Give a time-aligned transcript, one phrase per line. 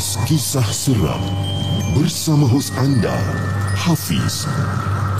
[0.00, 1.20] podcast kisah seram
[1.92, 3.12] bersama hos anda
[3.76, 4.48] Hafiz.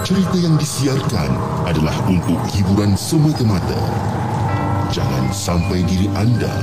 [0.08, 1.36] Cerita yang disiarkan
[1.68, 3.76] adalah untuk hiburan semata-mata.
[4.88, 6.56] Jangan sampai diri anda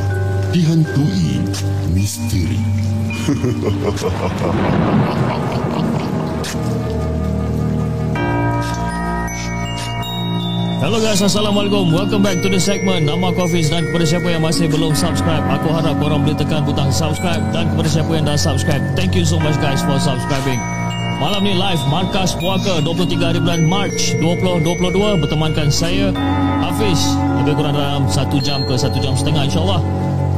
[0.49, 1.45] dihantui
[1.93, 2.57] misteri.
[10.77, 11.89] Hello guys, Assalamualaikum.
[11.89, 15.41] Welcome back to the segment Nama aku Hafiz dan kepada siapa yang masih belum subscribe,
[15.49, 19.25] aku harap korang boleh tekan butang subscribe dan kepada siapa yang dah subscribe, thank you
[19.25, 20.61] so much guys for subscribing.
[21.17, 26.13] Malam ni live Markas Puaka 23 hari bulan March 2022 bertemankan saya
[26.61, 27.09] Hafiz
[27.41, 29.81] lebih kurang dalam 1 jam ke 1 jam setengah insyaAllah.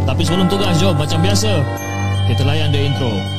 [0.07, 1.51] Tapi sebelum tu guys, jom macam biasa
[2.31, 3.38] kita layan the intro.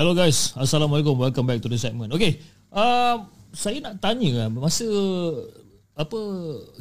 [0.00, 1.12] Hello guys, Assalamualaikum.
[1.12, 2.08] Welcome back to the segment.
[2.16, 2.40] Okay,
[2.72, 3.20] uh,
[3.52, 4.88] saya nak tanya masa
[5.92, 6.16] apa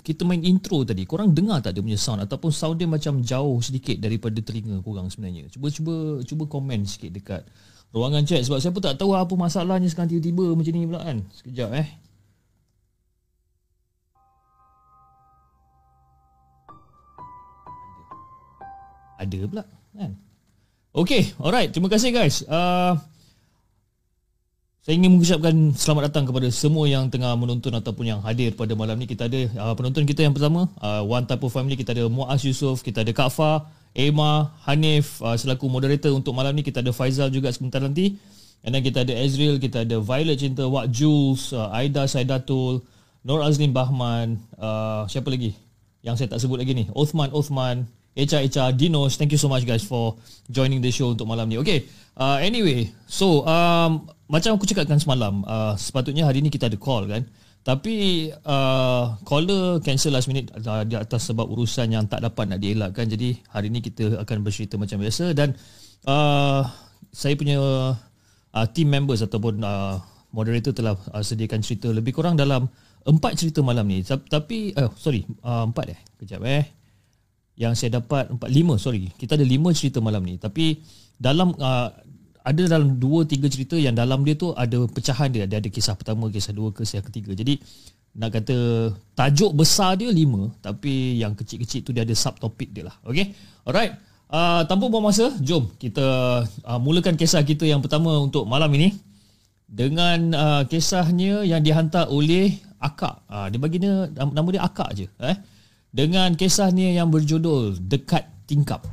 [0.07, 3.59] kita main intro tadi, korang dengar tak dia punya sound ataupun sound dia macam jauh
[3.59, 5.51] sedikit daripada telinga korang sebenarnya?
[5.51, 7.43] Cuba cuba cuba komen sikit dekat
[7.91, 11.19] ruangan chat sebab saya pun tak tahu apa masalahnya sekarang tiba-tiba macam ni pula kan.
[11.43, 11.87] Sekejap eh.
[19.19, 20.28] Ada pula kan.
[20.89, 21.69] Okay, alright.
[21.69, 22.41] Terima kasih guys.
[22.49, 22.97] Uh,
[24.81, 28.97] saya ingin mengucapkan selamat datang kepada semua yang tengah menonton ataupun yang hadir pada malam
[28.97, 29.05] ni.
[29.05, 31.77] Kita ada uh, penonton kita yang pertama, uh, One Type of Family.
[31.77, 36.57] Kita ada Muaz Yusof, kita ada Kak Fa, Emma, Hanif uh, selaku moderator untuk malam
[36.57, 36.65] ni.
[36.65, 38.17] Kita ada Faizal juga sebentar nanti.
[38.65, 42.81] And then kita ada Ezreal, kita ada Violet Cinta, Wak Jules, uh, Aida Saidatul,
[43.21, 45.53] Nur Azlin Bahman, uh, siapa lagi?
[46.01, 46.89] Yang saya tak sebut lagi ni.
[46.97, 47.85] Othman, Othman,
[48.19, 50.19] Echa Echa Dinos thank you so much guys for
[50.51, 51.55] joining the show untuk malam ni.
[51.55, 51.87] Okay
[52.19, 57.09] uh, anyway so um, macam aku cakapkan semalam uh, sepatutnya hari ni kita ada call
[57.09, 57.25] kan?
[57.59, 62.63] Tapi uh, caller cancel last minute uh, di atas sebab urusan yang tak dapat nak
[62.63, 63.03] dielakkan.
[63.05, 65.35] Jadi hari ni kita akan bercerita macam biasa.
[65.35, 65.53] Dan
[66.07, 66.63] uh,
[67.11, 67.59] saya punya
[68.55, 69.99] uh, team members ataupun uh,
[70.31, 72.71] moderator telah uh, sediakan cerita lebih kurang dalam
[73.03, 74.07] empat cerita malam ni.
[74.07, 75.99] Tapi uh, sorry empat eh?
[76.23, 76.78] Kejap eh
[77.59, 79.11] yang saya dapat empat lima sorry.
[79.19, 80.39] Kita ada lima cerita malam ni.
[80.39, 80.79] Tapi
[81.19, 81.91] dalam uh,
[82.39, 85.43] ada dalam dua tiga cerita yang dalam dia tu ada pecahan dia.
[85.43, 87.35] Ada ada kisah pertama kisah dua kisah ketiga.
[87.35, 87.59] Jadi
[88.15, 92.95] nak kata tajuk besar dia lima tapi yang kecil-kecil tu dia ada subtopik dia lah.
[93.03, 93.35] Okey?
[93.67, 93.99] Alright.
[94.31, 96.05] Uh, tanpa buang masa jom kita
[96.45, 98.95] uh, mulakan kisah kita yang pertama untuk malam ini.
[99.67, 103.19] Dengan uh, kisahnya yang dihantar oleh akak.
[103.27, 105.58] Uh, dia bagi dia nama dia akak je eh
[105.89, 108.85] dengan kisahnya yang berjudul Dekat Tingkap.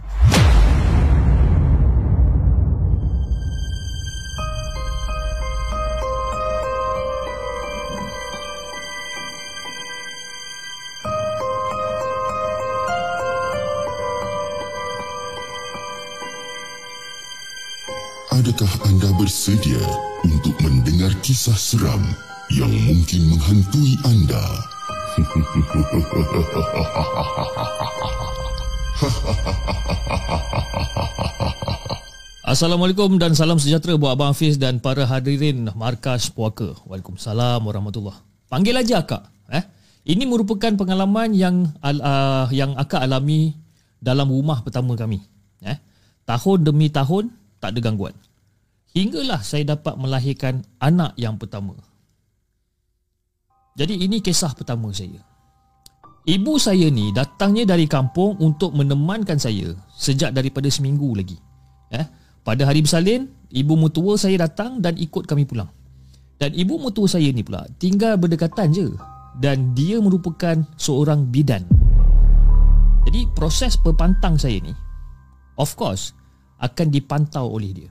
[18.37, 19.81] Adakah anda bersedia
[20.21, 22.05] untuk mendengar kisah seram
[22.53, 24.76] yang mungkin menghantui anda?
[32.45, 36.77] Assalamualaikum dan salam sejahtera buat Abang Hafiz dan para hadirin Markas Puaka.
[36.85, 38.21] Waalaikumsalam warahmatullahi
[38.53, 39.25] Panggil aja akak.
[39.57, 39.65] Eh?
[40.05, 43.57] Ini merupakan pengalaman yang uh, yang akak alami
[43.97, 45.25] dalam rumah pertama kami.
[45.65, 45.81] Eh?
[46.29, 48.13] Tahun demi tahun tak ada gangguan.
[48.93, 51.96] Hinggalah saya dapat melahirkan anak yang pertama.
[53.77, 55.21] Jadi ini kisah pertama saya.
[56.27, 61.37] Ibu saya ni datangnya dari kampung untuk menemankan saya sejak daripada seminggu lagi.
[61.93, 62.03] Eh,
[62.43, 65.71] pada hari bersalin, ibu mutua saya datang dan ikut kami pulang.
[66.41, 68.89] Dan ibu mutua saya ni pula tinggal berdekatan je
[69.39, 71.63] dan dia merupakan seorang bidan.
[73.07, 74.73] Jadi proses perpantang saya ni
[75.61, 76.17] of course
[76.61, 77.91] akan dipantau oleh dia.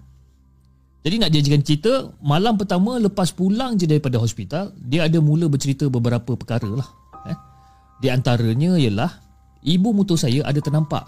[1.06, 5.86] Jadi nak jadikan cerita Malam pertama lepas pulang je daripada hospital Dia ada mula bercerita
[5.86, 6.90] beberapa perkara lah
[7.30, 7.38] eh?
[8.02, 9.22] Di antaranya ialah
[9.62, 11.06] Ibu mutu saya ada ternampak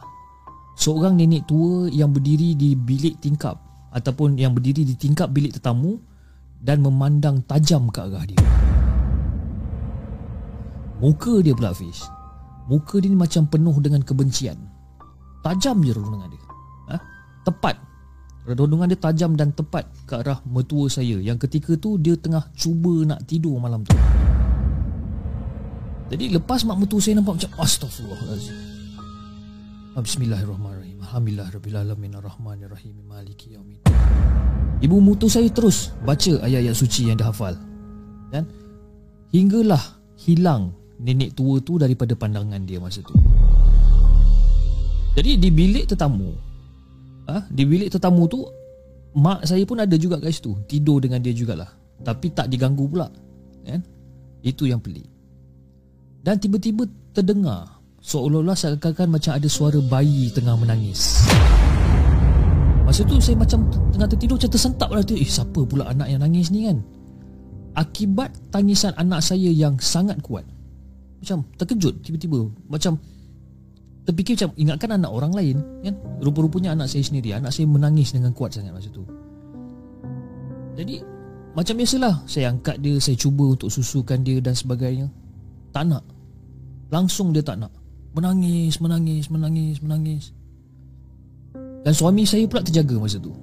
[0.77, 3.57] Seorang nenek tua yang berdiri di bilik tingkap
[3.89, 5.97] Ataupun yang berdiri di tingkap bilik tetamu
[6.61, 8.37] Dan memandang tajam ke arah dia
[11.01, 12.05] Muka dia pula Fiz
[12.69, 14.61] Muka dia ni macam penuh dengan kebencian
[15.41, 16.43] Tajam je renungan dia
[16.93, 16.97] ha?
[17.41, 17.86] Tepat
[18.47, 21.19] Renungan dia tajam dan tepat ke arah mertua saya.
[21.19, 23.91] Yang ketika tu dia tengah cuba nak tidur malam tu.
[26.07, 28.55] Jadi lepas mak mertua saya nampak macam Astaghfirullahaladzim
[29.91, 30.95] ah, Bismillahirrahmanirrahim.
[31.03, 32.11] Alhamdulillah Rabbil Alamin.
[32.15, 32.95] Ar-Rahmanirrahim.
[33.03, 33.83] Maliki Yawmin
[34.79, 37.59] Ibu mutu saya terus baca ayat-ayat suci yang dia hafal.
[38.31, 38.47] Dan
[39.35, 40.71] hinggalah hilang
[41.03, 43.11] nenek tua tu daripada pandangan dia masa tu.
[45.19, 46.46] Jadi di bilik tetamu
[47.27, 48.43] ha, Di bilik tetamu tu
[49.17, 50.53] Mak saya pun ada juga kat situ.
[50.69, 51.73] Tidur dengan dia jugalah.
[52.05, 53.09] Tapi tak diganggu pula
[53.65, 53.81] kan?
[54.45, 55.09] Itu yang pelik.
[56.21, 56.85] Dan tiba-tiba
[57.17, 57.77] terdengar
[58.07, 61.27] Seolah-olah seakan-akan macam ada suara bayi tengah menangis.
[62.87, 66.47] Masa tu saya macam tengah tertidur macam tersentak tu Eh siapa pula anak yang nangis
[66.47, 66.79] ni kan?
[67.75, 70.47] Akibat tangisan anak saya yang sangat kuat
[71.19, 72.47] Macam terkejut tiba-tiba.
[72.71, 72.95] Macam
[74.07, 75.95] terfikir macam ingatkan anak orang lain kan?
[76.23, 79.03] Rupa-rupanya anak saya sendiri anak saya menangis dengan kuat sangat masa tu.
[80.79, 81.03] Jadi
[81.51, 85.11] macam biasalah saya angkat dia saya cuba untuk susukan dia dan sebagainya.
[85.75, 86.07] Tak nak.
[86.87, 87.73] Langsung dia tak nak.
[88.15, 90.23] Menangis menangis menangis menangis.
[91.83, 93.35] Dan suami saya pula terjaga masa tu.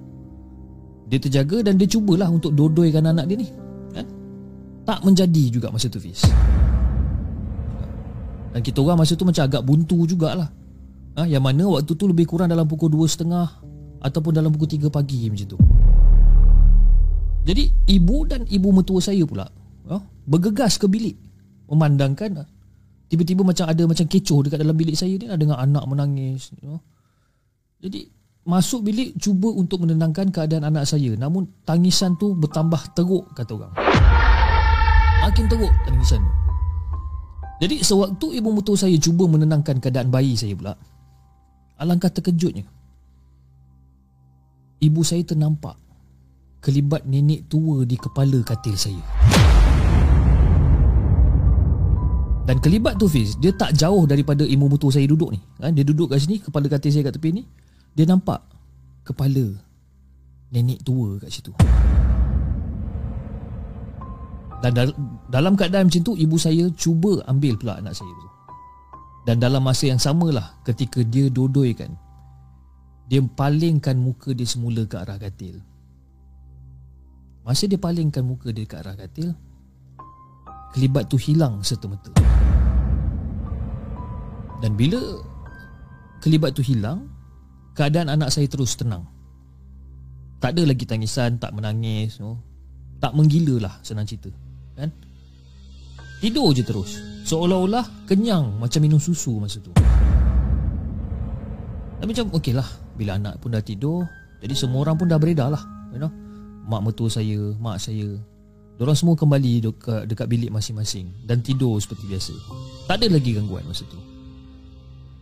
[1.05, 3.47] Dia terjaga dan dia cubalah untuk dodoikan anak dia ni
[3.93, 4.05] kan?
[4.89, 6.25] Tak menjadi juga masa tu Fiz
[8.55, 10.47] dan kita orang masa tu macam agak buntu jugalah.
[11.19, 15.27] Ha, Yang mana waktu tu lebih kurang dalam pukul 2.30 Ataupun dalam pukul 3 pagi
[15.27, 15.59] macam tu.
[17.43, 19.43] Jadi ibu dan ibu mertua saya pula
[19.91, 21.19] ha, Bergegas ke bilik.
[21.67, 22.47] Memandangkan
[23.11, 26.79] Tiba-tiba macam ada macam kecoh dekat dalam bilik saya ni Dengan anak menangis ha.
[27.83, 28.07] Jadi
[28.47, 31.17] Masuk bilik cuba untuk menenangkan keadaan anak saya.
[31.17, 33.73] Namun tangisan tu bertambah teruk kata orang.
[35.25, 36.44] Makin teruk tangisan tu
[37.55, 40.75] jadi sewaktu ibu mertua saya cuba menenangkan keadaan bayi saya pula
[41.75, 42.63] Alangkah terkejutnya.
[44.79, 45.75] Ibu saya ternampak
[46.63, 49.03] Kelibat nenek tua di kepala katil saya.
[52.45, 55.39] Dan kelibat tu Fiz Dia tak jauh daripada ibu mertua saya duduk ni.
[55.59, 57.43] Ha, Dia duduk kat sini Kepala katil saya kat tepi ni.
[57.91, 58.39] Dia nampak
[59.03, 59.51] Kepala
[60.51, 61.51] Nenek tua kat situ
[64.65, 64.97] dan dal-
[65.29, 68.29] dalam keadaan macam tu Ibu saya cuba ambil pula anak saya tu.
[69.29, 71.93] Dan dalam masa yang samalah Ketika dia dodoi kan
[73.05, 75.61] Dia palingkan muka dia semula ke arah katil.
[77.45, 79.37] Masa dia palingkan muka dia ke arah katil
[80.73, 82.17] Kelibat tu hilang serta-merta.
[84.65, 84.97] Dan bila
[86.25, 87.05] Kelibat tu hilang
[87.77, 89.05] Keadaan anak saya terus tenang.
[90.41, 92.41] Tak ada lagi tangisan Tak menangis no?
[92.97, 94.44] Tak menggila lah senang cerita
[94.75, 94.91] kan?
[96.19, 96.99] Tidur je terus.
[97.25, 99.73] Seolah-olah kenyang macam minum susu masa tu.
[101.97, 102.67] Tapi macam okey lah.
[102.95, 104.07] Bila anak pun dah tidur
[104.45, 106.11] jadi semua orang pun dah beredar lah you know.
[106.65, 108.17] Mak mertua saya mak saya.
[108.75, 112.35] Diorang semua kembali dekat, dekat bilik masing-masing Dan tidur seperti biasa.
[112.91, 113.95] Tak ada lagi gangguan masa tu.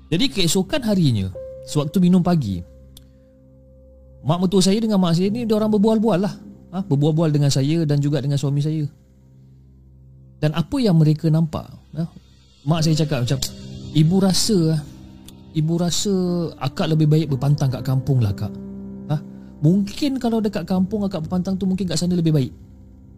[0.10, 1.30] Jadi keesokan harinya
[1.70, 2.66] Sewaktu minum pagi
[4.26, 6.34] Mak mertua saya dengan mak saya ni Diorang berbual-bual lah.
[6.74, 6.82] Ha?
[6.82, 8.90] Berbual-bual dengan saya Dan juga dengan suami saya
[10.44, 12.04] dan apa yang mereka nampak ya,
[12.68, 13.40] Mak saya cakap macam
[13.96, 14.60] Ibu rasa
[15.56, 16.14] Ibu rasa
[16.60, 18.52] Akak lebih baik berpantang kat kampung lah kak.
[19.08, 19.16] Ha?
[19.64, 22.52] Mungkin kalau dekat kampung Akak berpantang tu mungkin kat sana lebih baik.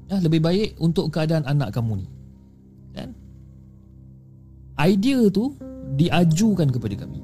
[0.05, 2.07] Ya, Lebih baik untuk keadaan anak kamu ni.
[2.93, 3.09] Kan?
[4.77, 5.55] Idea tu
[5.95, 7.23] Diajukan kepada kami.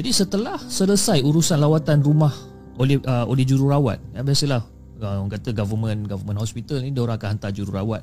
[0.00, 2.32] Jadi setelah selesai urusan lawatan rumah
[2.80, 7.28] oleh uh, oleh jururawat ya biasalah orang kata government government hospital ni dia orang akan
[7.36, 8.02] hantar jururawat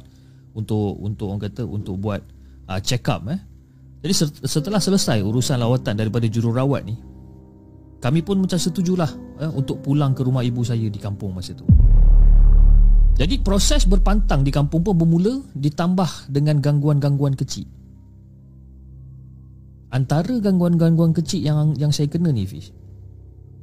[0.53, 2.21] untuk untuk orang kata untuk buat
[2.69, 3.39] uh, check up eh.
[4.03, 6.99] Jadi setelah selesai urusan lawatan daripada jururawat ni
[8.03, 9.07] kami pun macam setujulah
[9.39, 11.63] eh, untuk pulang ke rumah ibu saya di kampung masa tu.
[13.15, 17.63] Jadi proses berpantang di kampung pun bermula ditambah dengan gangguan-gangguan kecil.
[19.93, 22.73] Antara gangguan-gangguan kecil yang yang saya kena ni Fish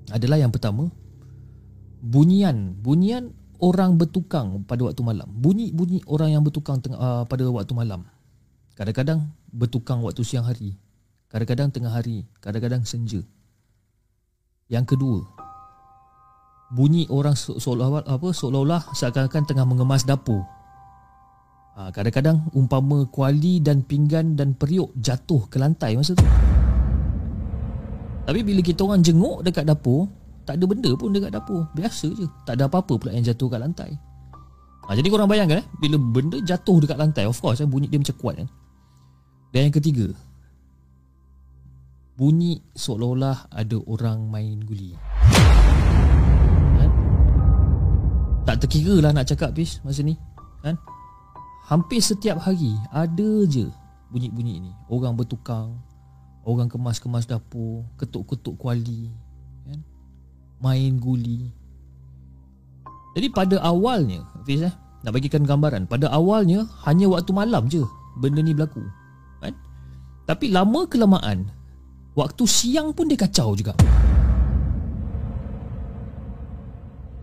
[0.09, 0.89] adalah yang pertama
[2.01, 5.29] bunyian bunyian orang bertukang pada waktu malam.
[5.29, 8.09] Bunyi-bunyi orang yang bertukang tengah, uh, pada waktu malam.
[8.75, 10.75] Kadang-kadang bertukang waktu siang hari.
[11.29, 12.25] Kadang-kadang tengah hari.
[12.41, 13.21] Kadang-kadang senja.
[14.73, 15.21] Yang kedua,
[16.73, 20.41] bunyi orang se- seolah apa seolah-olah seakan-akan tengah mengemas dapur.
[21.77, 26.27] Ha, kadang-kadang umpama kuali dan pinggan dan periuk jatuh ke lantai masa tu.
[28.25, 30.07] Tapi bila kita orang jenguk dekat dapur,
[30.51, 31.63] tak ada benda pun dekat dapur.
[31.79, 32.27] Biasa je.
[32.43, 33.95] Tak ada apa-apa pula yang jatuh kat lantai.
[34.83, 38.03] Ha, jadi korang bayangkan eh, bila benda jatuh dekat lantai, of course eh, bunyi dia
[38.03, 38.51] macam kuat kan.
[39.55, 40.11] Dan yang ketiga,
[42.19, 44.99] bunyi seolah-olah ada orang main guli.
[46.75, 46.91] Kan?
[48.43, 50.19] Tak terkira lah nak cakap Fish masa ni.
[50.67, 50.75] Kan?
[51.71, 53.71] Hampir setiap hari ada je
[54.11, 54.75] bunyi-bunyi ni.
[54.91, 55.79] Orang bertukang,
[56.43, 59.30] orang kemas-kemas dapur, ketuk-ketuk kuali?
[60.61, 61.49] Main guli.
[63.17, 67.83] Jadi pada awalnya, Fiz eh, nak bagikan gambaran, pada awalnya hanya waktu malam je
[68.21, 68.85] benda ni berlaku.
[69.43, 69.57] Kan?
[70.29, 71.49] Tapi lama kelamaan,
[72.15, 73.75] waktu siang pun dia kacau juga.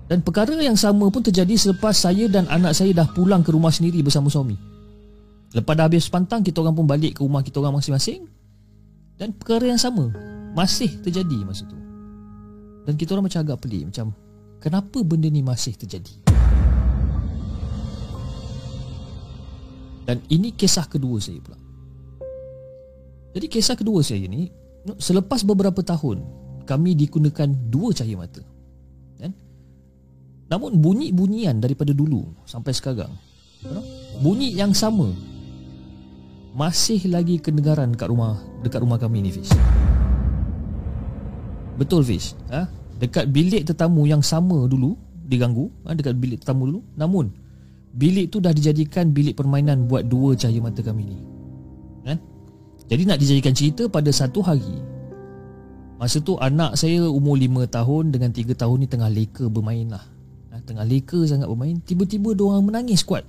[0.07, 3.71] Dan perkara yang sama pun terjadi selepas saya dan anak saya dah pulang ke rumah
[3.71, 4.55] sendiri bersama suami.
[5.51, 8.27] Lepas dah habis pantang, kita orang pun balik ke rumah kita orang masing-masing.
[9.19, 10.11] Dan perkara yang sama
[10.55, 11.86] masih terjadi masa tu.
[12.87, 14.15] Dan kita orang macam agak pelik macam
[14.63, 16.23] kenapa benda ni masih terjadi?
[20.07, 21.59] Dan ini kisah kedua saya pula.
[23.35, 24.47] Jadi kisah kedua saya ni
[25.03, 26.23] selepas beberapa tahun
[26.63, 28.39] kami digunakan dua cahaya mata.
[29.19, 29.35] Kan?
[30.47, 33.11] Namun bunyi-bunyian daripada dulu sampai sekarang
[34.23, 35.11] bunyi yang sama
[36.55, 39.51] masih lagi kedengaran dekat rumah dekat rumah kami ni Fish.
[41.77, 42.65] Betul Fish, ha?
[42.97, 44.97] Dekat bilik tetamu yang sama dulu
[45.29, 45.93] diganggu, ha?
[45.93, 46.81] dekat bilik tetamu dulu.
[46.97, 47.29] Namun
[47.93, 51.17] bilik tu dah dijadikan bilik permainan buat dua cahaya mata kami ni.
[52.01, 52.17] Kan?
[52.87, 54.79] Jadi nak dijadikan cerita pada satu hari
[55.97, 60.05] Masa tu anak saya umur 5 tahun dengan 3 tahun ni tengah leka bermain lah
[60.53, 63.25] ha, Tengah leka sangat bermain Tiba-tiba diorang menangis kuat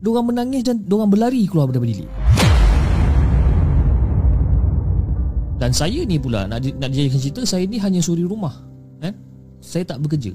[0.00, 2.08] Diorang menangis dan diorang berlari keluar daripada bilik
[5.60, 8.64] Dan saya ni pula nak, nak dijadikan cerita Saya ni hanya suri rumah
[8.96, 9.12] kan?
[9.60, 10.32] Saya tak bekerja.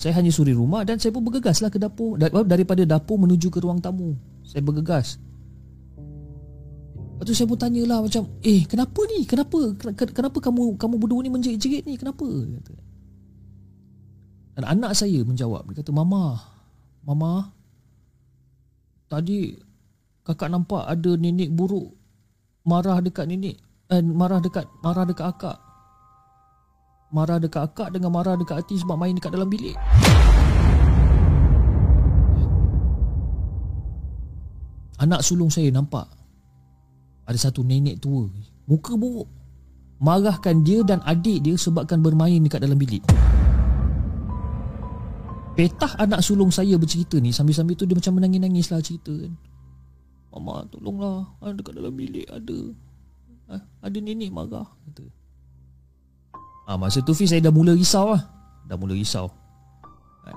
[0.00, 2.16] Saya hanya suri rumah dan saya pun bergegas lah ke dapur
[2.48, 4.16] Daripada dapur menuju ke ruang tamu.
[4.40, 5.20] Saya bergegas.
[7.20, 9.28] Lepas tu saya pun tanyalah macam Eh kenapa ni?
[9.28, 12.00] Kenapa Kenapa kamu kamu berdua ni menjerit-jerit ni?
[12.00, 12.24] Kenapa?
[12.24, 12.72] Kata.
[14.56, 16.40] Dan anak saya menjawab Dia kata Mama
[17.04, 17.52] Mama
[19.12, 19.52] Tadi
[20.24, 21.92] Kakak nampak ada nenek buruk
[22.64, 25.58] Marah dekat nenek eh, Marah dekat Marah dekat akak.
[27.10, 29.74] Marah dekat akak Dengan marah dekat hati Sebab main dekat dalam bilik.
[35.00, 36.20] Anak sulung saya nampak
[37.30, 38.26] ada satu nenek tua.
[38.66, 39.30] Muka buruk.
[40.02, 43.06] Marahkan dia dan adik dia Sebabkan bermain dekat dalam bilik.
[45.54, 47.30] Petah anak sulung saya bercerita ni.
[47.30, 49.32] Sambil-sambil tu dia macam menangis-nangis lah cerita kan.
[50.34, 51.30] Mama tolonglah.
[51.38, 52.58] Ha, Dekat dalam bilik ada
[53.50, 55.04] ha, Ada nenek marah kata.
[56.70, 58.22] Ha, masa tu Fiz saya dah mula risau lah
[58.70, 59.26] Dah mula risau
[60.22, 60.36] kan?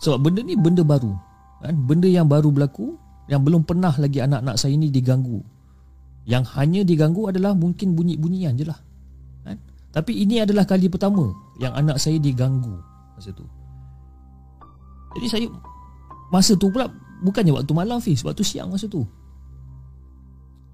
[0.00, 1.12] Sebab benda ni benda baru
[1.60, 1.76] kan?
[1.84, 2.96] Benda yang baru berlaku
[3.28, 5.44] Yang belum pernah lagi anak-anak saya ni diganggu
[6.22, 8.78] yang hanya diganggu adalah mungkin bunyi-bunyian je lah
[9.42, 9.58] kan?
[9.90, 12.78] Tapi ini adalah kali pertama Yang anak saya diganggu
[13.18, 13.44] Masa tu
[15.18, 15.46] Jadi saya
[16.30, 16.86] Masa tu pula
[17.26, 19.02] Bukannya waktu malam Fiz Waktu siang masa tu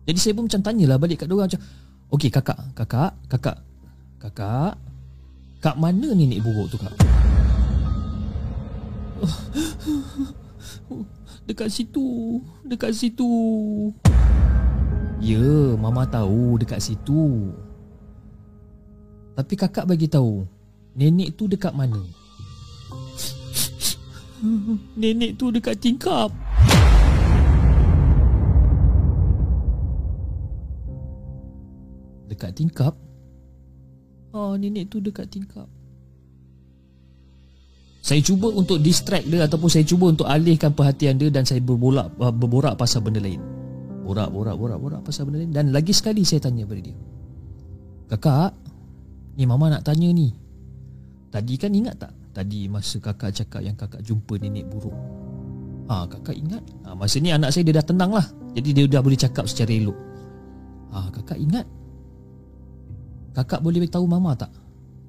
[0.08, 1.60] Jadi saya pun macam tanyalah balik kat diorang macam
[2.08, 3.60] Okey kakak Kakak Kakak
[4.16, 4.80] Kakak
[5.60, 6.96] Kak mana nenek buruk tu kak
[11.48, 13.28] Dekat situ Dekat situ
[15.18, 17.50] Ya, mama tahu dekat situ.
[19.34, 20.46] Tapi kakak bagi tahu,
[20.94, 21.98] nenek tu dekat mana?
[25.00, 26.30] nenek tu dekat tingkap.
[32.38, 32.94] Dekat tingkap?
[34.30, 35.66] Oh, nenek tu dekat tingkap.
[37.98, 42.14] Saya cuba untuk distract dia ataupun saya cuba untuk alihkan perhatian dia dan saya berborak
[42.14, 43.42] berborak pasal benda lain.
[44.06, 45.50] Borak, borak, borak, borak pasal benda lain.
[45.50, 46.94] Dan lagi sekali saya tanya pada dia.
[48.06, 48.54] Kakak
[49.34, 50.30] Ni mama nak tanya ni.
[51.34, 52.14] Tadi kan ingat tak?
[52.38, 54.94] Tadi masa kakak cakap yang kakak jumpa nenek buruk.
[55.90, 56.62] Ah, ha, kakak ingat?
[56.86, 59.74] Ha, Masa ni anak saya dia dah tenang lah Jadi dia dah boleh cakap secara
[59.74, 59.98] elok.
[60.94, 61.66] Ah, ha, kakak ingat
[63.38, 64.50] Kakak boleh beritahu mama tak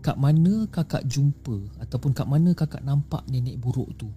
[0.06, 4.14] Kat mana kakak jumpa Ataupun kat mana kakak nampak nenek buruk tu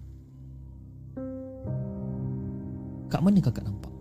[3.09, 3.93] Kat mana kakak nampak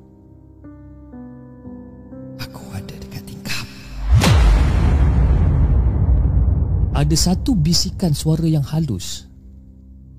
[6.92, 9.26] ada satu bisikan suara yang halus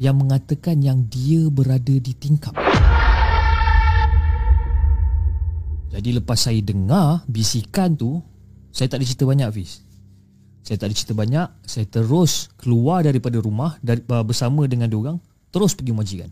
[0.03, 2.51] yang mengatakan yang dia berada di tingkap.
[5.93, 8.19] Jadi lepas saya dengar bisikan tu,
[8.73, 9.82] saya tak ada cerita banyak Fiz.
[10.63, 15.19] Saya tak ada cerita banyak, saya terus keluar daripada rumah dari, uh, bersama dengan orang
[15.51, 16.31] terus pergi majikan.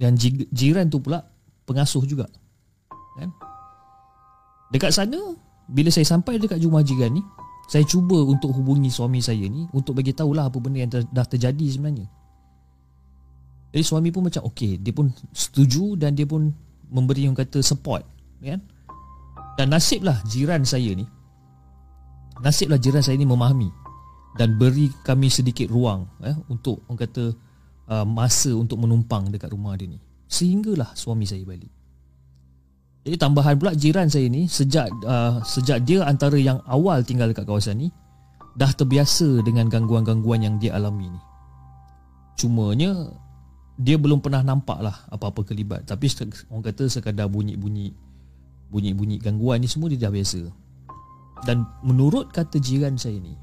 [0.00, 0.16] Dan
[0.50, 1.20] jiran tu pula
[1.68, 2.26] pengasuh juga.
[3.20, 3.28] Kan?
[4.72, 5.20] Dekat sana,
[5.68, 7.22] bila saya sampai dekat rumah jiran ni,
[7.68, 11.28] saya cuba untuk hubungi suami saya ni untuk bagi tahulah apa benda yang ter, dah
[11.28, 12.08] terjadi sebenarnya.
[13.72, 16.52] Jadi suami pun macam okey, dia pun setuju dan dia pun
[16.88, 18.04] memberi yang kata support,
[18.40, 18.64] kan?
[19.60, 21.04] Dan nasiblah jiran saya ni
[22.42, 23.70] Nasiblah jiran saya ni memahami
[24.34, 27.24] Dan beri kami sedikit ruang eh, Untuk orang kata
[27.86, 30.02] uh, Masa untuk menumpang dekat rumah dia ni.
[30.26, 31.70] Sehinggalah suami saya balik.
[33.06, 37.46] Jadi tambahan pula jiran saya ni Sejak uh, sejak dia antara yang awal tinggal dekat
[37.46, 37.88] kawasan ni
[38.58, 41.20] Dah terbiasa dengan gangguan-gangguan yang dia alami ni.
[42.34, 42.90] Cumanya
[43.78, 45.86] Dia belum pernah nampak lah apa-apa kelibat.
[45.86, 46.10] Tapi
[46.50, 47.94] orang kata sekadar bunyi-bunyi
[48.72, 50.61] Bunyi-bunyi gangguan ni semua dia dah biasa
[51.42, 53.34] Dan menurut kata jiran saya ni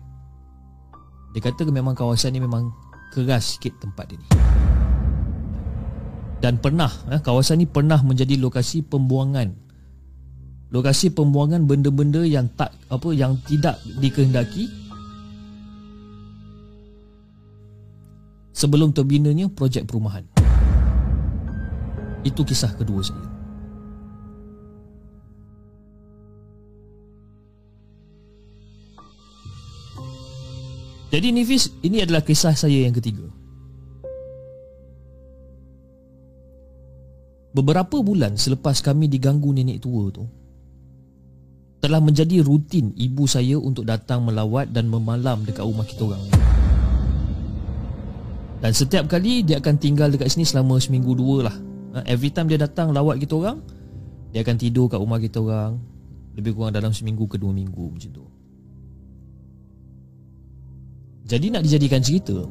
[1.36, 2.72] Dia kata memang kawasan ni memang
[3.12, 4.28] keras sikit tempat dia ni
[6.40, 9.52] Dan pernah eh, Kawasan ni pernah menjadi lokasi pembuangan
[10.70, 14.70] Lokasi pembuangan benda-benda yang tak apa yang tidak dikehendaki
[18.60, 20.28] sebelum terbinanya projek perumahan.
[22.28, 23.29] Itu kisah kedua saya.
[31.10, 33.26] Jadi Nifis, ini adalah kisah saya yang ketiga.
[37.50, 40.30] Beberapa bulan selepas kami diganggu nenek tua tu,
[41.82, 46.24] telah menjadi rutin ibu saya untuk datang melawat dan memalam dekat rumah kita orang.
[48.60, 51.56] Dan setiap kali dia akan tinggal dekat sini selama seminggu dua lah.
[51.98, 53.66] Ha, every time dia datang lawat kita orang,
[54.30, 55.82] dia akan tidur kat rumah kita orang
[56.38, 58.39] lebih kurang dalam seminggu ke dua minggu macam tu.
[61.30, 62.42] Jadi nak dijadikan cerita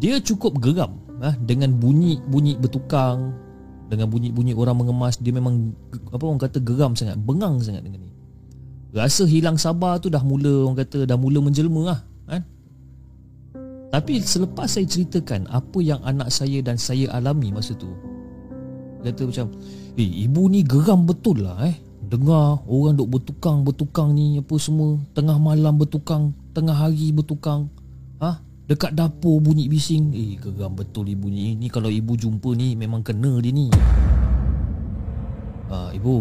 [0.00, 3.36] Dia cukup geram ha, Dengan bunyi-bunyi bertukang
[3.92, 5.20] Dengan bunyi-bunyi orang mengemas.
[5.20, 5.76] Dia memang
[6.08, 8.12] Apa orang kata geram sangat Bengang sangat dengan ni.
[8.96, 12.42] Rasa hilang sabar tu dah mula Orang kata dah mula menjelma lah kan?
[13.92, 17.92] Tapi selepas saya ceritakan Apa yang anak saya dan saya alami masa tu
[19.04, 19.52] Kata macam
[20.00, 21.76] Eh ibu ni geram betul lah eh.
[22.00, 27.68] Dengar orang duk bertukang-bertukang ni Apa semua Tengah malam bertukang Tengah hari bertukang.
[28.16, 28.40] Ha?
[28.64, 30.16] Dekat dapur bunyi bising.
[30.16, 31.52] Eh geram betul ibu ni.
[31.52, 33.68] Ni kalau ibu jumpa ni Memang kena dia ni.
[35.68, 36.16] Uh, Ibu.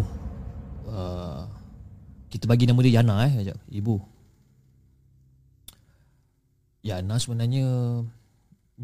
[0.91, 1.48] Uh,
[2.28, 3.58] Kita bagi nama dia Yana eh Sekejap.
[3.71, 3.95] Ibu.
[6.84, 7.65] Yana sebenarnya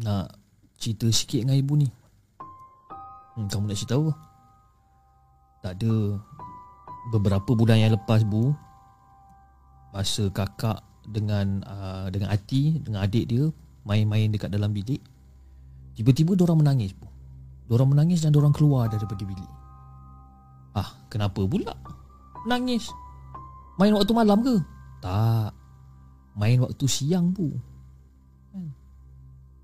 [0.00, 0.32] Nak
[0.80, 1.88] cerita sikit dengan ibu ni.
[3.36, 4.12] Hmm, Kamu nak cerita apa?
[5.60, 6.16] Tak ada.
[7.12, 8.56] Beberapa bulan yang lepas bu
[9.92, 13.44] masa kakak dengan uh, dengan Ati dengan adik dia
[13.82, 15.02] main-main dekat dalam bilik.
[15.98, 17.12] Tiba-tiba dia orang menangis bu
[17.66, 19.50] dia orang menangis dan dia orang keluar daripada bilik.
[20.76, 21.72] Ah kenapa pula?
[22.44, 22.90] Menangis.
[23.80, 24.60] Main waktu malam ke?
[25.00, 25.56] Tak.
[26.36, 27.48] Main waktu siang bu.
[28.52, 28.68] Kan?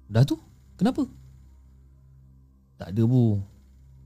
[0.09, 0.41] dah tu?
[0.81, 1.05] Kenapa?
[2.79, 3.43] Tak ada bu.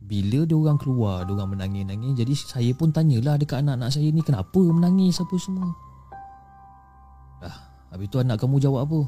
[0.02, 2.18] Bila dia orang keluar, dia orang menangis-nangis.
[2.18, 5.70] Jadi saya pun tanyalah dekat anak-anak saya ni kenapa menangis apa semua.
[7.92, 9.00] Habis tu anak kamu jawab apa?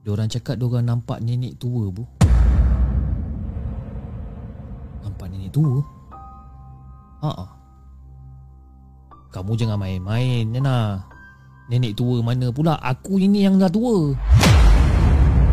[0.00, 2.08] Dia orang cakap dia orang nampak nenek tua, bu.
[5.04, 5.84] Nampak nenek tua?
[7.20, 7.50] Ha ah.
[9.28, 11.04] Kamu jangan main-main, Nana.
[11.68, 12.80] Nenek tua mana pula?
[12.80, 14.16] Aku ini yang dah tua.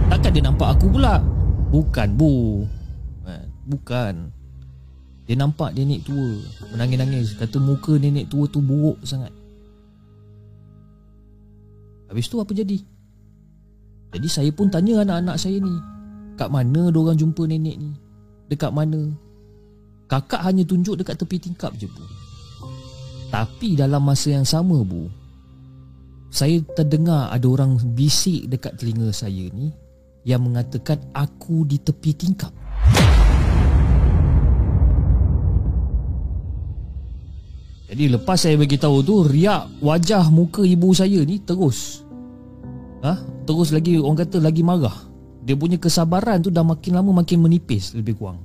[0.08, 1.19] Takkan dia nampak aku pula?
[1.67, 2.63] Bukan, bu.
[3.65, 4.30] Bukan
[5.26, 6.38] Dia nampak nenek tua
[6.69, 9.34] Menangis-nangis Kata muka nenek tua tu buruk sangat
[12.10, 12.78] Habis tu apa jadi?
[14.15, 15.76] Jadi saya pun tanya anak-anak saya ni
[16.39, 17.91] Kat mana orang jumpa nenek ni?
[18.48, 19.12] Dekat mana?
[20.08, 22.06] Kakak hanya tunjuk dekat tepi tingkap je bu
[23.34, 25.10] Tapi dalam masa yang sama bu
[26.32, 29.74] Saya terdengar ada orang bisik dekat telinga saya ni
[30.24, 32.54] Yang mengatakan aku di tepi tingkap
[37.96, 42.04] Jadi lepas saya bagi tahu tu riak wajah muka ibu saya ni terus
[43.00, 43.24] ha?
[43.48, 44.92] terus lagi orang kata lagi marah.
[45.48, 48.44] Dia punya kesabaran tu dah makin lama makin menipis lebih kurang.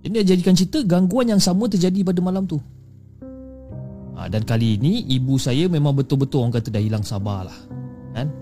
[0.00, 2.56] Ini jadikan cerita gangguan yang sama terjadi pada malam tu.
[4.16, 7.58] ha, Dan kali ini Ibu saya memang betul-betul Orang kata dah hilang sabar lah
[8.16, 8.32] Kan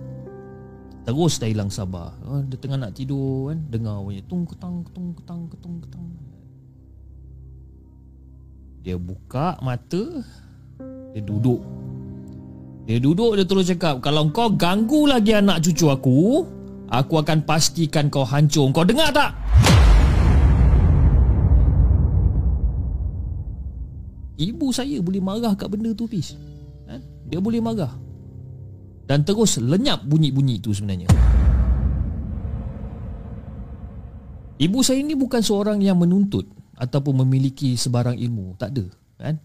[1.02, 5.14] Terus dah hilang sabar ha, Dia tengah nak tidur kan Dengar bunyi Tung ketang ketung
[5.18, 6.06] ketang ketung ketang
[8.82, 10.26] Dia buka mata
[11.14, 11.62] Dia duduk.
[12.82, 16.42] Dia duduk dia terus cakap Kalau kau ganggu lagi anak cucu aku
[16.92, 18.68] Aku akan pastikan kau hancur.
[18.68, 19.32] Kau dengar tak?
[24.36, 26.36] Ibu saya boleh marah kat benda tu Fiz.
[26.92, 27.00] Ha?
[27.32, 27.96] Dia boleh marah.
[29.08, 31.08] Dan terus lenyap bunyi-bunyi tu sebenarnya.
[34.60, 36.44] Ibu saya ni bukan seorang yang menuntut
[36.82, 38.58] Ataupun memiliki sebarang ilmu.
[38.58, 38.84] Tak ada
[39.22, 39.38] kan?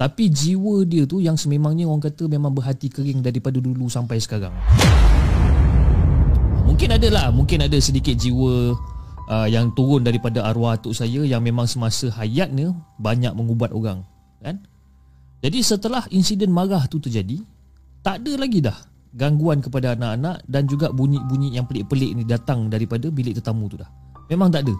[0.00, 4.56] Tapi jiwa dia tu yang sememangnya orang kata memang berhati kering daripada dulu sampai sekarang.
[6.64, 8.72] Mungkin ada lah, mungkin ada sedikit jiwa
[9.28, 14.00] uh, yang turun daripada arwah atuk saya yang memang semasa hayatnya banyak mengubat orang
[14.40, 14.64] kan?
[15.44, 17.44] Jadi setelah insiden marah tu terjadi
[18.00, 18.76] tak ada lagi dah
[19.12, 23.88] gangguan kepada anak-anak dan juga bunyi-bunyi yang pelik-pelik ni datang daripada bilik tetamu tu dah.
[24.32, 24.74] Memang tak ada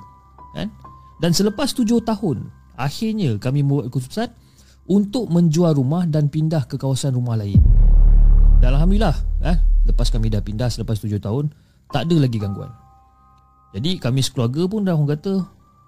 [0.56, 0.72] kan
[1.20, 2.48] dan selepas tujuh tahun
[2.80, 4.32] akhirnya kami membuat keputusan
[4.88, 7.60] untuk menjual rumah dan pindah ke kawasan rumah lain.
[8.58, 11.52] Dan Alhamdulillah eh, lepas kami dah pindah selepas tujuh tahun
[11.92, 12.72] tak ada lagi gangguan.
[13.76, 15.44] Jadi kami sekeluarga pun dah orang kata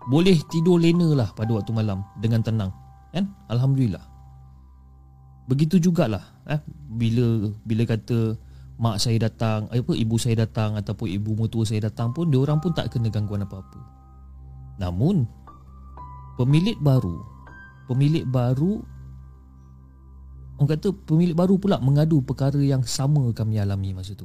[0.06, 2.70] boleh tidur lena lah pada waktu malam dengan tenang
[3.10, 3.24] kan?
[3.48, 4.04] Alhamdulillah.
[5.48, 6.60] Begitu jugalah eh
[6.92, 8.36] bila bila kata
[8.76, 12.40] mak saya datang eh, apa ibu saya datang ataupun ibu mertua saya datang pun dia
[12.40, 14.01] orang pun tak kena gangguan apa-apa
[14.82, 15.30] namun
[16.34, 17.22] pemilik baru
[17.86, 18.82] pemilik baru
[20.58, 24.22] orang kata pemilik baru pula mengadu perkara yang sama kami alami masa tu.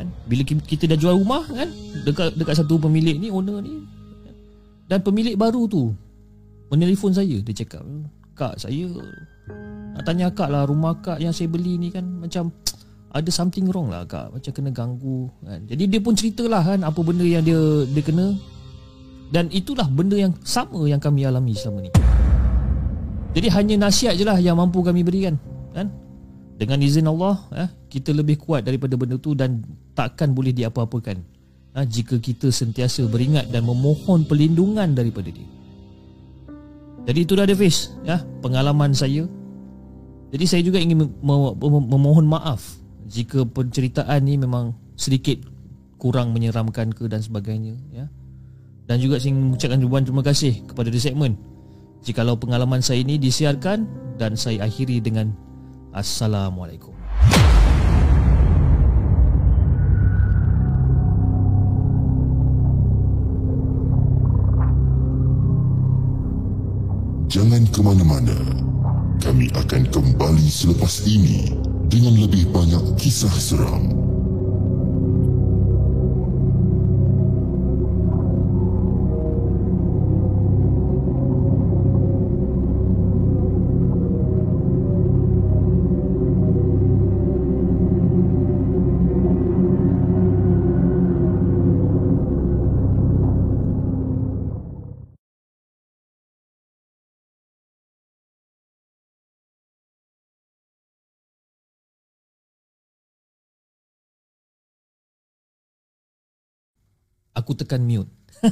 [0.00, 0.08] Kan?
[0.24, 1.68] Bila kita dah jual rumah kan?
[2.08, 3.84] Dekat dekat satu pemilik ni owner ni.
[4.90, 5.94] Dan pemilik baru tu
[6.74, 7.86] Menelefon saya Dia cakap
[8.34, 8.90] Kak saya
[9.94, 12.50] Nak tanya kak lah Rumah kak yang saya beli ni kan Macam
[13.10, 15.66] Ada something wrong lah kak Macam kena ganggu kan?
[15.66, 17.58] Jadi dia pun ceritalah kan Apa benda yang dia
[17.90, 18.38] Dia kena
[19.34, 21.90] Dan itulah benda yang Sama yang kami alami selama ni
[23.34, 25.34] Jadi hanya nasihat je lah Yang mampu kami berikan
[25.74, 25.90] Kan
[26.54, 29.58] Dengan izin Allah eh, Kita lebih kuat daripada benda tu Dan
[29.98, 31.40] takkan boleh diapa-apakan
[31.74, 35.46] ha, jika kita sentiasa beringat dan memohon perlindungan daripada dia.
[37.06, 39.24] Jadi itu dah ada face ya, pengalaman saya.
[40.30, 41.10] Jadi saya juga ingin
[41.90, 42.78] memohon maaf
[43.10, 45.42] jika penceritaan ni memang sedikit
[45.98, 48.06] kurang menyeramkan ke dan sebagainya ya.
[48.86, 51.38] Dan juga saya mengucapkan ribuan terima kasih kepada The Segment
[52.02, 53.86] Jikalau pengalaman saya ini disiarkan
[54.18, 55.30] Dan saya akhiri dengan
[55.94, 56.90] Assalamualaikum
[67.30, 68.34] Jangan ke mana-mana.
[69.22, 71.54] Kami akan kembali selepas ini
[71.90, 73.90] dengan lebih banyak kisah seram.
[107.50, 108.06] Aku tekan mute.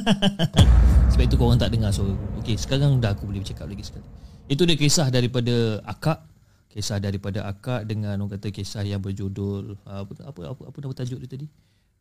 [1.14, 2.02] Sebab itu kau orang tak dengar so
[2.42, 4.02] okey sekarang dah aku boleh bercakap lagi sekali.
[4.50, 6.26] Itu dia kisah daripada akak
[6.66, 10.94] kisah daripada akak dengan orang kata kisah yang berjudul uh, apa apa apa, apa nama
[10.98, 11.46] tajuk dia tadi?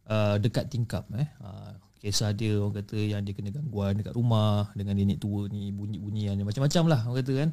[0.09, 1.29] Uh, dekat tingkap eh.
[1.37, 5.69] Uh, kisah dia orang kata yang dia kena gangguan dekat rumah dengan nenek tua ni
[5.69, 7.49] bunyi-bunyian macam-macam lah orang kata kan.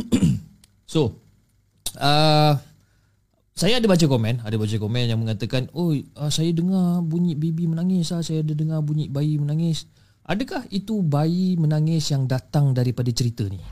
[0.96, 1.20] so
[2.00, 2.56] uh,
[3.56, 7.64] saya ada baca komen, ada baca komen yang mengatakan, "Oh, uh, saya dengar bunyi baby
[7.64, 8.20] menangis, ah.
[8.20, 9.88] saya ada dengar bunyi bayi menangis."
[10.28, 13.56] Adakah itu bayi menangis yang datang daripada cerita ni?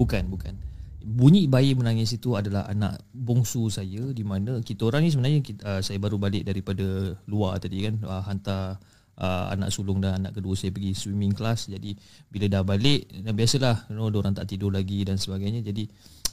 [0.00, 0.56] bukan, bukan.
[1.04, 5.60] Bunyi bayi menangis itu adalah anak bongsu saya di mana kita orang ni sebenarnya kita,
[5.60, 8.80] uh, saya baru balik daripada luar tadi kan, uh, hantar
[9.20, 11.68] uh, anak sulung dan anak kedua saya pergi swimming class.
[11.68, 11.94] Jadi
[12.32, 15.60] bila dah balik biasalah you know orang tak tidur lagi dan sebagainya.
[15.60, 15.84] Jadi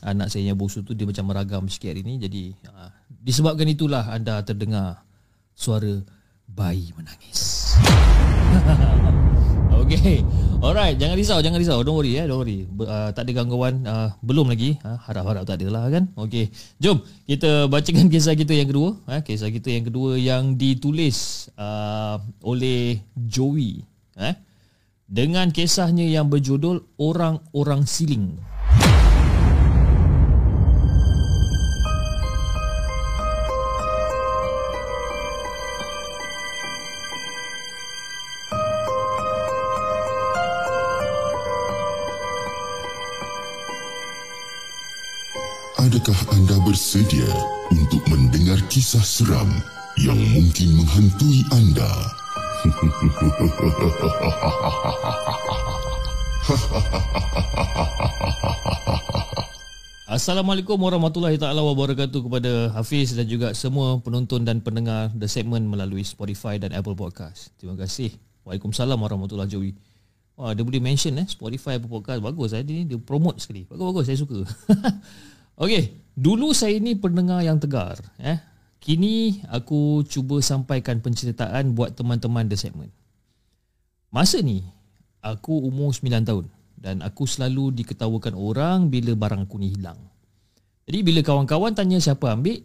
[0.07, 2.17] anak saya yang bongsu tu dia macam meragam sikit hari ni.
[2.17, 5.03] Jadi uh, disebabkan itulah anda terdengar
[5.51, 5.99] suara
[6.47, 7.75] bayi menangis.
[9.87, 11.79] Okay Alright Jangan risau Jangan risau.
[11.85, 12.65] Don't worry eh Don't worry.
[12.65, 14.81] Uh, Tak ada gangguan uh, Belum lagi.
[14.81, 16.09] Uh, Harap-harap tak ada lah kan?
[16.17, 16.49] Okay
[16.81, 21.17] Jom Kita bacakan kisah kita yang kedua uh, Kisah kita yang kedua Yang ditulis
[21.61, 23.85] uh, Oleh Joey
[24.17, 24.35] eh?
[25.07, 28.35] dengan kisahnya yang berjudul Orang-Orang Siling.
[45.87, 47.31] Adakah anda bersedia
[47.71, 49.47] untuk mendengar kisah seram
[49.95, 51.87] yang mungkin menghantui anda?
[60.11, 66.03] Assalamualaikum warahmatullahi taala wabarakatuh kepada Hafiz dan juga semua penonton dan pendengar The Segment melalui
[66.03, 67.55] Spotify dan Apple Podcast.
[67.55, 68.11] Terima kasih.
[68.43, 69.71] Waalaikumsalam warahmatullahi Joey.
[70.35, 73.63] Wah, dia boleh mention eh Spotify Apple Podcast bagus eh dia, dia promote sekali.
[73.63, 74.43] Bagus-bagus saya suka.
[75.57, 78.37] Okey, dulu saya ni pendengar yang tegar eh.
[78.77, 82.93] Kini aku cuba sampaikan penceritaan buat teman-teman The Segment.
[84.13, 84.61] Masa ni
[85.17, 86.45] aku umur 9 tahun
[86.77, 89.97] dan aku selalu diketawakan orang bila barang aku ni hilang.
[90.85, 92.61] Jadi bila kawan-kawan tanya siapa ambil,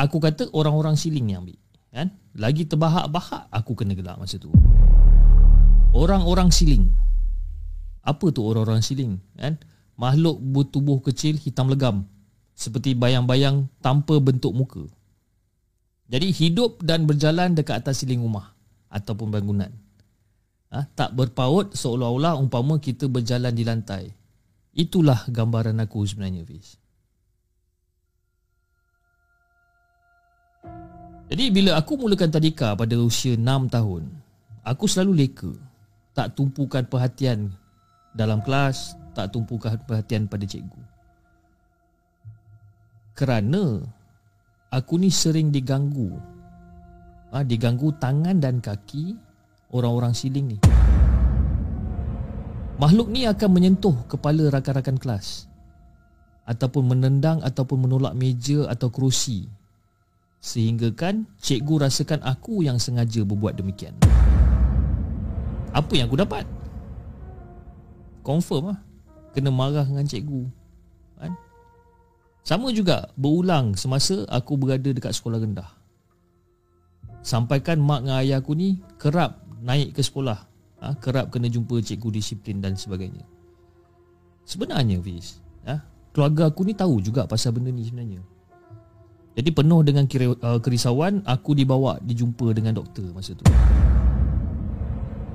[0.00, 1.60] aku kata orang-orang siling ni ambil.
[1.92, 2.16] Kan?
[2.32, 4.48] Lagi terbahak-bahak aku kena gelak masa tu.
[5.92, 6.88] Orang-orang siling.
[8.00, 9.20] Apa tu orang-orang siling?
[9.36, 9.60] Kan?
[10.00, 12.08] Makhluk bertubuh kecil hitam legam.
[12.52, 14.84] Seperti bayang-bayang tanpa bentuk muka.
[16.12, 18.52] Jadi hidup dan berjalan dekat atas siling rumah
[18.92, 19.72] ataupun bangunan
[20.72, 24.08] ha, tak berpaut seolah-olah umpama kita berjalan di lantai.
[24.72, 26.80] Itulah gambaran aku sebenarnya, Fiz.
[31.28, 34.08] Jadi bila aku mulakan tadika pada usia 6 tahun,
[34.64, 35.52] aku selalu leka.
[36.12, 37.52] Tak tumpukan perhatian
[38.12, 40.81] dalam kelas, tak tumpukan perhatian pada cikgu.
[43.12, 43.80] Kerana
[44.72, 46.16] aku ni sering diganggu.
[47.32, 49.16] Ha, diganggu tangan dan kaki
[49.72, 50.58] orang-orang siling ni.
[52.80, 55.46] Makhluk ni akan menyentuh kepala rakan-rakan kelas
[56.48, 59.46] ataupun menendang ataupun menolak meja atau kerusi
[60.42, 63.94] sehingga kan cikgu rasakan aku yang sengaja berbuat demikian.
[65.70, 66.44] Apa yang aku dapat?
[68.26, 68.78] Confirm lah.
[69.32, 70.61] Kena marah dengan cikgu.
[72.42, 75.70] Sama juga berulang semasa aku berada dekat sekolah rendah.
[77.22, 80.50] Sampaikan mak dengan ayah aku ni kerap naik ke sekolah.
[80.82, 83.22] Ha, kerap kena jumpa cikgu disiplin dan sebagainya.
[84.42, 85.78] Sebenarnya Fiz ha,
[86.10, 88.18] keluarga aku ni tahu juga pasal benda ni sebenarnya.
[89.32, 93.46] Jadi penuh dengan uh, kerisauan aku dibawa dijumpa dengan doktor masa tu.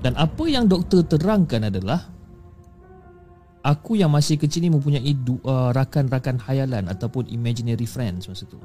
[0.04, 2.06] Dan apa yang doktor terangkan adalah
[3.68, 5.12] aku yang masih kecil ni mempunyai
[5.44, 8.56] uh, rakan-rakan hayalan ataupun imaginary friends masa tu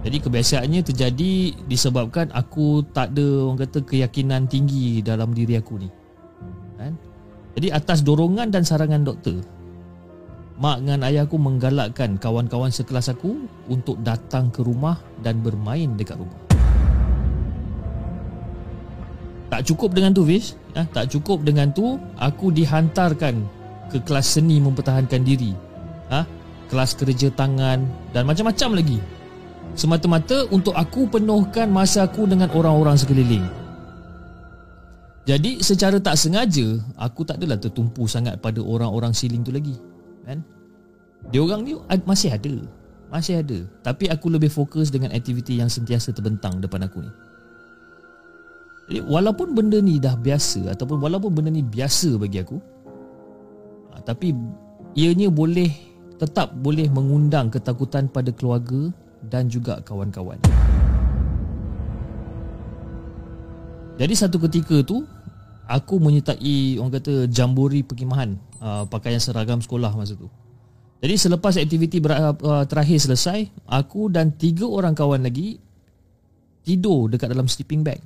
[0.00, 1.32] jadi kebiasaannya terjadi
[1.68, 5.88] disebabkan aku tak ada orang kata keyakinan tinggi dalam diri aku ni.
[6.80, 6.96] Kan?
[7.52, 9.44] Jadi atas dorongan dan sarangan doktor,
[10.56, 16.16] mak dengan ayah aku menggalakkan kawan-kawan sekelas aku untuk datang ke rumah dan bermain dekat
[16.16, 16.49] rumah.
[19.50, 20.86] Tak cukup dengan tu Fish ya?
[20.86, 23.34] Tak cukup dengan tu Aku dihantarkan
[23.90, 25.52] Ke kelas seni mempertahankan diri
[26.08, 26.22] ha?
[26.70, 27.82] Kelas kerja tangan
[28.14, 28.98] Dan macam-macam lagi
[29.74, 33.44] semata-mata untuk aku penuhkan masa aku dengan orang-orang sekeliling.
[35.28, 39.76] Jadi secara tak sengaja aku tak adalah tertumpu sangat pada orang-orang siling tu lagi.
[40.26, 40.42] Kan?
[41.30, 41.76] Dia orang ni
[42.08, 42.54] masih ada.
[43.12, 43.58] Masih ada.
[43.84, 47.12] Tapi aku lebih fokus dengan aktiviti yang sentiasa terbentang depan aku ni.
[48.90, 52.58] Walaupun benda ni dah biasa ataupun walaupun benda ni biasa bagi aku
[53.94, 54.34] ha, tapi
[54.98, 55.70] ianya boleh
[56.18, 58.90] tetap boleh mengundang ketakutan pada keluarga
[59.30, 60.42] dan juga kawan-kawan.
[63.94, 65.06] Jadi satu ketika tu
[65.70, 70.26] aku menyertai orang kata jambori perkhidmatan uh, pakaian seragam sekolah masa tu.
[71.00, 75.62] Jadi selepas aktiviti ber, uh, terakhir selesai, aku dan tiga orang kawan lagi
[76.66, 78.02] tidur dekat dalam sleeping bag.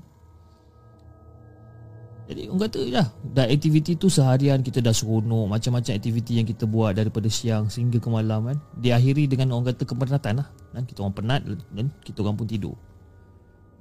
[2.24, 3.04] Jadi orang kata ya,
[3.36, 8.00] dah aktiviti tu seharian kita dah seronok macam-macam aktiviti yang kita buat daripada siang sehingga
[8.00, 8.56] ke malam kan.
[8.80, 10.48] Diakhiri dengan orang kata kepenatan lah.
[10.72, 10.88] Kan?
[10.88, 12.72] Kita orang penat dan kita orang pun tidur.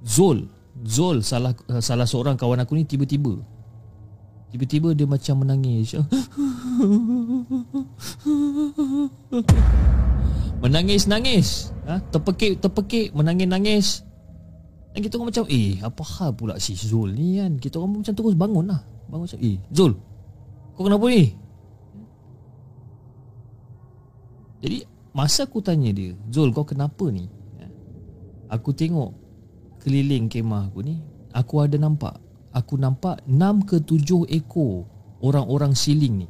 [0.04, 0.44] Zul,
[0.84, 3.40] Zul salah uh, salah seorang kawan aku ni tiba-tiba
[4.54, 5.98] tiba-tiba dia macam menangis.
[10.62, 11.74] Menangis-nangis.
[11.90, 12.00] Ha?
[12.14, 14.06] Terpekik-terpekik, menangis-nangis.
[14.94, 18.14] Dan kita orang macam Eh apa hal pula si Zul ni kan Kita orang macam
[18.14, 18.80] terus bangun lah
[19.10, 19.92] Bangun macam Eh Zul
[20.78, 21.34] Kau kenapa ni
[24.62, 24.78] Jadi
[25.14, 27.26] Masa aku tanya dia Zul kau kenapa ni
[27.58, 27.68] ya.
[28.54, 29.10] Aku tengok
[29.82, 31.02] Keliling kemah aku ni
[31.34, 32.22] Aku ada nampak
[32.54, 34.86] aku nampak 6 ke 7 ekor
[35.20, 36.28] orang-orang siling ni.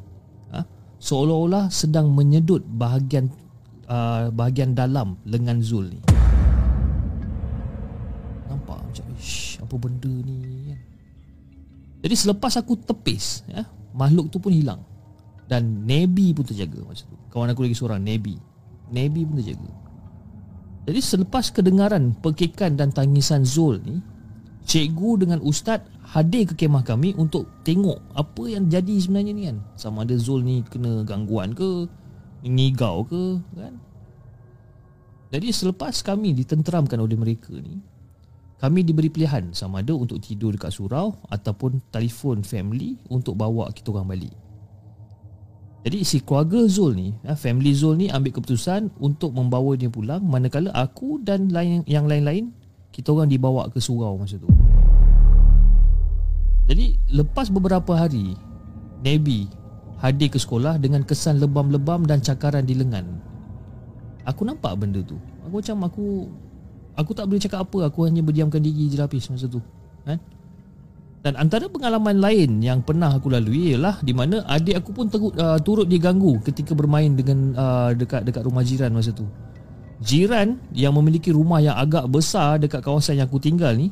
[0.56, 0.64] Ha?
[0.98, 3.28] Seolah-olah sedang menyedut bahagian
[3.86, 6.00] uh, bahagian dalam lengan Zul ni.
[8.48, 10.80] Nampak macam ish, apa benda ni kan.
[12.04, 13.64] Jadi selepas aku tepis ya,
[13.96, 14.84] makhluk tu pun hilang.
[15.48, 17.16] Dan Nebi pun terjaga masa tu.
[17.32, 18.36] Kawan aku lagi seorang Nebi.
[18.92, 19.72] Nebi pun terjaga.
[20.84, 24.04] Jadi selepas kedengaran pekikan dan tangisan Zul ni,
[24.68, 29.64] cikgu dengan ustaz hadir ke kemah kami untuk tengok apa yang jadi sebenarnya ni kan.
[29.80, 31.88] Sama ada Zul ni kena gangguan ke,
[32.44, 33.80] ngigau ke kan.
[35.32, 37.80] Jadi selepas kami ditenteramkan oleh mereka ni,
[38.62, 43.90] kami diberi pilihan sama ada untuk tidur dekat surau ataupun telefon family untuk bawa kita
[43.90, 44.34] orang balik.
[45.84, 50.24] Jadi si keluarga Zul ni, ha, family Zul ni ambil keputusan untuk membawa dia pulang
[50.24, 52.56] manakala aku dan lain yang lain-lain
[52.88, 54.48] kita orang dibawa ke surau masa tu.
[56.64, 58.32] Jadi lepas beberapa hari
[59.04, 59.44] Nabi
[60.00, 63.04] hadir ke sekolah dengan kesan lebam-lebam dan cakaran di lengan.
[64.24, 65.20] Aku nampak benda tu.
[65.44, 66.06] Aku macam aku
[66.94, 69.60] aku tak boleh cakap apa, aku hanya berdiamkan diri je lapis masa tu.
[70.06, 70.18] Kan?
[71.24, 75.32] Dan antara pengalaman lain yang pernah aku lalui ialah di mana adik aku pun terut,
[75.40, 79.24] uh, turut diganggu ketika bermain dengan uh, dekat dekat rumah jiran masa tu.
[80.04, 83.88] Jiran yang memiliki rumah yang agak besar dekat kawasan yang aku tinggal ni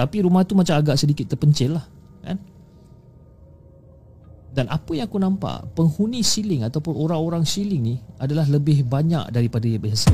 [0.00, 1.84] tapi rumah tu macam agak sedikit terpencil lah
[2.24, 2.40] kan?
[4.56, 9.68] Dan apa yang aku nampak Penghuni siling ataupun orang-orang siling ni Adalah lebih banyak daripada
[9.78, 10.10] biasa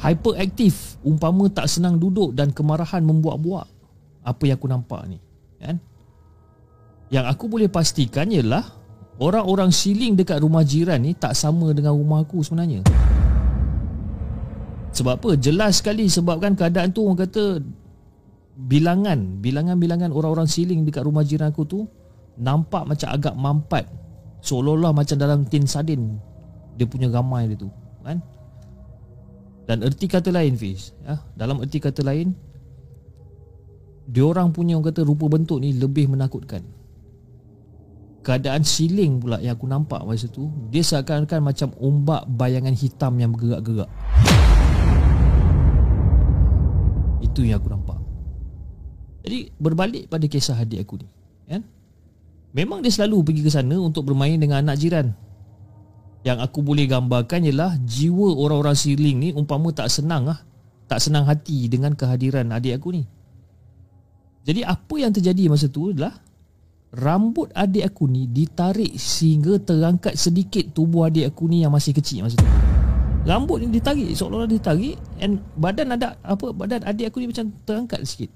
[0.00, 3.68] hyperaktif umpama tak senang duduk dan kemarahan membuak-buak
[4.24, 5.18] apa yang aku nampak ni
[5.60, 5.76] kan?
[7.12, 8.64] Yang aku boleh pastikan ialah
[9.20, 12.86] orang-orang siling dekat rumah jiran ni tak sama dengan rumah aku sebenarnya.
[14.90, 15.30] Sebab apa?
[15.38, 17.62] Jelas sekali sebabkan keadaan tu orang kata
[18.60, 21.84] bilangan bilangan-bilangan orang-orang siling dekat rumah jiran aku tu
[22.40, 23.84] nampak macam agak mampat.
[24.40, 26.16] Seolah-olah macam dalam tin sardin
[26.80, 27.68] dia punya ramai dia tu
[28.00, 28.16] kan
[29.70, 30.90] dan erti kata lain Fiz.
[31.06, 32.34] Ya, Dalam erti kata lain
[34.10, 36.66] Diorang punya orang kata rupa bentuk ni lebih menakutkan.
[38.26, 43.30] Keadaan siling pula yang aku nampak masa tu Dia seakan-akan macam ombak bayangan hitam yang
[43.30, 43.86] bergerak-gerak.
[47.22, 48.02] Itu yang aku nampak.
[49.22, 51.06] Jadi berbalik pada kisah adik aku ni
[51.46, 51.62] kan?
[52.50, 55.14] Memang dia selalu pergi ke sana untuk bermain dengan anak jiran
[56.20, 60.38] yang aku boleh gambarkan ialah jiwa orang-orang siling ni umpama tak senang lah.
[60.84, 63.02] Tak senang hati dengan kehadiran adik aku ni.
[64.44, 66.18] Jadi apa yang terjadi masa tu adalah
[66.90, 72.26] rambut adik aku ni ditarik sehingga terangkat sedikit tubuh adik aku ni yang masih kecil
[72.26, 72.48] masa tu.
[73.20, 78.00] Rambut ni ditarik seolah-olah ditarik and badan ada apa badan adik aku ni macam terangkat
[78.04, 78.30] sikit.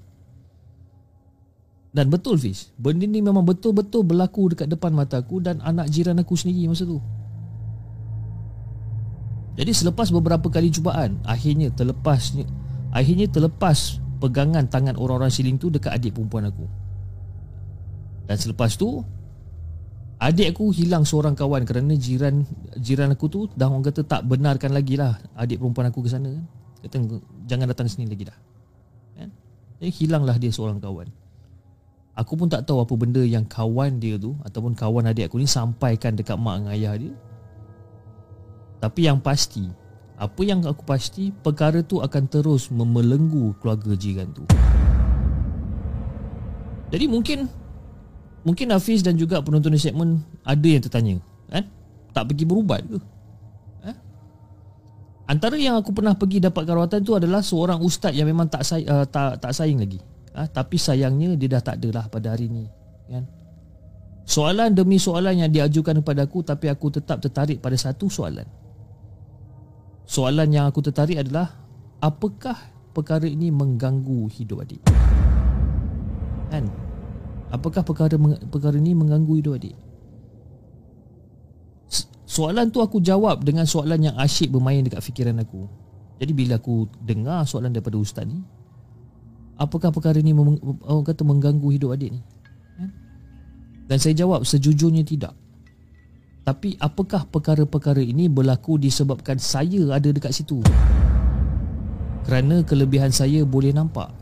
[1.95, 6.19] Dan betul Fiz, benda ni memang betul-betul berlaku dekat depan mata aku dan anak jiran
[6.19, 6.99] aku sendiri masa tu.
[9.55, 12.35] Jadi selepas beberapa kali cubaan Akhirnya terlepas
[12.91, 16.67] Akhirnya terlepas Pegangan tangan orang-orang siling tu Dekat adik perempuan aku.
[18.27, 18.99] Dan selepas tu
[20.15, 22.43] Adik aku hilang seorang kawan Kerana jiran
[22.75, 26.31] Jiran aku tu Dah orang kata tak benarkan lagi lah Adik perempuan aku ke sana
[26.31, 26.45] kan.
[26.85, 26.95] Kata
[27.49, 28.37] jangan datang sini lagi dah.
[29.17, 29.33] Kan?
[29.81, 31.09] Jadi hilanglah dia seorang kawan.
[32.13, 35.49] Aku pun tak tahu apa benda yang kawan dia tu Ataupun kawan adik aku ni
[35.49, 37.11] Sampaikan dekat mak dengan ayah dia
[38.79, 39.65] tapi yang pasti
[40.15, 44.43] Apa yang aku pasti Perkara tu akan terus memelenggu keluarga jiran tu
[46.91, 47.49] Jadi mungkin
[48.45, 51.15] Mungkin Hafiz dan juga penonton di segmen Ada yang tertanya
[51.49, 51.63] kan?
[52.15, 52.99] Tak pergi berubat ke?
[53.89, 53.97] Eh?
[55.27, 58.87] Antara yang aku pernah pergi dapat rawatan tu adalah seorang ustaz yang memang tak say,
[58.87, 59.99] uh, tak tak sayang lagi.
[60.35, 60.51] Ha?
[60.51, 62.67] tapi sayangnya dia dah tak ada lah pada hari ni,
[63.07, 63.23] kan?
[64.25, 68.45] Soalan demi soalan yang diajukan kepada aku tapi aku tetap tertarik pada satu soalan.
[70.09, 71.65] Soalan yang aku tertarik adalah
[72.01, 72.53] Apakah
[72.93, 74.81] perkara ini mengganggu hidup adik?
[76.53, 76.69] Kan?
[77.49, 78.13] Apakah perkara
[78.49, 79.77] perkara ini mengganggu hidup adik?
[82.25, 85.71] Soalan tu aku jawab dengan soalan yang asyik bermain dekat fikiran aku
[86.19, 88.43] Jadi bila aku dengar soalan daripada ustaz ni
[89.55, 92.21] Apakah perkara ini orang kata mengganggu hidup adik ni?
[93.85, 95.33] Dan saya jawab sejujurnya tidak
[96.45, 100.61] tapi apakah perkara-perkara ini berlaku disebabkan saya ada dekat situ?
[102.21, 104.13] Kerana kelebihan saya boleh nampak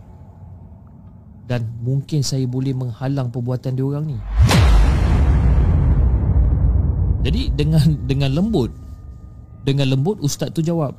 [1.51, 4.17] dan mungkin saya boleh menghalang perbuatan dia orang ni.
[7.27, 8.71] Jadi dengan dengan lembut
[9.67, 10.95] dengan lembut ustaz tu jawab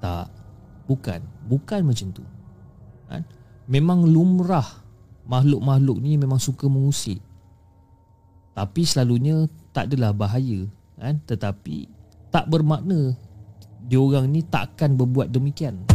[0.00, 0.32] tak
[0.88, 2.24] bukan bukan macam tu
[3.08, 3.24] kan
[3.68, 4.64] memang lumrah
[5.28, 7.27] makhluk-makhluk ni memang suka mengusik.
[8.58, 10.66] Tapi selalunya tak adalah bahaya
[10.98, 11.86] kan tetapi
[12.34, 13.14] tak bermakna
[13.86, 15.86] diorang ni takkan berbuat demikian.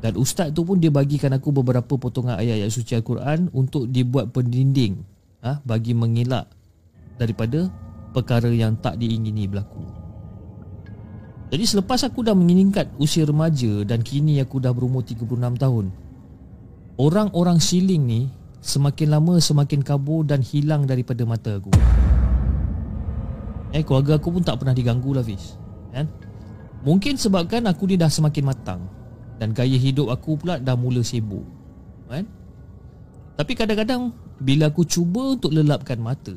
[0.00, 5.04] Dan ustaz tu pun dia bagikan aku beberapa potongan ayat-ayat suci Al-Quran untuk dibuat pendinding
[5.44, 6.48] ha, bagi mengelak
[7.20, 7.68] daripada
[8.16, 9.84] perkara yang tak diingini berlaku.
[11.52, 15.92] Jadi selepas aku dah menginginkan usia remaja dan kini aku dah berumur 36 tahun.
[16.96, 21.72] Orang-orang siling ni semakin lama semakin kabur dan hilang daripada mata aku.
[23.72, 25.56] Eh keluarga aku pun tak pernah diganggu lah Fiz.
[25.90, 26.06] Kan?
[26.80, 28.82] Mungkin sebabkan aku ni dah semakin matang
[29.40, 31.48] dan gaya hidup aku pula dah mula sibuk
[32.12, 32.28] kan
[33.40, 36.36] tapi kadang-kadang bila aku cuba untuk lelapkan mata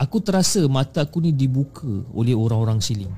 [0.00, 3.12] aku terasa mata aku ni dibuka oleh orang-orang siling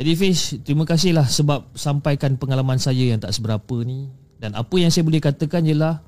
[0.00, 4.08] jadi Fish, terima kasihlah sebab sampaikan pengalaman saya yang tak seberapa ni.
[4.40, 6.00] Dan apa yang saya boleh katakan ialah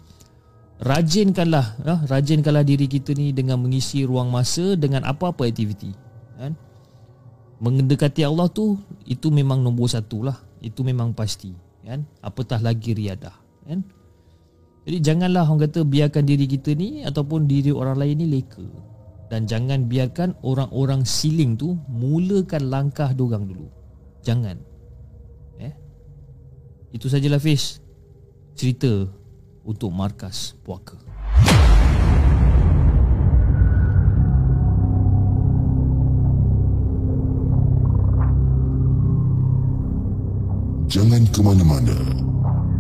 [0.81, 5.93] rajinkanlah ya, rajinkanlah diri kita ni dengan mengisi ruang masa dengan apa-apa aktiviti
[6.41, 6.57] kan?
[7.61, 10.41] Mendekati Allah tu itu memang nombor satu lah.
[10.65, 11.53] Itu memang pasti
[11.85, 12.09] kan?
[12.25, 13.37] Apatah lagi riadah
[13.69, 13.85] kan?
[14.89, 18.65] Jadi janganlah orang kata biarkan diri kita ni ataupun diri orang lain ni leka.
[19.29, 23.82] Dan jangan biarkan orang-orang siling tu mulakan langkah dorang dulu
[24.23, 24.57] jangan
[25.59, 25.75] eh
[26.95, 27.83] itu sajalah Fiz
[28.55, 29.11] cerita
[29.67, 30.99] untuk markas puaka.
[40.93, 41.97] Jangan ke mana-mana.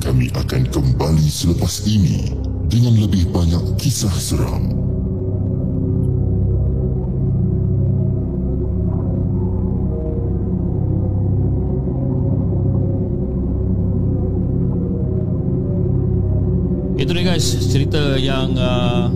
[0.05, 2.36] Kami akan kembali selepas ini
[2.68, 4.91] dengan lebih banyak kisah seram.
[17.32, 19.08] Guys cerita yang uh,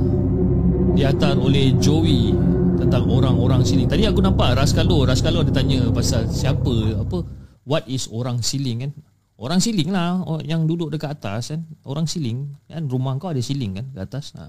[0.97, 2.33] dihantar oleh Joey
[2.81, 3.85] tentang orang-orang siling.
[3.85, 7.21] Tadi aku nampak Raskalo, Raskalo ada tanya pasal siapa apa
[7.69, 8.97] what is orang siling kan?
[9.37, 11.69] Orang siling lah yang duduk dekat atas kan.
[11.85, 14.33] Orang siling kan rumah kau ada siling kan dekat atas.
[14.33, 14.49] Ha.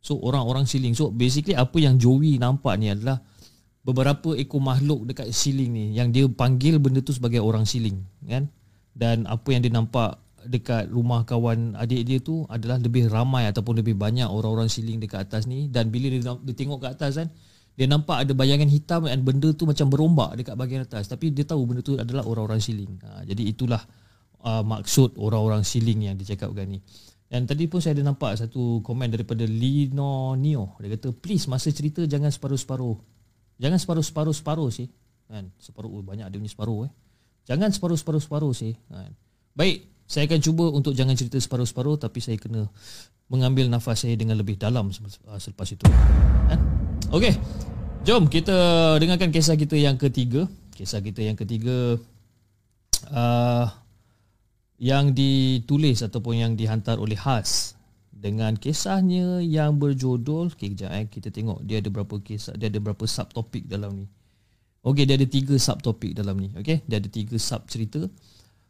[0.00, 0.96] So orang-orang siling.
[0.96, 3.20] So basically apa yang Joey nampak ni adalah
[3.84, 8.48] beberapa ekor makhluk dekat siling ni yang dia panggil benda tu sebagai orang siling kan.
[8.96, 13.80] Dan apa yang dia nampak dekat rumah kawan adik dia tu adalah lebih ramai ataupun
[13.80, 15.68] lebih banyak orang-orang siling dekat atas ni.
[15.68, 17.28] Dan bila dia, dia tengok ke atas kan
[17.74, 21.10] dia nampak ada bayangan hitam dan benda tu macam berombak dekat bahagian atas.
[21.10, 23.02] Tapi dia tahu benda tu adalah orang-orang siling.
[23.02, 23.82] Ha, jadi itulah
[24.46, 26.78] uh, maksud orang-orang siling yang dicakapkan ni.
[27.26, 30.78] Dan tadi pun saya ada nampak satu komen daripada Lino Nio.
[30.78, 32.94] Dia kata please masa cerita jangan separuh-separuh.
[33.58, 34.86] Jangan separuh-separuh-separuh sih.
[35.26, 35.50] Kan?
[35.58, 36.92] Separuh oh, banyak dia punya separuh eh.
[37.50, 38.78] Jangan separuh-separuh-separuh sih.
[38.86, 39.18] Kan?
[39.58, 42.68] Baik saya akan cuba untuk jangan cerita separuh-separuh tapi saya kena
[43.32, 45.84] mengambil nafas saya dengan lebih dalam uh, selepas itu.
[46.48, 46.60] Kan?
[47.08, 47.34] Okey.
[48.04, 48.56] Jom kita
[49.00, 50.44] dengarkan kisah kita yang ketiga.
[50.76, 51.96] Kisah kita yang ketiga
[53.08, 53.66] uh,
[54.76, 57.78] yang ditulis ataupun yang dihantar oleh Has
[58.12, 62.80] dengan kisahnya yang berjudul okay, kejap eh kita tengok dia ada berapa kisah dia ada
[62.80, 64.06] berapa subtopik dalam ni.
[64.84, 66.52] Okey dia ada tiga subtopik dalam ni.
[66.52, 68.04] Okey dia ada tiga sub cerita.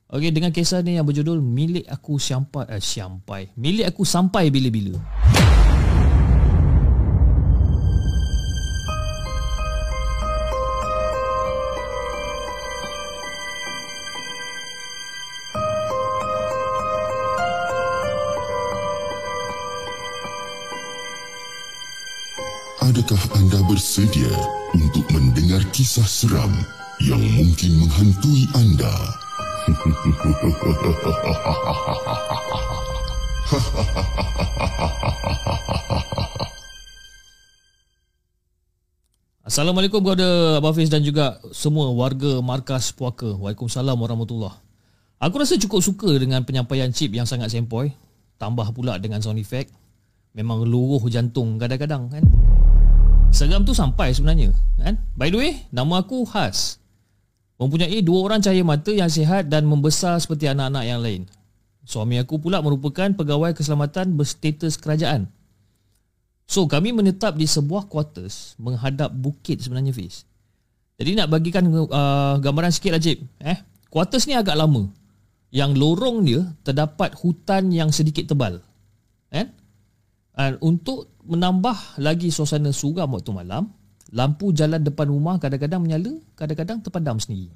[0.04, 5.00] Okey, dengan kisah ni yang berjudul Milik Aku Sampai eh, Sampai Milik Aku Sampai Bila-Bila
[22.84, 24.28] Adakah anda bersedia
[24.76, 26.52] untuk mendengar kisah seram
[27.00, 29.23] yang mungkin menghantui anda?
[39.44, 43.32] Assalamualaikum kepada Abang Fiz dan juga semua warga markas puaka.
[43.40, 44.60] Waalaikumsalam warahmatullahi
[45.24, 47.88] Aku rasa cukup suka dengan penyampaian chip yang sangat sempoi.
[48.36, 49.72] Tambah pula dengan sound effect.
[50.36, 52.24] Memang luruh jantung kadang-kadang kan.
[53.32, 55.00] Seram tu sampai sebenarnya kan.
[55.16, 56.83] By the way, nama aku Has.
[57.54, 61.22] Mempunyai dua orang cahaya mata yang sihat dan membesar seperti anak-anak yang lain.
[61.84, 65.30] Suami aku pula merupakan pegawai keselamatan berstatus kerajaan.
[66.44, 70.28] So kami menetap di sebuah quarters menghadap bukit sebenarnya Fiz.
[70.98, 73.22] Jadi nak bagikan uh, gambaran sikit Ajib.
[73.42, 73.58] Eh,
[73.90, 74.86] quarters ni agak lama.
[75.54, 78.58] Yang lorong dia terdapat hutan yang sedikit tebal.
[79.30, 79.46] Eh?
[80.34, 83.70] Uh, untuk menambah lagi suasana suram waktu malam,
[84.14, 87.50] lampu jalan depan rumah kadang-kadang menyala, kadang-kadang terpadam sendiri.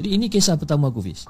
[0.00, 1.28] Jadi ini kisah pertama aku Fiz.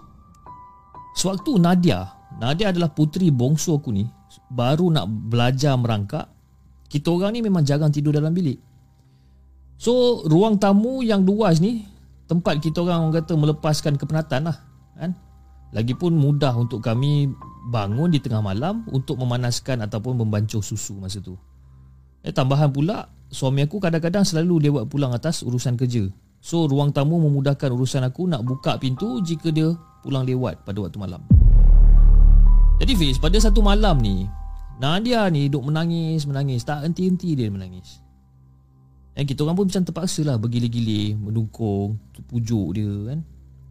[1.19, 2.07] Sewaktu Nadia,
[2.39, 4.07] Nadia adalah puteri bongsu aku ni,
[4.49, 6.31] baru nak belajar merangkak,
[6.87, 8.63] kita orang ni memang jarang tidur dalam bilik.
[9.77, 11.83] So, ruang tamu yang luas ni,
[12.31, 14.57] tempat kita orang, orang kata melepaskan kepenatan lah.
[14.95, 15.19] Kan?
[15.75, 17.27] Lagipun mudah untuk kami
[17.69, 21.35] bangun di tengah malam untuk memanaskan ataupun membancuh susu masa tu.
[22.23, 26.07] Eh, tambahan pula, suami aku kadang-kadang selalu lewat pulang atas urusan kerja.
[26.43, 30.99] So ruang tamu memudahkan urusan aku nak buka pintu jika dia pulang lewat pada waktu
[30.99, 31.23] malam.
[32.83, 34.27] Jadi Fiz, pada satu malam ni,
[34.83, 36.67] Nadia ni duduk menangis, menangis.
[36.67, 38.03] Tak henti-henti dia menangis.
[39.15, 43.23] Dan kita orang pun macam terpaksa lah bergilir-gilir, mendukung, pujuk dia kan.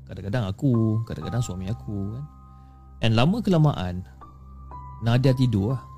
[0.07, 2.23] Kadang-kadang aku, kadang-kadang suami aku kan.
[3.03, 4.07] Dan lama kelamaan,
[5.03, 5.90] Nadia tidur lah.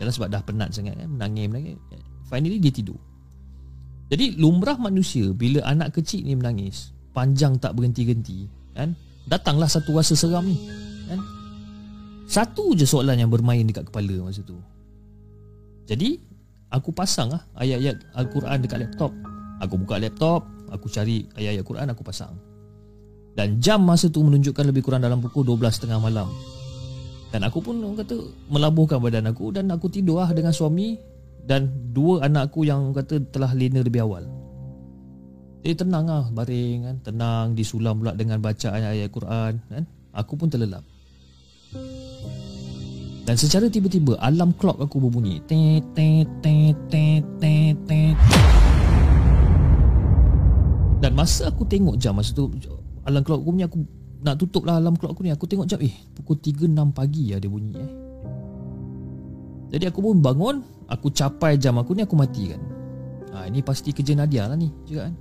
[0.00, 1.76] Yalah sebab dah penat sangat kan, menangis-menangis.
[2.24, 2.96] Finally dia tidur.
[4.08, 8.96] Jadi lumrah manusia bila anak kecil ni menangis panjang tak berhenti-henti kan?
[9.28, 10.56] Datanglah satu rasa seram ni
[11.06, 11.20] kan?
[12.24, 14.56] Satu je soalan yang bermain dekat kepala masa tu.
[15.84, 16.16] Jadi
[16.72, 19.12] aku pasang lah ayat-ayat Al-Quran dekat laptop.
[19.60, 22.32] Aku buka laptop aku cari ayat-ayat Quran aku pasang.
[23.36, 26.26] Dan jam masa tu menunjukkan lebih kurang dalam pukul 12.30 malam
[27.30, 28.18] dan aku pun orang kata
[28.50, 30.98] melabuhkan badan aku dan aku tidur lah dengan suami
[31.46, 34.26] dan dua anakku yang kata telah lena lebih awal.
[35.62, 39.84] Jadi tenang lah baring kan, tenang disulam pula dengan baca ayat-ayat Quran kan.
[40.10, 40.82] Aku pun terlelap.
[43.28, 45.38] Dan secara tiba-tiba alam clock aku berbunyi.
[51.00, 52.50] Dan masa aku tengok jam masa tu
[53.06, 53.78] alam clock aku bunyi aku
[54.20, 55.32] nak tutup lah alam clock aku ni.
[55.32, 57.90] Aku tengok jam eh pukul 3.06 pagi lah dia bunyi eh.
[59.70, 60.56] Jadi aku pun bangun
[60.90, 62.58] Aku capai jam aku ni aku mati kan
[63.30, 65.14] ha, Ini pasti kerja Nadia lah ni juga kan.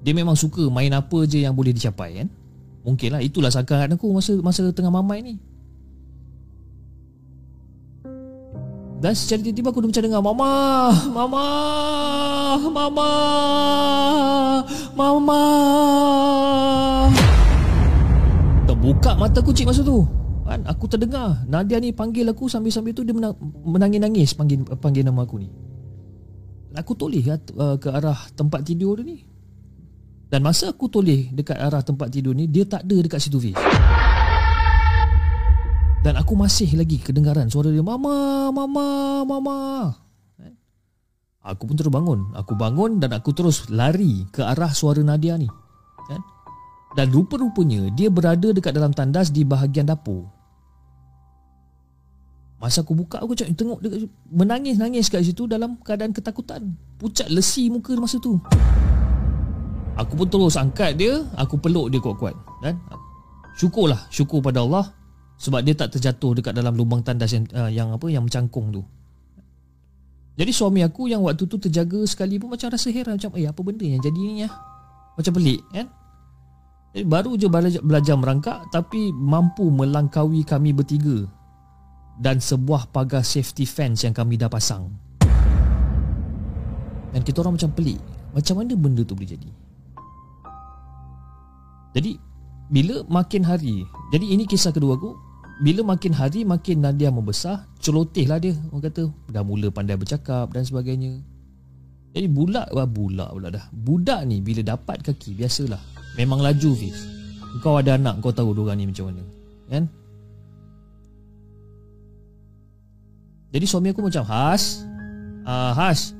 [0.00, 2.28] Dia memang suka main apa je yang boleh dicapai kan.
[2.88, 5.36] Mungkin lah itulah sangkaan aku masa masa tengah mamai ni.
[9.00, 10.52] Dan secara tiba-tiba aku macam dengar Mama
[11.08, 11.46] Mama
[12.68, 13.10] Mama
[14.96, 15.40] Mama
[18.90, 20.02] Terbuka mata kucing masa tu.
[20.42, 20.66] Kan?
[20.66, 21.46] Aku terdengar.
[21.46, 23.14] Nadia ni panggil aku sambil-sambil tu dia
[23.62, 25.46] menangis-nangis panggil panggil nama aku ni.
[26.74, 29.22] Aku toleh uh, ke arah tempat tidur dia ni.
[30.26, 33.54] Dan masa aku toleh dekat arah tempat tidur ni dia tak ada dekat situ Fiz.
[36.02, 39.58] Dan aku masih lagi kedengaran suara dia mama mama mama.
[40.34, 40.58] Kan?
[41.46, 42.34] aku pun terus bangun.
[42.34, 45.46] Aku bangun dan aku terus lari ke arah suara Nadia ni.
[46.10, 46.39] Kan
[46.98, 50.26] dan rupa-rupanya dia berada dekat dalam tandas di bahagian dapur
[52.60, 56.76] Masa aku buka aku cakap tengok dia menangis-nangis kat situ dalam keadaan ketakutan.
[57.00, 58.36] Pucat lesi muka masa tu.
[59.96, 62.36] Aku pun terus angkat dia, aku peluk dia kuat-kuat.
[62.60, 62.76] Dan
[63.56, 64.92] syukurlah, syukur pada Allah
[65.40, 68.84] sebab dia tak terjatuh dekat dalam lubang tandas yang uh, yang apa yang mencangkung tu.
[70.36, 73.60] Jadi suami aku yang waktu tu terjaga sekali pun macam rasa heran macam eh apa
[73.64, 74.52] benda yang jadi ni ya.
[75.16, 75.88] Macam pelik kan?
[76.90, 81.22] Jadi baru je belajar, belajar merangkak tapi mampu melangkaui kami bertiga
[82.18, 84.90] dan sebuah pagar safety fence yang kami dah pasang.
[87.10, 87.98] Dan kita orang macam pelik,
[88.34, 89.50] macam mana benda tu boleh jadi?
[91.94, 92.12] Jadi
[92.70, 93.82] bila makin hari,
[94.14, 95.14] jadi ini kisah kedua aku,
[95.62, 100.54] bila makin hari makin Nadia membesar, celoteh lah dia, orang kata dah mula pandai bercakap
[100.54, 101.18] dan sebagainya.
[102.10, 102.26] Jadi
[102.74, 103.64] wah budak pula dah.
[103.70, 105.99] Budak ni bila dapat kaki biasalah.
[106.20, 107.08] Memang laju Fiz.
[107.64, 109.24] Kau ada anak kau tahu dia ni macam mana.
[109.72, 109.88] Kan?
[113.50, 114.86] Jadi suami aku macam Has
[115.42, 116.14] uh, Has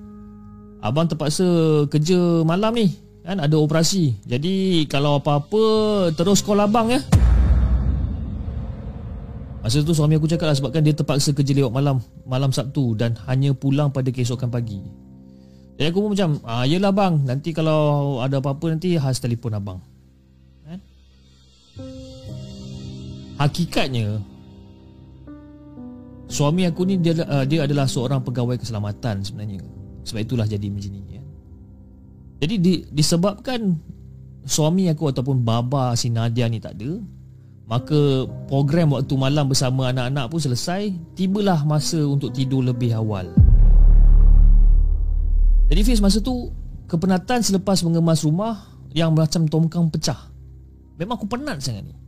[0.83, 1.47] Abang terpaksa
[1.87, 2.91] kerja malam ni
[3.23, 5.63] Kan ada operasi Jadi kalau apa-apa
[6.17, 6.99] Terus call abang ya
[9.61, 13.15] Masa tu suami aku cakap lah Sebabkan dia terpaksa kerja lewat malam Malam Sabtu Dan
[13.29, 14.81] hanya pulang pada keesokan pagi
[15.79, 19.90] Jadi aku pun macam ah, Yelah bang Nanti kalau ada apa-apa Nanti Has telefon abang
[23.41, 24.21] Hakikatnya
[26.31, 29.67] Suami aku ni dia, uh, dia adalah seorang pegawai keselamatan sebenarnya.
[30.07, 31.19] Sebab itulah jadi macam ni.
[31.19, 31.23] Ya.
[32.47, 33.75] Jadi di, disebabkan
[34.47, 37.03] suami aku ataupun baba si Nadia ni tak ada,
[37.67, 43.27] maka program waktu malam bersama anak-anak pun selesai, tibalah masa untuk tidur lebih awal.
[45.67, 46.55] Jadi Fiz masa tu
[46.87, 50.31] kepenatan selepas mengemas rumah yang macam tongkang pecah.
[50.95, 52.00] Memang aku penat sangat ni.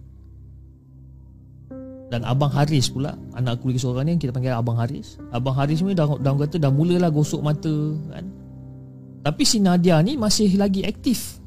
[2.12, 5.16] Dan Abang Haris pula Anak aku lagi seorang ni Kita panggil Abang Haris.
[5.32, 7.72] Abang Haris ni dah, dah kata Dah mulalah gosok mata
[8.12, 8.28] kan?
[9.24, 11.40] Tapi si Nadia ni Masih lagi aktif.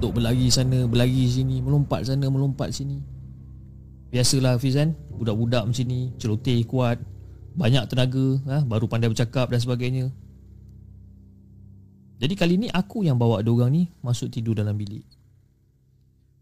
[0.00, 2.96] Untuk berlari sana Berlari sini Melompat sana Melompat sini.
[4.08, 6.96] Biasalah Hafiz kan Budak-budak macam ni Celoteh kuat
[7.60, 8.64] Banyak tenaga ha?
[8.64, 10.08] Baru pandai bercakap dan sebagainya.
[12.24, 15.04] Jadi kali ni Aku yang bawa dua orang ni Masuk tidur dalam bilik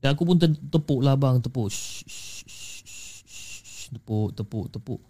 [0.03, 1.39] dan aku pun tepuk lah bang.
[1.39, 1.71] Tepuk.
[3.95, 5.01] Tepuk Tepuk Tepuk.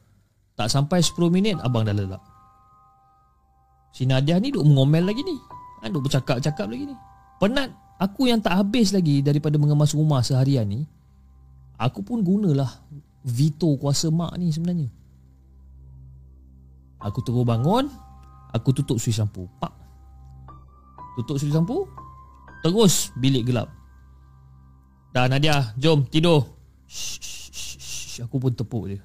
[0.52, 2.20] Tak sampai 10 minit Abang dah lelap
[3.96, 5.32] Si Nadia ni duk mengomel lagi ni.
[5.80, 6.96] Ha, Duk bercakap-cakap lagi ni.
[7.40, 10.84] Penat Aku yang tak habis lagi Daripada mengemas rumah seharian ni
[11.80, 12.68] Aku pun gunalah
[13.24, 14.92] Vito kuasa mak ni sebenarnya.
[17.00, 17.88] Aku terus bangun
[18.52, 19.48] Aku tutup switch lampu.
[19.56, 19.72] Pak.
[21.16, 21.88] Tutup switch lampu
[22.60, 23.81] Terus bilik gelap
[25.12, 26.48] Dah Nadia, jom tidur.
[26.88, 28.24] Shh, shh, shh.
[28.24, 29.00] Aku pun tepuk dia.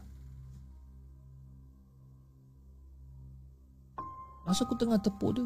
[4.47, 5.43] Masa aku tengah tepuk dia.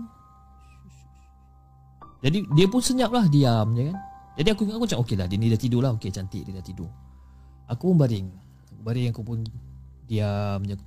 [2.22, 3.98] Jadi dia pun senyap lah diam je kan.
[4.38, 5.98] Jadi aku ingat aku macam okey lah dia ni dah tidur lah.
[5.98, 6.90] Okey cantik dia dah tidur.
[7.66, 8.30] Aku pun baring.
[8.70, 9.42] Aku baring aku pun
[10.06, 10.78] diam je.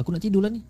[0.00, 0.64] Aku nak tidur lah ni.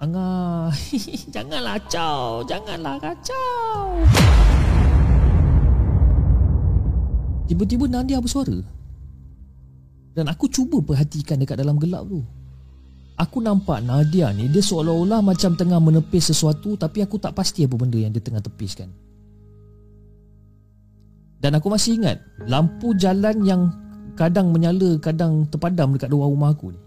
[0.00, 0.72] Angah
[1.34, 2.40] Janganlah kacau.
[2.48, 4.00] Janganlah kacau.
[7.44, 8.62] Tiba-tiba Nadia bersuara
[10.16, 12.24] Dan aku cuba perhatikan dekat dalam gelap tu.
[13.20, 17.76] Aku nampak Nadia ni Dia seolah-olah macam tengah menepis sesuatu Tapi aku tak pasti apa
[17.76, 18.88] benda yang dia tengah tepiskan.
[21.44, 23.68] Dan aku masih ingat Lampu jalan yang
[24.16, 26.80] kadang menyala Kadang terpadam dekat luar rumah aku ni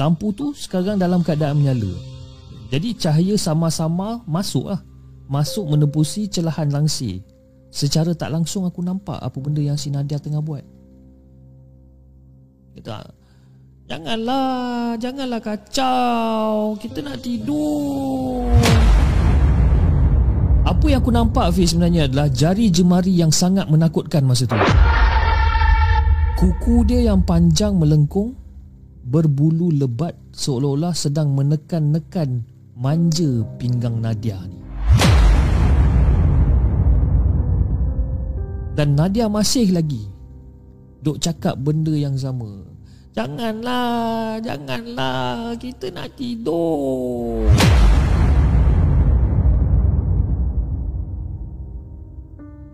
[0.00, 1.92] lampu tu sekarang dalam keadaan menyala.
[2.72, 4.80] Jadi cahaya sama-sama masuk lah.
[5.28, 7.20] Masuk menembusi celahan langsir.
[7.68, 10.64] Secara tak langsung aku nampak apa benda yang si Nadia tengah buat.
[12.74, 13.20] Kita
[13.90, 16.78] Janganlah, janganlah kacau.
[16.78, 18.46] Kita nak tidur.
[20.62, 24.54] Apa yang aku nampak Fiz sebenarnya adalah jari jemari yang sangat menakutkan masa tu.
[26.38, 28.39] Kuku dia yang panjang melengkung
[29.10, 32.46] berbulu lebat seolah-olah sedang menekan-nekan
[32.78, 34.62] manja pinggang Nadia ni.
[38.78, 40.06] Dan Nadia masih lagi
[41.02, 42.62] duk cakap benda yang sama.
[43.10, 47.50] Janganlah, janganlah, kita nak tidur.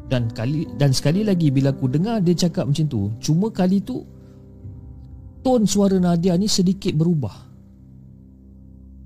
[0.06, 4.04] Dan kali dan sekali lagi bila aku dengar dia cakap macam tu, cuma kali tu
[5.46, 7.30] Ton suara Nadia ni sedikit berubah.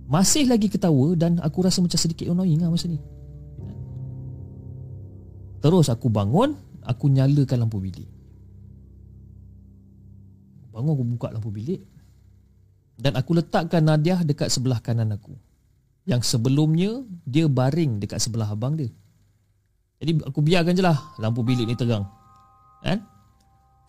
[0.08, 2.96] Masih lagi ketawa Dan aku rasa macam sedikit annoying lah masa ni.
[5.60, 6.56] Terus aku bangun
[6.88, 8.08] Aku nyalakan lampu bilik.
[10.72, 11.84] Bangun aku buka lampu bilik.
[12.96, 15.36] Dan aku letakkan Nadia dekat sebelah kanan aku.
[16.08, 18.88] Yang sebelumnya Dia baring dekat sebelah abang dia.
[20.00, 22.08] Jadi aku biarkan je lah Lampu bilik ni terang
[22.80, 23.04] Kan?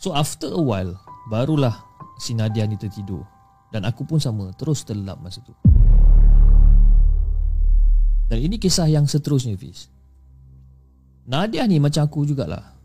[0.03, 0.99] So after a while
[1.31, 1.90] Barulah
[2.21, 3.25] si Nadia ni tertidur
[3.73, 5.57] dan aku pun sama terus terlelap masa tu.
[8.29, 9.89] Dan ini kisah yang seterusnya Fiz.
[11.25, 12.77] Nadia ni macam aku jugalah.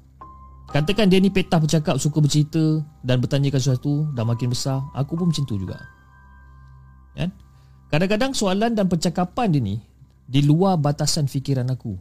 [0.73, 5.31] Katakan dia ni petah bercakap suka bercerita dan bertanyakan sesuatu dah makin besar, aku pun
[5.31, 5.79] macam tu juga.
[7.15, 7.31] Kan?
[7.87, 9.77] Kadang-kadang soalan dan percakapan dia ni
[10.27, 11.95] di luar batasan fikiran aku.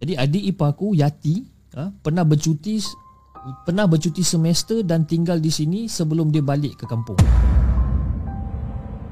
[0.00, 1.44] Jadi adik ipar aku Yati
[1.76, 2.80] ha, pernah bercuti
[3.64, 7.18] pernah bercuti semester dan tinggal di sini sebelum dia balik ke kampung.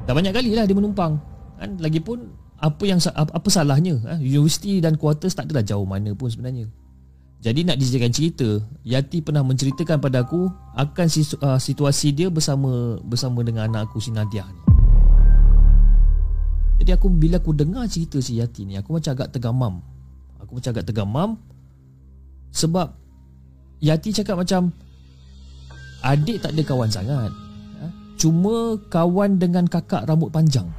[0.06, 1.18] Dah banyak kali lah dia menumpang.
[1.58, 1.80] Kan?
[1.82, 2.30] Lagipun
[2.62, 3.98] apa yang apa salahnya?
[4.06, 4.16] Ha?
[4.22, 6.70] Universiti dan quarters tak adalah jauh mana pun sebenarnya.
[7.36, 8.48] Jadi nak dijadikan cerita,
[8.80, 11.06] Yati pernah menceritakan pada aku akan
[11.44, 14.62] uh, situasi dia bersama bersama dengan anak aku si Nadia ni.
[16.80, 19.84] Jadi aku bila aku dengar cerita si Yati ni, aku macam agak tergamam.
[20.40, 21.28] Aku macam agak tergamam
[22.56, 22.96] sebab
[23.80, 24.72] Yati cakap macam
[26.06, 27.32] Adik tak ada kawan sangat.
[27.82, 27.86] Ha?
[28.14, 30.70] Cuma kawan dengan kakak rambut panjang.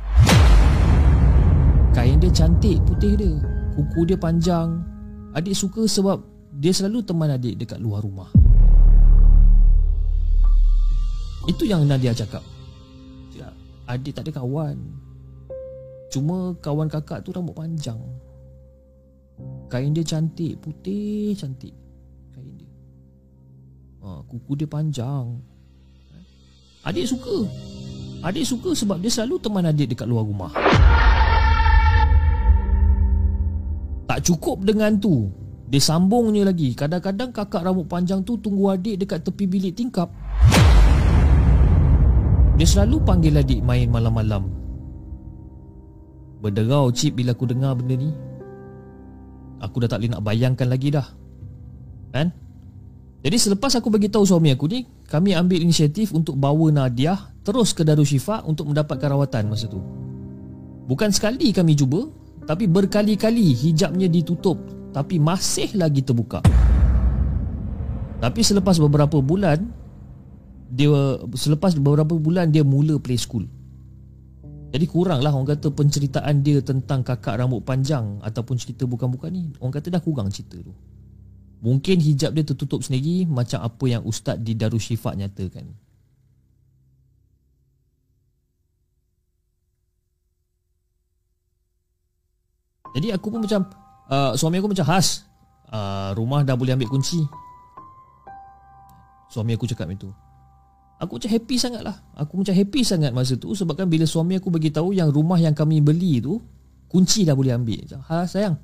[1.91, 3.33] Kain dia cantik putih dia.
[3.75, 4.79] Kuku dia panjang.
[5.35, 6.23] Adik suka sebab
[6.57, 8.31] Dia selalu teman adik dekat luar rumah.
[11.45, 12.41] Itu yang Nadia cakap.
[13.87, 14.75] Adik tak ada kawan.
[16.11, 17.99] Cuma kawan kakak tu rambut panjang.
[19.69, 21.86] Kain dia cantik Putih cantik
[24.07, 25.35] ha, Kuku dia panjang.
[26.87, 27.43] Adik suka.
[28.23, 30.51] Adik suka sebab dia selalu teman adik dekat luar rumah.
[34.07, 35.27] Tak cukup dengan tu.
[35.67, 36.71] Dia sambungnya lagi.
[36.71, 40.07] Kadang-kadang kakak rambut panjang tu Tunggu adik dekat tepi bilik tingkap.
[42.57, 44.47] Dia selalu panggil adik main malam-malam.
[46.39, 48.09] Berderau cip bila aku dengar benda ni.
[49.59, 51.05] Aku dah tak boleh nak bayangkan lagi dah.
[52.15, 52.31] Kan?
[53.17, 57.73] Jadi selepas aku bagi tahu suami aku ni Kami ambil inisiatif untuk bawa Nadiah Terus
[57.73, 59.81] ke Darushifa untuk mendapatkan rawatan masa tu
[60.85, 62.05] Bukan sekali kami cuba
[62.45, 64.61] Tapi berkali-kali hijabnya ditutup
[64.93, 66.45] Tapi masih lagi terbuka
[68.21, 69.65] Tapi selepas beberapa bulan
[70.69, 73.49] Dia Selepas beberapa bulan dia mula play school
[74.67, 79.47] jadi kuranglah orang kata penceritaan dia tentang kakak rambut panjang ataupun cerita bukan-bukan ni.
[79.63, 80.75] Orang kata dah kurang cerita tu.
[81.57, 85.65] Mungkin hijab dia tertutup sendiri macam apa yang ustaz di Darushifa nyatakan.
[92.97, 93.65] Jadi aku pun macam
[94.09, 95.25] uh, suami aku macam khas.
[95.67, 97.21] Uh, rumah dah boleh ambil kunci.
[99.27, 100.07] Suami aku cakap itu.
[100.97, 104.49] Aku macam happy sangat lah Aku macam happy sangat masa tu Sebabkan bila suami aku
[104.49, 106.41] bagi tahu Yang rumah yang kami beli tu
[106.89, 108.57] Kunci dah boleh ambil macam, sayang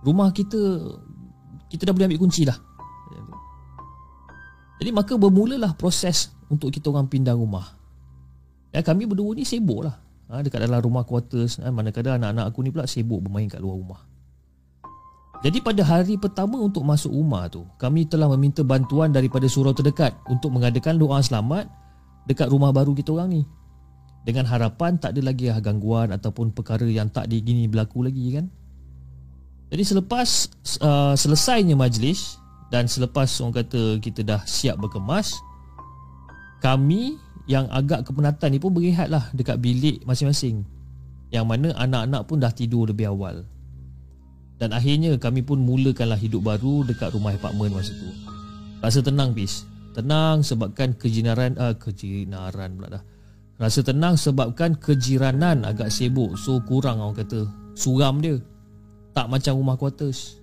[0.00, 0.56] Rumah kita
[1.66, 2.58] Kita dah boleh ambil kunci dah.
[4.76, 7.74] Jadi maka bermulalah proses Untuk kita orang pindah rumah.
[8.70, 9.96] Ya kami berdua ni sibuk lah.
[10.30, 13.78] Ha, Dekat dalam rumah quarters ha, Mana-kadang anak-anak aku ni pula Sibuk bermain kat luar
[13.78, 14.00] rumah.
[15.44, 20.16] Jadi pada hari pertama untuk masuk rumah tu, kami telah meminta bantuan daripada surau terdekat
[20.32, 21.68] untuk mengadakan doa selamat
[22.24, 23.42] dekat rumah baru kita orang ni.
[24.26, 28.50] Dengan harapan tak ada lagi gangguan ataupun perkara yang tak digini berlaku lagi kan.
[29.66, 30.28] Jadi selepas
[30.78, 32.38] uh, selesainya majlis
[32.70, 35.34] dan selepas orang kata kita dah siap berkemas,
[36.62, 40.66] kami yang agak kepenatan ni pun berehatlah dekat bilik masing-masing.
[41.34, 43.42] Yang mana anak-anak pun dah tidur lebih awal.
[44.56, 48.08] Dan akhirnya kami pun mulakanlah hidup baru dekat rumah apartmen masa tu.
[48.80, 49.66] Rasa tenang bis.
[49.92, 53.02] Tenang sebabkan kejinaran uh, kejinaran pula dah.
[53.56, 58.38] Rasa tenang sebabkan kejiranan agak sibuk so kurang orang kata suram dia.
[59.16, 60.36] Tak macam rumah quarters.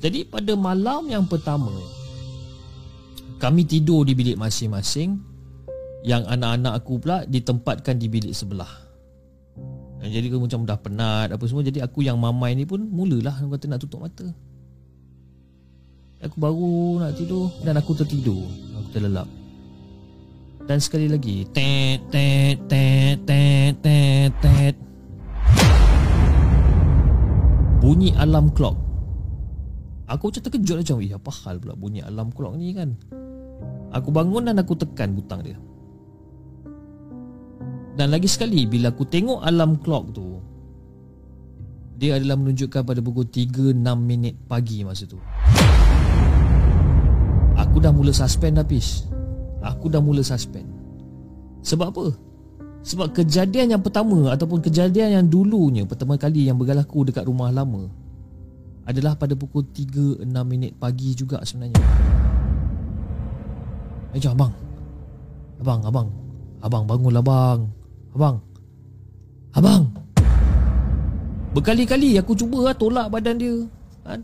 [0.00, 1.70] Jadi pada malam yang pertama
[3.36, 5.20] kami tidur di bilik masing-masing
[6.02, 8.84] yang anak-anak aku pula ditempatkan di bilik sebelah.
[10.04, 13.48] Jadi aku macam dah penat apa semua Jadi aku yang mamai ni pun mulalah Aku
[13.56, 14.28] kata nak tutup mata
[16.20, 18.44] Aku baru nak tidur Dan aku tertidur
[18.76, 19.24] Aku terlelap
[20.68, 24.83] Dan sekali lagi Tet tet tet tet tet tet
[27.84, 28.80] Bunyi alarm clock.
[30.08, 32.96] Aku macam terkejut macam Eh apa hal pula bunyi alarm clock ni kan?
[33.92, 35.60] Aku bangun dan aku tekan butang dia.
[37.92, 40.40] Dan lagi sekali bila aku tengok alarm clock tu
[41.94, 45.20] Dia adalah menunjukkan pada pukul 3.6 minit pagi masa tu.
[47.54, 49.04] Aku dah mula suspend dah Pis
[49.60, 50.66] Aku dah mula suspend.
[51.60, 52.04] Sebab apa?
[52.84, 57.88] Sebab kejadian yang pertama Ataupun kejadian yang dulunya Pertama kali yang berlaku dekat rumah lama
[58.84, 61.80] Adalah pada pukul 3.6 minit pagi juga sebenarnya.
[64.12, 64.52] Eh jom abang.
[65.64, 66.08] Abang, abang.
[66.60, 67.64] Abang bangunlah bang
[68.12, 68.36] Abang.
[69.56, 69.88] Abang!
[71.56, 73.56] Berkali-kali aku cuba lah tolak badan dia.
[74.04, 74.20] Kan?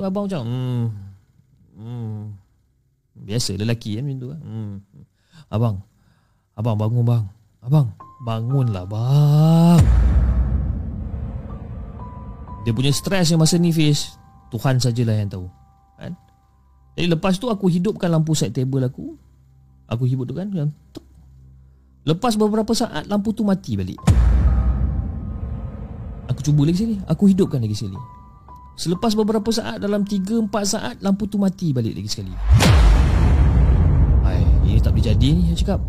[0.00, 0.84] Abang macam hmm,
[1.76, 2.20] hmm.
[3.20, 4.40] Biasa lelaki kan macam tu kan?
[4.40, 4.72] Hmm.
[5.52, 5.76] Abang.
[6.56, 7.24] Abang bangun bang
[7.64, 9.82] Abang Bangunlah bang
[12.64, 14.20] Dia punya stres yang masa ni Fiz
[14.52, 15.48] Tuhan sajalah yang tahu
[15.98, 16.12] kan?
[16.94, 19.16] Jadi lepas tu aku hidupkan lampu set table aku
[19.90, 21.04] Aku hidupkan kan Tuk
[22.04, 23.96] Lepas beberapa saat lampu tu mati balik.
[26.28, 26.96] Aku cuba lagi sekali.
[27.08, 27.96] Aku hidupkan lagi sekali.
[28.76, 32.36] Selepas beberapa saat dalam 3 4 saat lampu tu mati balik lagi sekali.
[34.20, 35.80] Hai, ini tak boleh jadi ni saya cakap.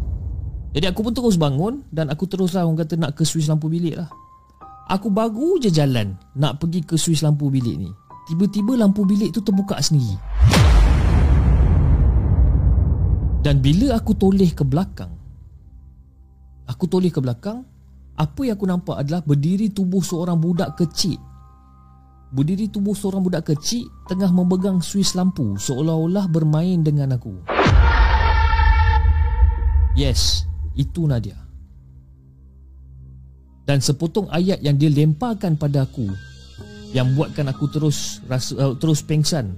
[0.76, 3.96] Jadi aku pun terus bangun dan aku teruslah orang kata nak ke switch lampu bilik
[3.96, 4.12] lah.
[4.92, 7.90] Aku baru je jalan nak pergi ke switch lampu bilik ni.
[8.28, 10.20] Tiba-tiba lampu bilik tu terbuka sendiri.
[13.40, 15.16] Dan bila aku toleh ke belakang,
[16.66, 17.62] Aku toleh ke belakang
[18.18, 21.18] Apa yang aku nampak adalah Berdiri tubuh seorang budak kecil
[22.34, 27.46] Berdiri tubuh seorang budak kecil Tengah memegang suis lampu Seolah-olah bermain dengan aku
[29.94, 31.40] Yes itu Nadia.
[33.66, 36.06] Dan sepotong ayat yang dia lemparkan pada aku
[36.94, 39.58] Yang buatkan aku terus rasa, uh, terus pengsan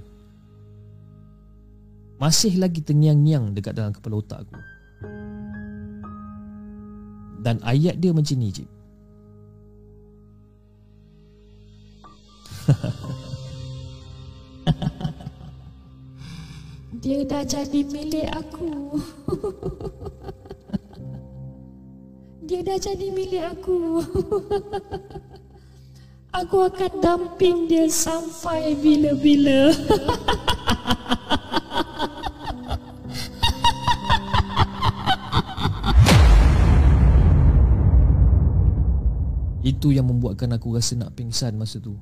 [2.16, 4.56] Masih lagi terngiang-ngiang dekat dalam kepala otak aku.
[7.44, 8.64] Dan ayat dia macam ni je
[16.98, 18.98] Dia dah jadi milik aku.
[22.48, 24.00] Dia dah jadi milik aku.
[26.40, 29.68] Aku akan damping dia sampai bila-bila.
[39.68, 42.00] Itu yang membuatkan aku rasa nak pingsan masa tu.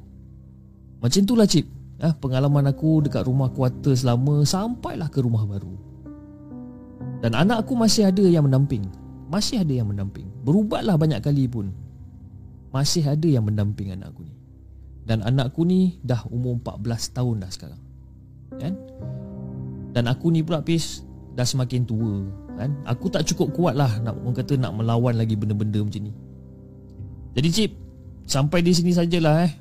[1.03, 1.67] Macam itulah cip.
[1.99, 5.75] Ah, pengalaman aku dekat rumah kuarter selama sampailah ke rumah baru.
[7.19, 8.87] Dan anak aku masih ada yang mendamping.
[9.27, 10.31] Masih ada yang mendamping.
[10.47, 11.75] Berubatlah banyak kali pun.
[12.71, 14.35] Masih ada yang mendamping anak aku ni.
[15.07, 17.83] Dan anak aku ni dah umur 14 tahun dah sekarang.
[18.59, 18.75] Kan?
[19.95, 21.03] Dan aku ni pula pis
[21.35, 22.27] dah semakin tua.
[22.59, 22.75] Kan?
[22.87, 26.15] Aku tak cukup kuat lah nak orang kata nak melawan lagi benda-benda macam ni.
[27.37, 27.73] Jadi Cip
[28.27, 29.53] Sampai di sini sajalah eh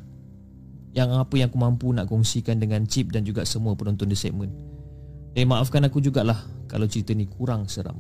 [0.95, 4.49] Yang apa yang aku mampu nak kongsikan dengan Cip Dan juga semua penonton di segmen
[5.35, 6.39] Eh maafkan aku jugalah
[6.71, 7.99] Kalau cerita ni kurang seram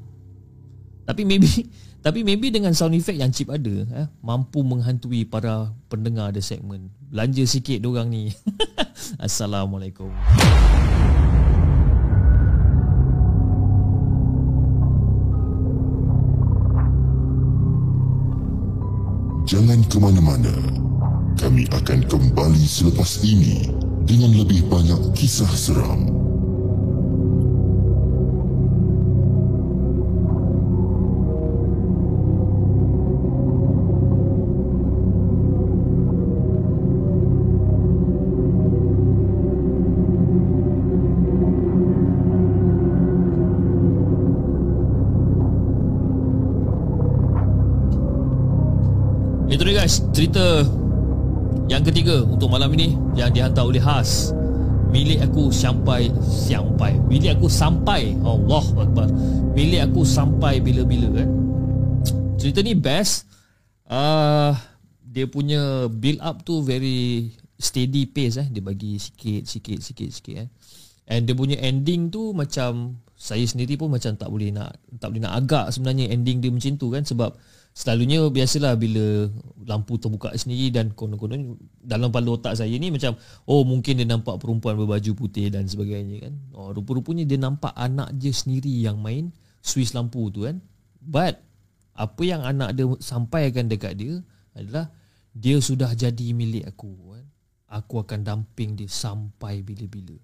[1.05, 1.47] Tapi maybe
[2.05, 6.89] Tapi maybe dengan sound effect yang Cip ada eh, Mampu menghantui para pendengar di segmen
[7.09, 8.33] Belanja sikit dorang ni
[9.25, 10.09] Assalamualaikum
[19.45, 20.57] Jangan ke mana-mana.
[21.37, 23.69] Kami akan kembali selepas ini
[24.09, 26.24] dengan lebih banyak kisah seram.
[51.65, 54.31] Yang ketiga Untuk malam ini Yang dihantar oleh Has.
[54.93, 56.95] Milik aku sampai Sampai.
[57.09, 58.15] Milik aku sampai.
[58.23, 59.09] Allah Akbar.
[59.51, 61.27] Milik aku sampai bila-bila kan?
[62.39, 63.27] Cerita ni best.
[63.89, 64.55] Uh,
[65.03, 67.27] Dia punya Build up tu very
[67.59, 68.47] Steady pace eh.
[68.47, 70.49] Dia bagi sikit Sikit Sikit sikit eh.
[71.05, 75.21] And dia punya ending tu Macam Saya sendiri pun macam tak boleh nak Tak boleh
[75.27, 77.03] nak agak sebenarnya Ending dia macam tu kan?
[77.03, 77.35] Sebab
[77.75, 79.27] Selalunya biasalah bila
[79.67, 84.39] lampu terbuka sendiri dan konon-konon dalam kepala otak saya ni macam oh mungkin dia nampak
[84.39, 86.33] perempuan berbaju putih dan sebagainya kan.
[86.55, 90.63] Oh rupa-rupanya dia nampak anak dia sendiri yang main Swiss lampu tu kan.
[91.03, 91.43] But
[91.99, 94.23] apa yang anak dia sampaikan dekat dia
[94.55, 94.87] adalah
[95.35, 97.27] dia sudah jadi milik aku kan.
[97.75, 100.15] Aku akan damping dia sampai bila-bila.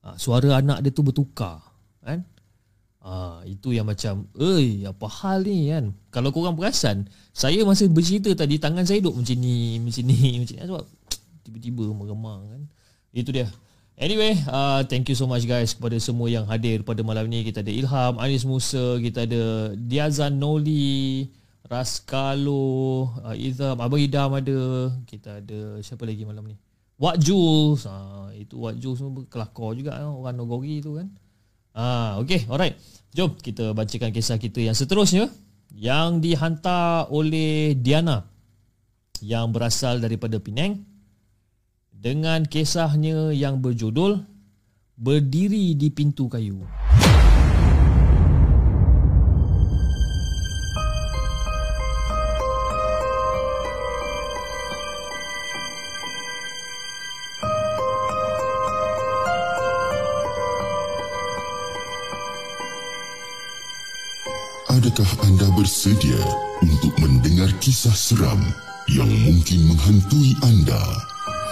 [0.00, 1.60] Ha, suara anak dia tu bertukar
[2.00, 2.24] kan.
[3.06, 7.86] Ah, itu yang macam, "Oi, apa hal ni kan?" Kalau kau orang perasan, saya masa
[7.86, 10.84] bercerita tadi tangan saya duduk macam ni, macam ni, macam ni sebab
[11.46, 12.62] tiba-tiba meremang kan.
[13.14, 13.46] Itu dia.
[13.94, 17.46] Anyway, uh, thank you so much guys kepada semua yang hadir pada malam ni.
[17.46, 21.30] Kita ada Ilham, Anis Musa, kita ada Diazan Noli,
[21.70, 24.90] Raskalo, uh, Izam, Abang Idam ada.
[25.06, 26.58] Kita ada siapa lagi malam ni?
[26.98, 27.86] Wak Jules.
[27.86, 31.06] Uh, itu Wak Jules semua kelakar juga orang Nogori tu kan.
[31.76, 32.72] Ah, okay, alright.
[33.12, 35.28] Jom kita bacakan kisah kita yang seterusnya
[35.76, 38.24] yang dihantar oleh Diana
[39.20, 40.88] yang berasal daripada Penang
[41.92, 44.24] dengan kisahnya yang berjudul
[44.96, 46.64] Berdiri di Pintu Kayu.
[64.76, 66.20] Adakah anda bersedia
[66.60, 68.36] untuk mendengar kisah seram
[68.92, 70.76] yang mungkin menghantui anda?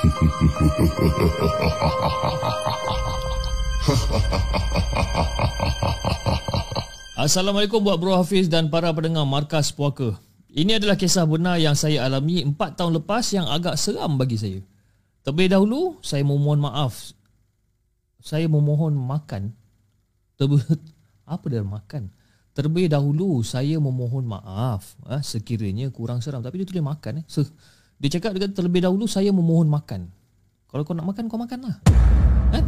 [7.25, 10.21] Assalamualaikum buat Bro Hafiz dan para pendengar Markas Puaka.
[10.53, 14.61] Ini adalah kisah benar yang saya alami 4 tahun lepas yang agak seram bagi saya.
[15.25, 17.17] Terlebih dahulu, saya memohon maaf.
[18.21, 19.57] Saya memohon makan.
[20.37, 20.61] Terbe
[21.25, 22.13] apa dia makan?
[22.55, 27.25] Terlebih dahulu saya memohon maaf eh, sekiranya kurang seram tapi dia tulis makan eh.
[27.27, 27.43] So,
[27.99, 30.07] dia cakap dekat terlebih dahulu saya memohon makan.
[30.71, 31.83] Kalau kau nak makan kau makanlah.
[32.55, 32.65] Eh?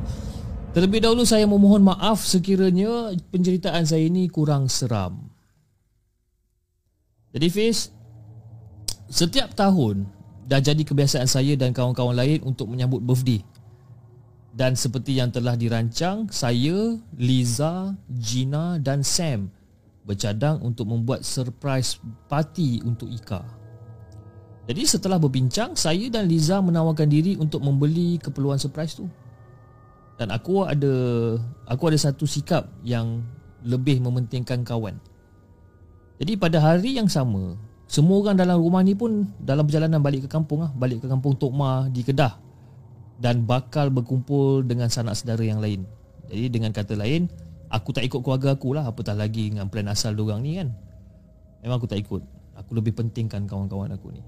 [0.74, 5.28] terlebih dahulu saya memohon maaf sekiranya penceritaan saya ini kurang seram.
[7.36, 7.92] Jadi Fiz
[9.12, 10.08] setiap tahun
[10.48, 13.44] dah jadi kebiasaan saya dan kawan-kawan lain untuk menyambut birthday
[14.50, 19.46] dan seperti yang telah dirancang, saya, Liza, Gina dan Sam
[20.02, 23.46] bercadang untuk membuat surprise party untuk Ika.
[24.66, 29.06] Jadi setelah berbincang, saya dan Liza menawarkan diri untuk membeli keperluan surprise tu.
[30.18, 30.94] Dan aku ada
[31.64, 33.22] aku ada satu sikap yang
[33.62, 34.98] lebih mementingkan kawan.
[36.20, 37.56] Jadi pada hari yang sama,
[37.88, 41.38] semua orang dalam rumah ni pun dalam perjalanan balik ke kampung ah, balik ke kampung
[41.38, 42.49] Tok Ma di Kedah
[43.20, 45.84] dan bakal berkumpul dengan sanak saudara yang lain.
[46.32, 47.28] Jadi dengan kata lain,
[47.68, 50.72] aku tak ikut keluarga aku lah apatah lagi dengan plan asal diorang ni kan.
[51.60, 52.24] Memang aku tak ikut.
[52.56, 54.24] Aku lebih pentingkan kawan-kawan aku ni.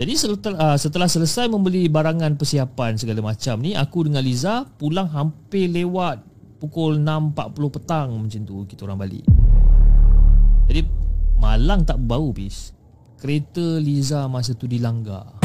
[0.00, 5.12] Jadi setelah, uh, setelah selesai membeli barangan persiapan segala macam ni Aku dengan Liza pulang
[5.12, 6.24] hampir lewat
[6.56, 9.28] pukul 6.40 petang macam tu kita orang balik
[10.72, 10.88] Jadi
[11.36, 12.72] malang tak bau bis
[13.20, 15.36] Kereta Liza masa tu dilanggar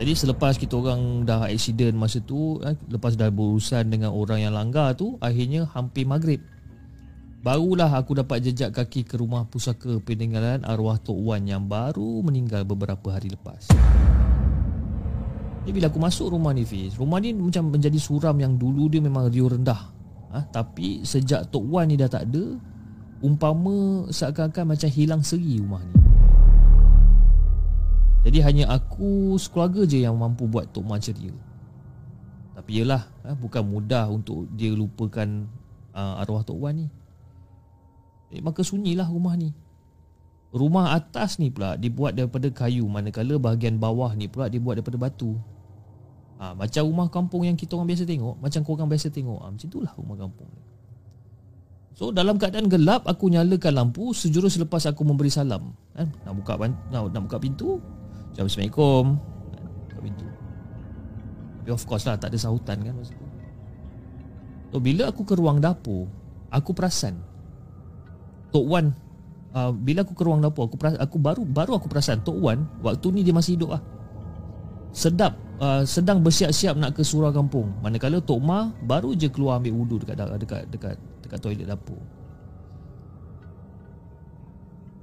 [0.00, 4.56] Jadi selepas kita orang dah accident masa tu eh, Lepas dah berurusan dengan orang yang
[4.56, 6.40] langgar tu Akhirnya hampir maghrib
[7.42, 12.62] Barulah aku dapat jejak kaki ke rumah pusaka peninggalan arwah Tok Wan yang baru meninggal
[12.62, 13.66] beberapa hari lepas.
[15.66, 19.02] Jadi bila aku masuk rumah ni Fiz, rumah ni macam menjadi suram yang dulu dia
[19.02, 19.90] memang riuh rendah.
[20.30, 20.54] Ha?
[20.54, 22.54] Tapi sejak Tok Wan ni dah tak ada,
[23.26, 26.01] umpama seakan-akan macam hilang seri rumah ni.
[28.22, 31.34] Jadi hanya aku sekeluarga je yang mampu buat Tok Wan ceria.
[32.54, 33.34] Tapi yelah, ha?
[33.34, 35.50] bukan mudah untuk dia lupakan
[35.90, 36.86] uh, arwah Tok Wan ni.
[38.32, 39.50] Eh, maka sunyilah rumah ni.
[40.52, 45.34] Rumah atas ni pula dibuat daripada kayu manakala bahagian bawah ni pula dibuat daripada batu.
[46.36, 49.38] Ha, macam rumah kampung yang kita orang biasa tengok, macam korang biasa tengok.
[49.40, 50.50] Ha, macam itulah rumah kampung.
[51.96, 55.72] So dalam keadaan gelap aku nyalakan lampu sejurus selepas aku memberi salam.
[55.92, 56.08] Kan?
[56.24, 57.80] Nak buka nak, nak buka pintu.
[58.32, 59.04] Jawab Assalamualaikum.
[59.88, 60.26] Buka pintu.
[61.62, 63.26] Tapi of course lah tak ada sahutan kan masa tu.
[64.72, 66.08] So bila aku ke ruang dapur,
[66.48, 67.20] aku perasan
[68.52, 68.96] Tok Wan
[69.52, 72.64] uh, bila aku ke ruang dapur aku perasan, aku baru baru aku perasan Tok Wan
[72.80, 73.82] waktu ni dia masih hidup ah.
[74.92, 77.68] Sedap uh, sedang bersiap-siap nak ke surau kampung.
[77.84, 82.00] Manakala Tok Ma baru je keluar ambil wudu dekat dekat dekat dekat toilet dapur.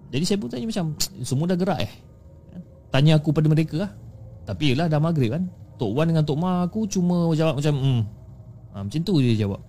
[0.09, 2.08] Jadi saya pun tanya macam semua dah gerak eh.
[2.89, 3.91] Tanya aku pada mereka lah.
[4.49, 5.45] Tapi yalah dah maghrib kan.
[5.77, 8.01] Tok Wan dengan Tok Ma aku cuma jawab macam hmm.
[8.69, 9.61] Ha, macam tu dia jawab.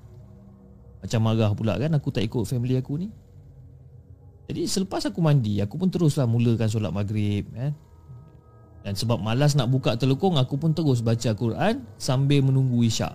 [1.01, 3.09] Macam marah pula kan aku tak ikut family aku ni.
[4.51, 7.71] Jadi selepas aku mandi Aku pun teruslah mulakan solat maghrib eh?
[8.83, 13.15] Dan sebab malas nak buka telekong Aku pun terus baca Quran Sambil menunggu isyak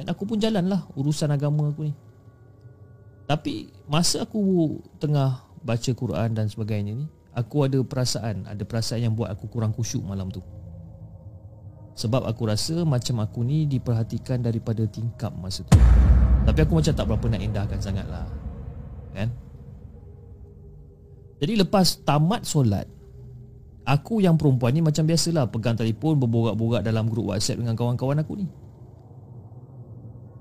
[0.00, 1.92] Dan aku pun jalanlah Urusan agama aku ni
[3.28, 4.40] Tapi Masa aku
[4.96, 9.72] tengah Baca Quran dan sebagainya ni Aku ada perasaan Ada perasaan yang buat aku kurang
[9.72, 10.44] khusyuk malam tu.
[11.96, 15.80] Sebab aku rasa Macam aku ni diperhatikan Daripada tingkap masa tu.
[16.44, 18.28] Tapi aku macam tak berapa nak indahkan sangat lah
[19.16, 19.28] Kan?
[21.40, 22.84] Jadi lepas tamat solat
[23.82, 28.38] Aku yang perempuan ni macam biasalah Pegang telefon berborak-borak dalam grup whatsapp Dengan kawan-kawan aku
[28.38, 28.46] ni.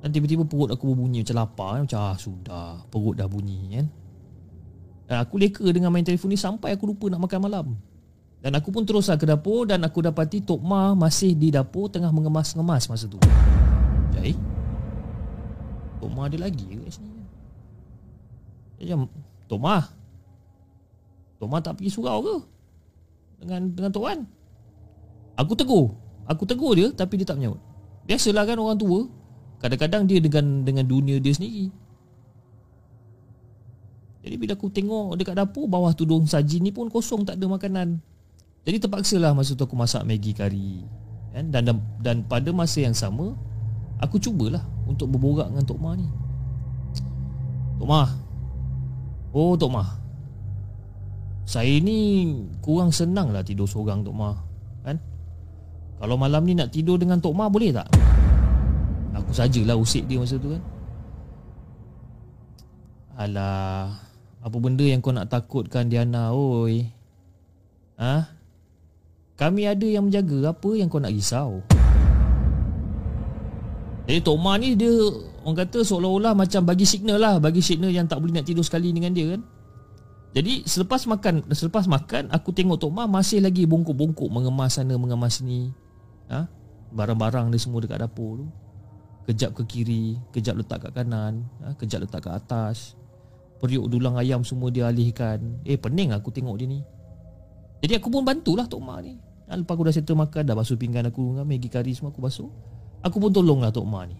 [0.01, 3.85] Dan tiba-tiba perut aku berbunyi macam lapar Macam ah sudah Perut dah bunyi kan
[5.19, 7.67] aku leka dengan main telefon ni Sampai aku lupa nak makan malam
[8.39, 12.13] Dan aku pun teruslah ke dapur Dan aku dapati Tok Ma masih di dapur Tengah
[12.15, 13.19] mengemas-ngemas masa tu
[14.15, 14.37] Jadi
[15.99, 17.11] Tok Ma ada lagi ke kat sini
[18.79, 18.99] Macam
[19.51, 19.77] Tok Ma
[21.41, 22.35] Tok Ma tak pergi surau ke?
[23.41, 24.21] Dengan dengan Tok Wan?
[25.41, 25.97] Aku tegur.
[26.29, 27.57] Aku tegur dia tapi dia tak menyahut.
[28.05, 29.09] Biasalah kan orang tua.
[29.57, 31.73] Kadang-kadang dia dengan dengan dunia dia sendiri.
[34.21, 37.97] Jadi bila aku tengok dekat dapur bawah tudung saji ni pun kosong tak ada makanan.
[38.61, 40.85] Jadi terpaksalah masa tu aku masak Maggi kari.
[41.33, 41.49] Kan?
[41.49, 43.33] Dan, dan dan pada masa yang sama
[43.97, 46.05] aku cubalah untuk berborak dengan Tok Ma ni.
[47.81, 48.03] Tok Ma.
[49.33, 49.83] Oh Tok Ma.
[51.51, 54.31] Saya ni kurang senang lah tidur seorang Tok Ma
[54.87, 54.95] Kan
[55.99, 57.91] Kalau malam ni nak tidur dengan Tok Ma boleh tak
[59.17, 60.63] Aku sajalah usik dia masa tu kan
[63.19, 64.10] Alah
[64.41, 66.89] Apa benda yang kau nak takutkan Diana oi
[68.01, 68.25] Ha
[69.37, 71.61] Kami ada yang menjaga Apa yang kau nak risau
[74.09, 74.89] Jadi Tok Ma ni dia
[75.41, 78.89] Orang kata seolah-olah macam bagi signal lah Bagi signal yang tak boleh nak tidur sekali
[78.89, 79.41] dengan dia kan
[80.31, 85.43] jadi selepas makan selepas makan aku tengok Tok Ma masih lagi bongkok-bongkok mengemas sana mengemas
[85.43, 85.75] sini.
[86.31, 86.47] Ha?
[86.95, 88.47] Barang-barang dia semua dekat dapur tu.
[89.27, 91.75] Kejap ke kiri, kejap letak kat kanan, ha?
[91.75, 92.95] kejap letak kat atas.
[93.61, 95.61] Periuk dulang ayam semua dia alihkan.
[95.61, 96.81] Eh pening aku tengok dia ni.
[97.85, 99.13] Jadi aku pun bantulah Tok Ma ni.
[99.45, 102.25] Ha, lepas aku dah settle makan dah basuh pinggan aku dengan Maggi kari semua aku
[102.25, 102.49] basuh.
[103.05, 104.17] Aku pun tolonglah Tok Ma ni.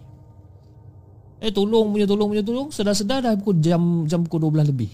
[1.42, 4.92] Eh tolong punya tolong punya tolong sedar-sedar dah pukul jam jam pukul 12 lebih.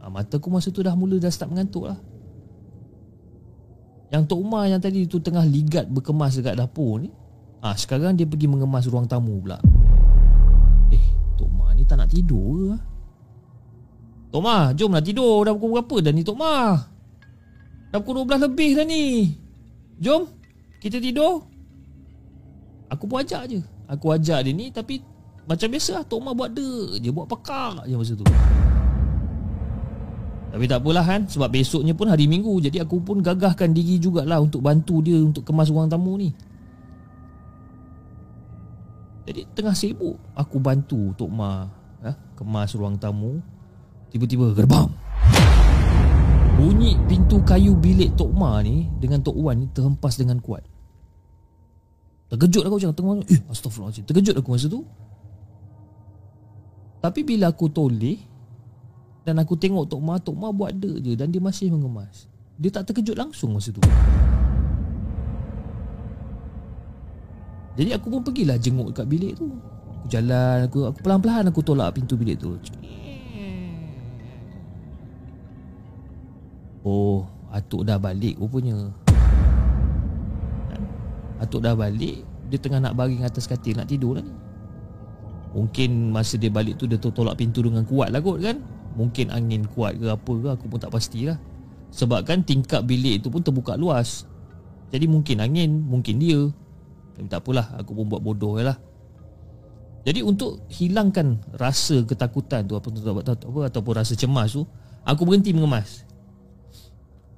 [0.00, 1.98] Ha, mata aku masa tu dah mula dah start mengantuk lah
[4.14, 7.10] Yang Tok Ma yang tadi tu tengah ligat berkemas dekat dapur ni
[7.58, 9.58] Ah Sekarang dia pergi mengemas ruang tamu pula
[10.94, 11.02] Eh
[11.34, 12.97] Tok Ma ni tak nak tidur ke
[14.28, 15.48] Tok Ma jomlah tidur.
[15.48, 16.76] Dah pukul berapa dah ni Tok Ma?
[17.88, 19.32] Dah pukul 12 lebih dah ni.
[19.98, 20.28] Jom
[20.78, 21.48] Kita tidur.
[22.92, 23.60] Aku pun ajak je.
[23.88, 25.00] Aku ajak dia ni Tapi
[25.48, 28.24] Macam biasa lah Tok Ma buat de je Buat pekak je masa tu.
[30.48, 34.40] Tapi tak apalah kan Sebab besoknya pun hari minggu Jadi aku pun gagahkan diri jugalah
[34.40, 36.32] Untuk bantu dia Untuk kemas ruang tamu ni.
[39.28, 41.68] Jadi tengah sibuk Aku bantu Tok Ma
[42.04, 43.40] ya, Kemas ruang tamu
[44.18, 44.90] Tiba-tiba gerbang.
[46.58, 50.66] Bunyi pintu kayu bilik Tok Ma ni Dengan Tok Wan ni Terhempas dengan kuat.
[52.26, 54.10] Terkejut aku macam tengah Eh astagfirullahaladzim.
[54.10, 54.82] Terkejut aku masa tu.
[56.98, 58.18] Tapi bila aku toleh
[59.22, 62.26] dan aku tengok Tok Ma Tok Ma buat de je Dan dia masih mengemas.
[62.58, 63.78] Dia tak terkejut langsung masa tu.
[67.78, 69.46] Jadi aku pun pergilah jenguk kat bilik tu.
[70.02, 72.58] Aku jalan Aku, aku pelan-pelan aku tolak pintu bilik tu
[76.88, 78.92] Oh Atuk dah balik rupanya.
[81.36, 84.32] Atuk dah balik Dia tengah nak baring atas katil Nak tidur lah ni.
[85.52, 88.64] Mungkin masa dia balik tu Dia tolak pintu dengan kuat lah kot kan.
[88.96, 91.36] Mungkin angin kuat ke apa ke Aku pun tak pastilah
[91.92, 94.24] Sebab kan tingkap bilik tu pun terbuka luas.
[94.88, 96.40] Jadi mungkin angin Mungkin dia.
[97.16, 98.76] Tapi tak apalah Aku pun buat bodoh je lah.
[100.08, 104.64] Jadi untuk hilangkan Rasa ketakutan tu apa, apa, apa, Ataupun rasa cemas tu
[105.04, 106.07] Aku berhenti mengemas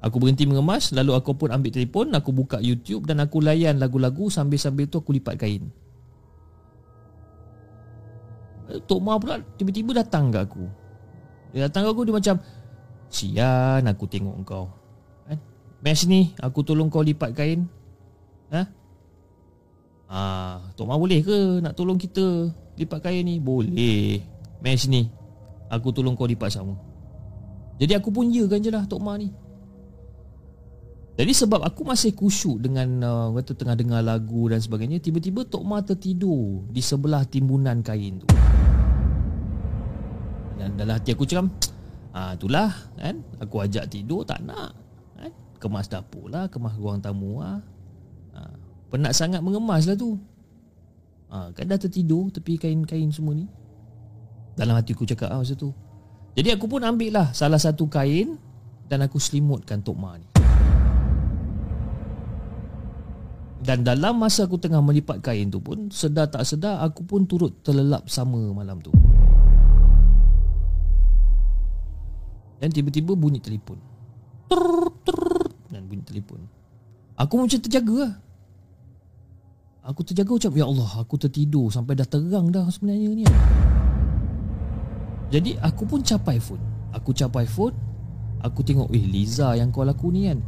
[0.00, 4.32] Aku berhenti mengemas Lalu aku pun ambil telefon Aku buka YouTube Dan aku layan lagu-lagu
[4.32, 5.68] Sambil-sambil tu aku lipat kain
[8.72, 10.64] eh, Tok Ma pula tiba-tiba datang ke aku
[11.50, 12.36] dia datang aku dia macam
[13.10, 14.70] Sian aku tengok kau
[15.26, 15.38] kan?
[15.82, 17.66] Mesh ni aku tolong kau lipat kain
[18.50, 18.62] Ha?
[20.10, 23.42] Ah, Tok Ma boleh ke nak tolong kita lipat kain ni?
[23.42, 24.22] Boleh
[24.62, 25.10] Mesh ni
[25.70, 26.78] Aku tolong kau lipat sama
[27.82, 29.30] Jadi aku pun ya kan je lah Tok Ma ni
[31.20, 35.68] Jadi sebab aku masih kusyuk dengan uh, Kata tengah dengar lagu dan sebagainya Tiba-tiba Tok
[35.68, 38.28] Ma tertidur Di sebelah timbunan kain tu.
[40.56, 41.52] Dan dalam hati aku cakap
[42.16, 43.20] Ah itulah kan?
[43.36, 44.72] Aku ajak tidur tak nak
[45.20, 45.28] kan?
[45.60, 47.60] Kemas dapur lah Kemas ruang tamu lah.
[48.32, 48.56] Ha,
[48.88, 50.16] Penat sangat mengemas lah tu.
[51.28, 53.44] Ha, Kan dah tertidur Tepi kain-kain semua ni.
[54.56, 55.68] Dalam hati aku cakap ah, masa tu.
[56.32, 58.40] Jadi aku pun ambil lah Salah satu kain
[58.88, 60.29] Dan aku selimutkan Tok Ma ni
[63.60, 67.60] Dan dalam masa aku tengah melipat kain tu pun Sedar tak sedar Aku pun turut
[67.60, 68.88] terlelap sama malam tu.
[72.60, 73.80] Dan tiba-tiba bunyi telefon.
[75.72, 76.44] Dan bunyi telefon.
[77.16, 78.14] Aku macam terjaga lah.
[79.80, 83.24] Aku terjaga macam Ya Allah aku tertidur Sampai dah terang dah sebenarnya ni.
[85.32, 86.60] Jadi aku pun capai phone.
[86.92, 87.76] Aku capai phone
[88.44, 90.40] Aku tengok Eh Liza yang call aku ni kan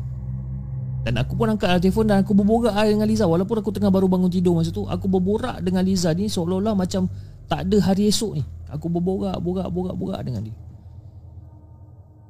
[1.02, 3.26] Dan aku pun angkat telefon Dan aku berborak dengan Liza.
[3.26, 7.10] Walaupun aku tengah baru bangun tidur masa tu Aku berborak dengan Liza ni Seolah-olah macam
[7.50, 8.42] Tak ada hari esok ni.
[8.70, 10.54] Aku berborak Borak Borak Borak dengan dia.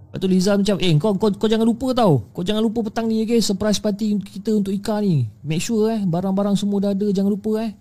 [0.08, 2.24] Lepas tu Liza macam Eh kau, kau, kau jangan lupa tau.
[2.32, 3.44] Kau jangan lupa petang ni okay?
[3.44, 5.28] Surprise party kita untuk Ika ni.
[5.44, 7.72] Make sure eh Barang-barang semua dah ada Jangan lupa eh.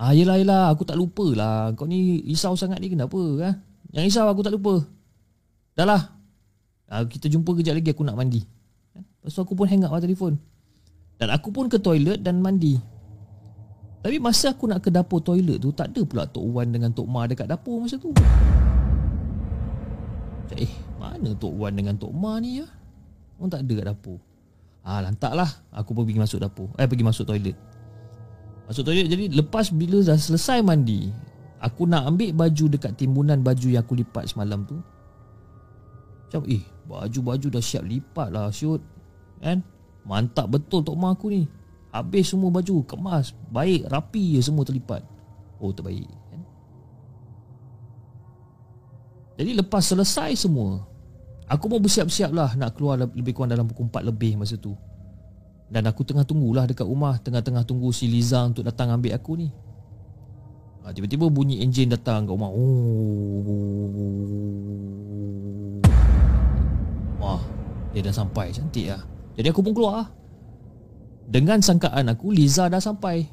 [0.00, 0.72] Ah yelah yelah.
[0.72, 1.76] Aku tak lupa lah.
[1.76, 3.54] Kau ni risau sangat ni kenapa eh?
[3.92, 4.80] Yang risau aku tak lupa.
[5.76, 6.02] Dah lah.
[6.88, 8.51] Ah, Kita jumpa kejap lagi Aku nak mandi
[9.22, 10.34] Lepas tu aku pun hang up lah telefon
[11.16, 12.74] Dan aku pun ke toilet dan mandi
[14.02, 17.06] Tapi masa aku nak ke dapur toilet tu Tak ada pula Tok Wan dengan Tok
[17.06, 18.10] Ma dekat dapur masa tu
[20.58, 22.66] Eh mana Tok Wan dengan Tok Ma ni ya?
[23.42, 24.18] Orang tak ada kat dapur.
[24.86, 26.70] Ah lantaklah aku pun pergi masuk dapur.
[26.78, 27.58] Eh pergi masuk toilet.
[28.70, 31.10] Masuk toilet jadi lepas bila dah selesai mandi,
[31.58, 34.78] aku nak ambil baju dekat timbunan baju yang aku lipat semalam tu.
[36.30, 38.78] Macam eh baju-baju dah siap lipat lah shoot.
[39.42, 39.58] Kan?
[40.06, 41.44] Mantap betul Tok Ma aku ni.
[41.92, 45.04] Habis semua baju kemas, baik, rapi je semua terlipat.
[45.60, 46.08] Oh terbaik.
[46.30, 46.40] Kan?
[49.36, 50.92] Jadi lepas selesai semua,
[51.52, 54.72] Aku pun bersiap-siap lah nak keluar lebih kurang dalam pukul 4 lebih masa tu.
[55.68, 59.52] Dan aku tengah tunggulah dekat rumah, tengah-tengah tunggu si Liza untuk datang ambil aku ni.
[60.80, 62.48] Ha, tiba-tiba bunyi enjin datang kat rumah.
[62.48, 62.64] Oh.
[67.20, 67.44] Wah,
[67.92, 69.04] dia dah sampai cantik lah.
[69.36, 70.08] Jadi aku pun keluar lah.
[71.28, 73.24] Dengan sangkaan aku, Liza dah sampai.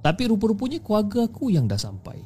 [0.00, 2.20] Tapi rupa-rupanya keluarga aku yang dah sampai.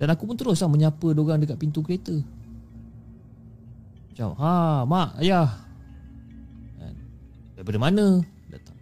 [0.00, 2.16] Dan aku pun teruslah menyapa diorang dekat pintu kereta.
[4.10, 5.70] Macam, ha, mak, ayah.
[7.60, 8.72] Daripada mana datang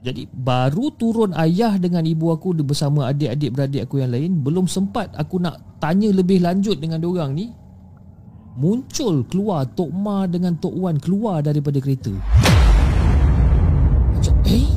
[0.00, 5.12] Jadi baru turun ayah dengan ibu aku bersama adik-adik beradik aku yang lain Belum sempat
[5.12, 7.52] aku nak tanya lebih lanjut dengan orang ni
[8.54, 12.14] Muncul keluar Tok Ma dengan Tok Wan keluar daripada kereta.
[14.14, 14.70] Macam eh?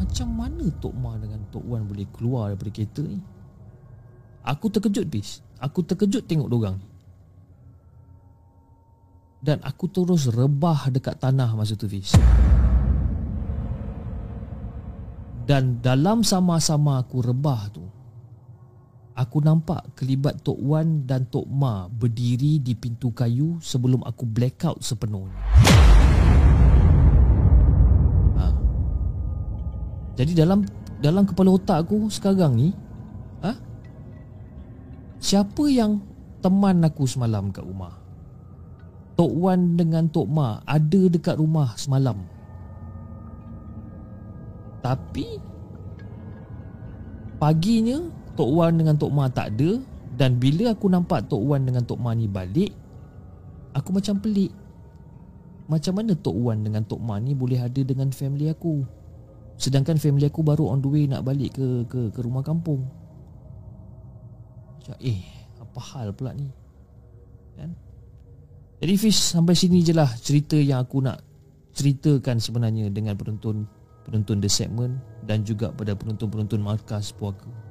[0.00, 3.20] Macam mana Tok Ma dengan Tok Wan boleh keluar daripada kereta ni?
[4.46, 6.78] Aku terkejut bis Aku terkejut tengok dorang
[9.42, 12.14] Dan aku terus rebah dekat tanah masa tu Fiz
[15.44, 17.82] Dan dalam sama-sama aku rebah tu
[19.16, 24.84] Aku nampak kelibat Tok Wan dan Tok Ma berdiri di pintu kayu sebelum aku blackout
[24.84, 25.40] sepenuhnya.
[28.36, 28.46] Ha.
[30.20, 30.68] Jadi dalam
[31.00, 32.76] dalam kepala otak aku sekarang ni,
[33.40, 33.56] ha?
[35.16, 35.96] Siapa yang
[36.44, 37.96] teman aku semalam kat rumah?
[39.16, 42.20] Tok Wan dengan Tok Ma ada dekat rumah semalam.
[44.84, 45.40] Tapi
[47.40, 49.80] paginya Tok Wan dengan Tok Ma tak ada
[50.16, 52.70] dan bila aku nampak Tok Wan dengan Tok Ma ni balik
[53.76, 54.52] aku macam pelik.
[55.66, 58.86] Macam mana Tok Wan dengan Tok Ma ni boleh ada dengan family aku?
[59.56, 62.84] Sedangkan family aku baru on the way nak balik ke ke ke rumah kampung.
[64.80, 65.20] Macam eh
[65.60, 66.48] apa hal pula ni?
[67.56, 67.72] Kan?
[68.80, 71.24] Jadi Fish sampai sini je lah cerita yang aku nak
[71.72, 73.64] ceritakan sebenarnya dengan penonton
[74.04, 74.96] penonton The Segment
[75.26, 77.65] dan juga pada penonton-penonton markas puaka.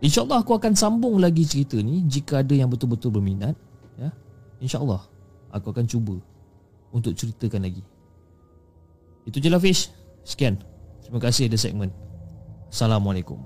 [0.00, 3.52] InsyaAllah aku akan sambung lagi cerita ni jika ada yang betul-betul berminat.
[4.00, 4.08] Ya,
[4.64, 5.04] InsyaAllah
[5.52, 6.16] aku akan cuba
[6.88, 7.84] untuk ceritakan lagi.
[9.28, 9.92] Itu je lah Fish.
[10.24, 10.56] Sekian.
[11.04, 11.92] Terima kasih The Segment.
[12.72, 13.36] Assalamualaikum.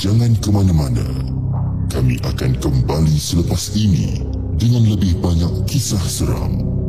[0.00, 1.06] Jangan ke mana-mana.
[1.92, 4.24] Kami akan kembali selepas ini
[4.56, 6.79] dengan lebih banyak kisah seram.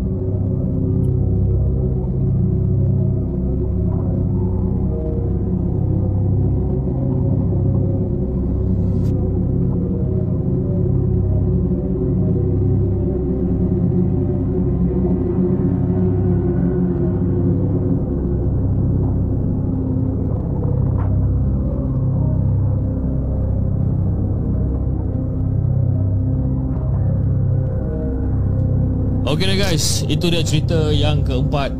[30.12, 31.72] Itu dia cerita yang keempat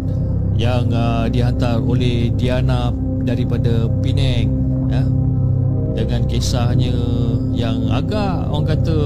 [0.56, 2.96] yang uh, dihantar oleh Diana
[3.28, 4.48] daripada Penang
[4.88, 5.04] ya.
[5.92, 6.96] Dengan kisahnya
[7.52, 8.98] yang agak orang kata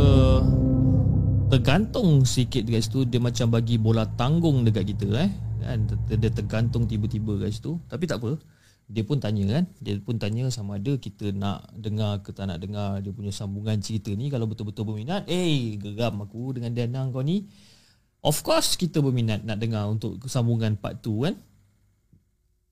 [1.49, 5.31] tergantung sikit guys tu dia macam bagi bola tanggung dekat kita eh.
[5.65, 7.81] Kan dia, tergantung tiba-tiba guys tu.
[7.89, 8.37] Tapi tak apa.
[8.85, 12.61] Dia pun tanya kan Dia pun tanya sama ada kita nak dengar ke tak nak
[12.61, 17.25] dengar Dia punya sambungan cerita ni Kalau betul-betul berminat Eh geram aku dengan Diana kau
[17.25, 17.49] ni
[18.25, 21.35] Of course kita berminat nak dengar untuk sambungan part 2 kan.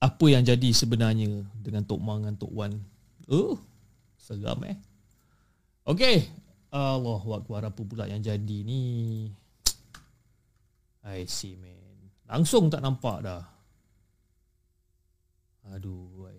[0.01, 2.73] Apa yang jadi sebenarnya dengan Tok Mang dan Tok Wan.
[3.29, 3.61] Oh,
[4.17, 4.75] seram eh.
[5.85, 6.25] Okay.
[6.73, 9.29] Allah Akbar apa pula yang jadi ni.
[11.05, 12.09] I see man.
[12.25, 13.45] Langsung tak nampak dah.
[15.69, 16.33] Aduh.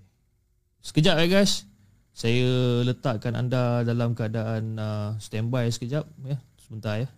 [0.82, 1.70] Sekejap eh guys.
[2.10, 6.36] Saya letakkan anda dalam keadaan uh, standby sekejap ya.
[6.58, 7.08] Sebentar ya.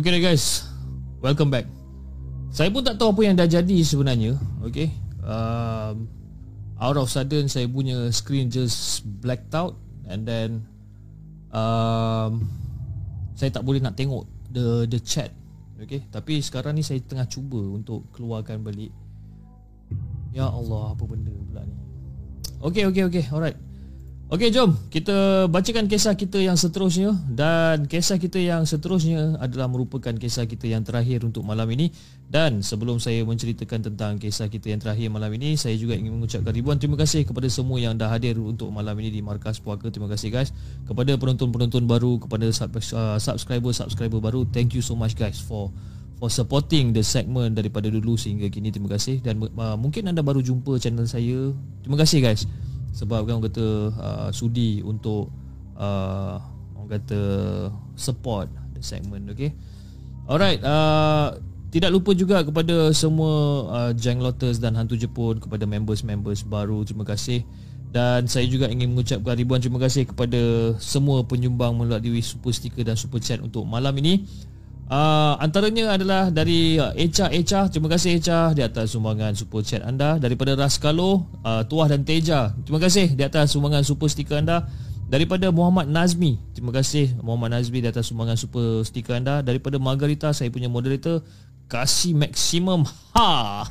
[0.00, 0.64] Okay guys.
[1.20, 1.68] Welcome back.
[2.48, 4.32] Saya pun tak tahu apa yang dah jadi sebenarnya.
[4.64, 4.96] Okay.
[5.20, 6.08] Um,
[6.80, 9.76] Out of sudden saya punya screen just blacked out.
[10.08, 10.64] And then
[11.52, 12.48] um,
[13.36, 15.36] Saya tak boleh nak tengok the the chat.
[15.76, 16.00] Okay.
[16.08, 18.96] Tapi sekarang ni saya tengah cuba untuk keluarkan balik.
[20.32, 21.76] Ya Allah apa benda pula ni?
[22.64, 23.24] Okay, okay, okay.
[23.28, 23.60] Alright.
[24.30, 24.78] Okay, jom.
[24.94, 27.18] Kita bacakan kisah kita yang seterusnya.
[27.26, 31.90] Dan kisah kita yang seterusnya adalah merupakan kisah kita yang terakhir untuk malam ini.
[32.30, 36.54] Dan sebelum saya menceritakan tentang kisah kita yang terakhir malam ini, saya juga ingin mengucapkan
[36.54, 39.90] ribuan terima kasih kepada semua yang dah hadir untuk malam ini di Markas Puaka.
[39.90, 40.54] Terima kasih guys.
[40.86, 45.74] Kepada penonton-penonton baru, kepada uh, subscriber-subscriber baru, thank you so much guys for
[46.22, 48.70] for supporting the segment daripada dulu sehingga kini.
[48.70, 49.26] Terima kasih.
[49.26, 51.50] Dan uh, mungkin anda baru jumpa channel saya.
[51.82, 52.46] Terima kasih guys
[52.90, 55.30] sebab kan orang kata uh, sudi untuk
[55.78, 56.38] uh,
[56.76, 57.20] orang kata
[57.94, 59.54] support the segment okay?
[60.26, 61.38] Alright uh,
[61.70, 63.32] tidak lupa juga kepada semua
[63.70, 67.46] uh, Jang Lotus dan Hantu Jepun kepada members-members baru terima kasih.
[67.90, 72.94] Dan saya juga ingin mengucapkan ribuan terima kasih kepada semua penyumbang melalui super sticker dan
[72.94, 74.22] super chat untuk malam ini
[74.90, 77.30] Uh, antaranya adalah dari uh, Echa.
[77.30, 80.18] Echa terima kasih Echa di atas sumbangan super chat anda.
[80.18, 84.66] Daripada Raskalo uh, Tuah dan Teja terima kasih di atas sumbangan super stiker anda.
[85.06, 89.46] Daripada Muhammad Nazmi terima kasih Muhammad Nazmi di atas sumbangan super stiker anda.
[89.46, 91.22] Daripada Margarita saya punya moderator
[91.70, 92.82] kasih maksimum
[93.14, 93.62] ha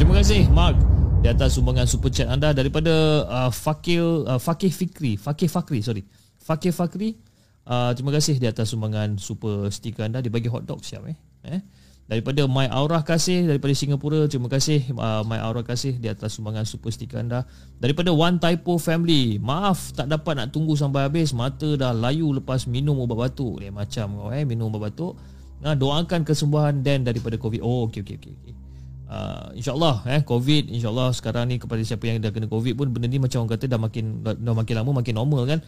[0.00, 0.80] terima kasih Mark
[1.20, 2.56] di atas sumbangan super chat anda.
[2.56, 6.08] Daripada uh, Fakil uh, Fakih Fikri Fakih Fakri sorry.
[6.40, 7.20] Fakih Fakri
[7.62, 11.14] Uh, terima kasih di atas sumbangan super stiker anda dibagi hot dog siap eh.
[11.46, 11.62] eh?
[12.10, 16.66] Daripada My Aura Kasih daripada Singapura terima kasih uh, My Aura Kasih di atas sumbangan
[16.66, 17.46] super stiker anda.
[17.78, 22.66] Daripada One Typo Family, maaf tak dapat nak tunggu sampai habis mata dah layu lepas
[22.66, 23.62] minum ubat batuk.
[23.62, 25.14] Dia macam kau eh minum ubat batuk.
[25.62, 27.62] Nah, doakan kesembuhan Dan daripada COVID.
[27.62, 28.34] Oh okey okey okey.
[29.06, 33.04] Uh, InsyaAllah eh, COVID InsyaAllah sekarang ni Kepada siapa yang dah kena COVID pun Benda
[33.12, 35.60] ni macam orang kata Dah makin dah makin lama Makin normal kan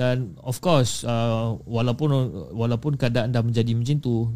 [0.00, 2.08] dan of course uh, walaupun
[2.56, 4.32] walaupun keadaan dah menjadi macam tu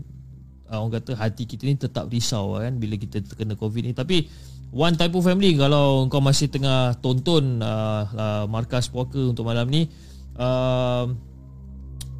[0.68, 3.96] uh, orang kata hati kita ni tetap risau kan bila kita terkena covid ni.
[3.96, 4.28] Tapi
[4.76, 9.64] one type of family kalau kau masih tengah tonton uh, uh, markas poker untuk malam
[9.72, 9.88] ni
[10.36, 11.08] uh,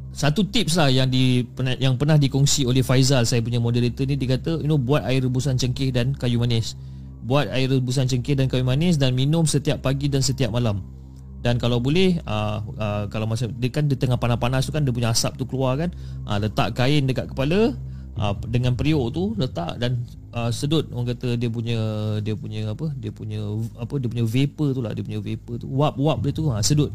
[0.09, 1.45] satu tips lah yang di
[1.77, 5.21] yang pernah dikongsi oleh Faizal saya punya moderator ni dia kata you know buat air
[5.21, 6.73] rebusan cengkeh dan kayu manis.
[7.29, 10.94] Buat air rebusan cengkeh dan kayu manis dan minum setiap pagi dan setiap malam
[11.45, 14.89] dan kalau boleh uh, uh, kalau masa dia kan di tengah panas-panas tu kan dia
[14.89, 15.93] punya asap tu keluar kan
[16.25, 17.77] uh, letak kain dekat kepala
[18.17, 20.01] uh, dengan periuk tu letak dan
[20.33, 20.89] uh, sedut.
[20.89, 21.77] Orang kata dia punya
[22.25, 23.45] dia punya apa dia punya
[23.77, 25.69] apa dia punya vapor tu lah dia punya vapor tu.
[25.69, 26.89] Wap wap dia tu uh, sedut.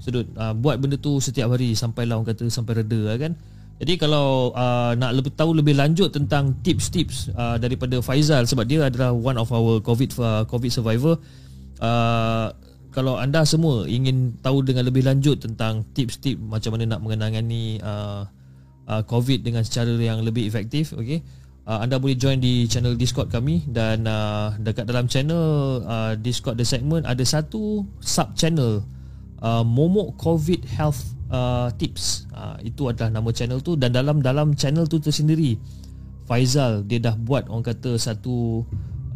[0.00, 0.24] Sedut.
[0.32, 3.36] Uh, buat benda tu setiap hari sampai lah orang kata sampai reda lah kan?
[3.80, 8.84] Jadi kalau uh, nak lebih tahu lebih lanjut tentang tips-tips uh, daripada Faizal sebab dia
[8.84, 11.16] adalah one of our covid uh, covid survivor
[11.80, 12.52] uh,
[12.90, 18.26] kalau anda semua ingin tahu dengan lebih lanjut tentang tips-tips macam mana nak mengenangani uh,
[18.90, 21.22] uh, COVID dengan secara yang lebih efektif, okay,
[21.70, 26.58] uh, anda boleh join di channel Discord kami dan uh, dekat dalam channel uh, Discord
[26.58, 28.82] The Segment ada satu sub channel
[29.38, 32.26] uh, Momok COVID Health uh, Tips.
[32.34, 35.60] Uh, itu adalah nama channel tu dan dalam dalam channel tu tersendiri
[36.26, 38.62] Faizal dia dah buat orang kata satu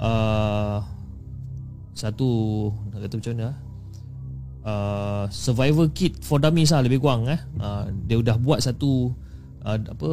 [0.03, 0.79] uh,
[1.95, 3.49] satu nak kata macam mana
[4.65, 7.39] uh, survival kit for dummies lah lebih kurang eh.
[7.61, 9.13] Uh, dia dah buat satu
[9.63, 10.11] uh, apa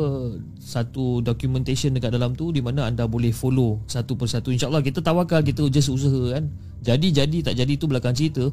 [0.60, 4.54] satu documentation dekat dalam tu di mana anda boleh follow satu persatu.
[4.54, 6.52] Insyaallah kita tawakal kita just usaha kan.
[6.84, 8.52] Jadi jadi tak jadi tu belakang cerita.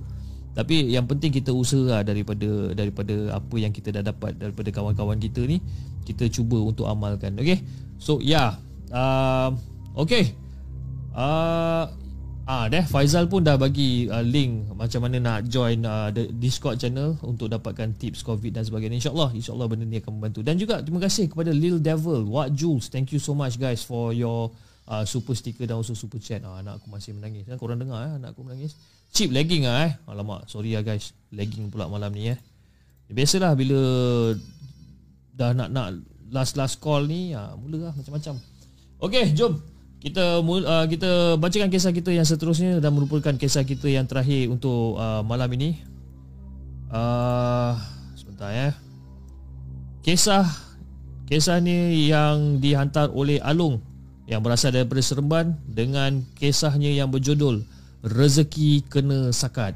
[0.57, 5.21] Tapi yang penting kita usaha lah daripada daripada apa yang kita dah dapat daripada kawan-kawan
[5.23, 5.63] kita ni
[6.03, 7.37] kita cuba untuk amalkan.
[7.37, 7.63] Okey?
[8.01, 8.59] So ya.
[8.89, 8.95] Yeah.
[8.95, 9.49] uh,
[10.03, 10.35] okey.
[11.15, 11.91] Uh,
[12.49, 16.81] Ah, deh Faizal pun dah bagi uh, link macam mana nak join uh, the Discord
[16.81, 18.97] channel untuk dapatkan tips COVID dan sebagainya.
[18.97, 20.41] InsyaAllah, insyaAllah benda ni akan membantu.
[20.41, 22.89] Dan juga terima kasih kepada Lil Devil, What Jules.
[22.89, 24.49] Thank you so much guys for your
[24.89, 26.41] uh, super sticker dan also super chat.
[26.41, 27.45] Ah, anak aku masih menangis.
[27.45, 28.81] Kan korang dengar eh, anak aku menangis.
[29.13, 29.93] Chip lagging ah eh.
[30.09, 31.13] Alamak, sorry ya guys.
[31.37, 32.41] Lagging pula malam ni eh.
[33.13, 33.77] Biasalah bila
[35.37, 36.01] dah nak nak
[36.33, 38.41] last last call ni, ah, mulalah macam-macam.
[39.05, 39.61] Okay, jom
[39.99, 44.95] kita uh, kita bacakan kisah kita yang seterusnya dan merupakan kisah kita yang terakhir untuk
[44.95, 45.83] uh, malam ini.
[46.89, 47.75] Uh,
[48.15, 48.69] sebentar ya.
[50.07, 50.47] Kisah
[51.27, 53.83] kisah ni yang dihantar oleh Alung
[54.31, 57.67] yang berasal daripada Seremban dengan kisahnya yang berjudul
[58.07, 59.75] Rezeki Kena Sakat.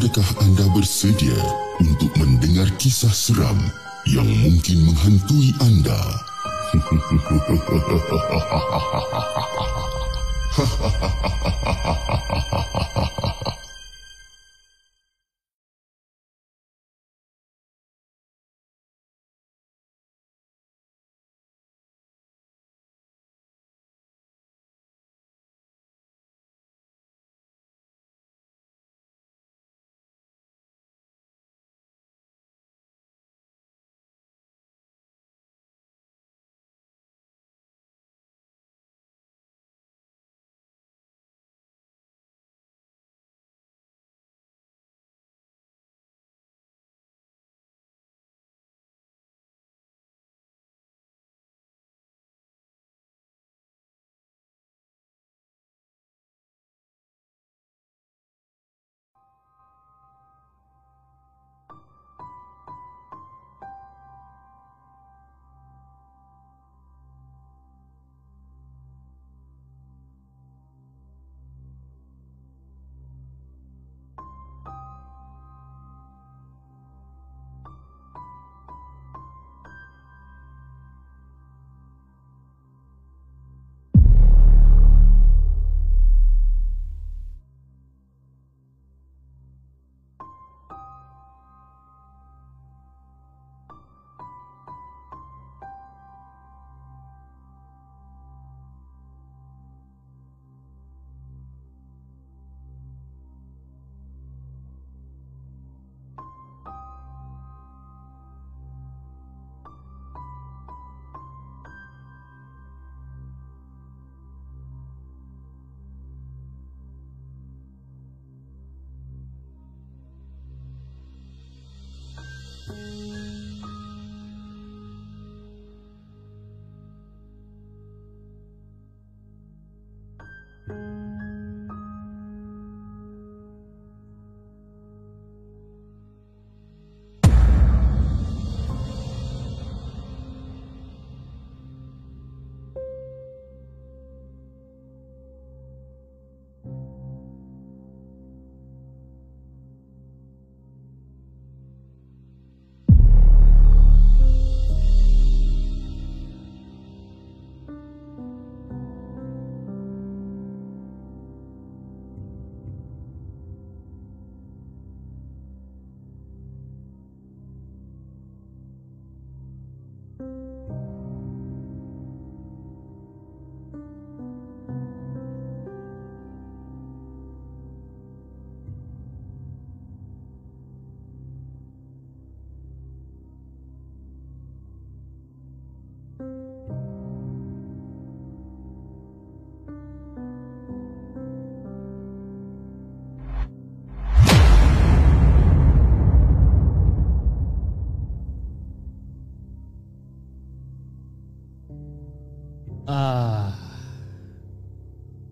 [0.00, 1.36] Adakah anda bersedia
[1.76, 3.60] untuk mendengar kisah seram
[4.08, 6.00] yang mungkin menghantui anda?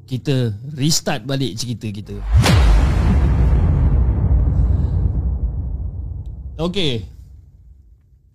[0.08, 2.16] Kita restart balik cerita kita.
[6.56, 7.04] Okay.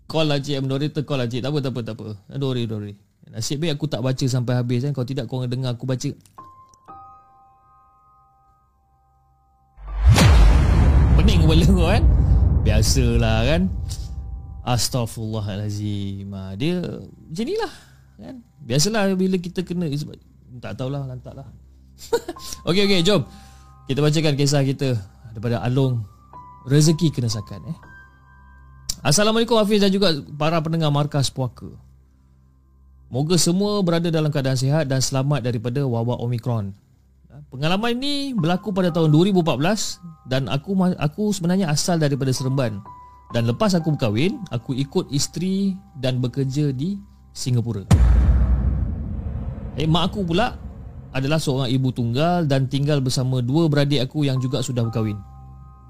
[0.05, 2.07] Call lah cik Moderator call lah cik Tak apa tak apa tak apa.
[2.37, 2.93] Don't worry don't worry.
[3.33, 4.93] Nasib baik aku tak baca sampai habis kan.
[4.93, 6.13] Kalau tidak korang dengar aku baca.
[11.17, 12.03] Pening kepala kau kan
[12.61, 13.61] Biasalah kan?
[14.61, 16.29] Astaghfirullahalazim.
[16.37, 17.73] Ah, Dia macam ni lah
[18.21, 18.35] kan?
[18.61, 19.89] Biasalah bila kita kena
[20.61, 21.49] Tak tahulah lantak lah
[22.69, 23.23] Okey okey jom
[23.89, 24.95] Kita bacakan kisah kita
[25.33, 26.03] Daripada Along
[26.67, 27.77] Rezeki Kenesakan eh
[29.03, 31.67] Assalamualaikum Hafiz dan juga para pendengar Markas Puaka.
[33.11, 36.71] Moga semua berada dalam keadaan sihat dan selamat daripada wabak Omicron.
[37.51, 42.79] Pengalaman ini berlaku pada tahun 2014 dan aku aku sebenarnya asal daripada Seremban.
[43.35, 46.95] Dan lepas aku berkahwin, aku ikut isteri dan bekerja di
[47.35, 47.83] Singapura.
[49.75, 50.55] Eh, mak aku pula
[51.13, 55.17] adalah seorang ibu tunggal dan tinggal bersama dua beradik aku yang juga sudah berkahwin.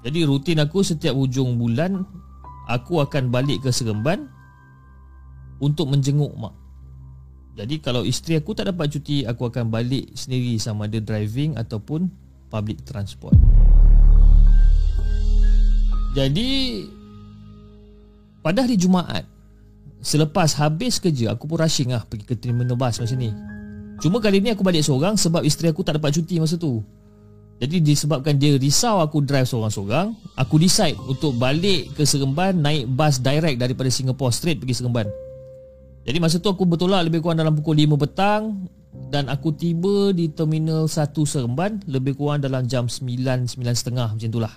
[0.04, 2.04] Jadi rutin aku setiap hujung bulan
[2.68, 4.28] aku akan balik ke Seremban
[5.64, 6.52] untuk menjenguk mak.
[7.56, 12.12] Jadi kalau isteri aku tak dapat cuti, aku akan balik sendiri sama ada driving ataupun
[12.52, 13.38] public transport.
[16.12, 16.84] Jadi
[18.44, 19.24] pada hari Jumaat
[20.04, 23.53] selepas habis kerja aku pun rushing lah pergi ke terminal bus macam ni.
[24.02, 26.82] Cuma kali ni aku balik seorang sebab isteri aku tak dapat cuti masa tu.
[27.62, 33.22] Jadi disebabkan dia risau aku drive seorang-seorang Aku decide untuk balik ke Seremban Naik bas
[33.22, 35.06] direct daripada Singapore straight pergi Seremban
[36.02, 40.30] Jadi masa tu aku bertolak lebih kurang dalam pukul 5 petang dan aku tiba di
[40.30, 43.06] terminal 1 Seremban lebih kurang dalam jam 9
[43.46, 44.52] 9.30 macam itulah.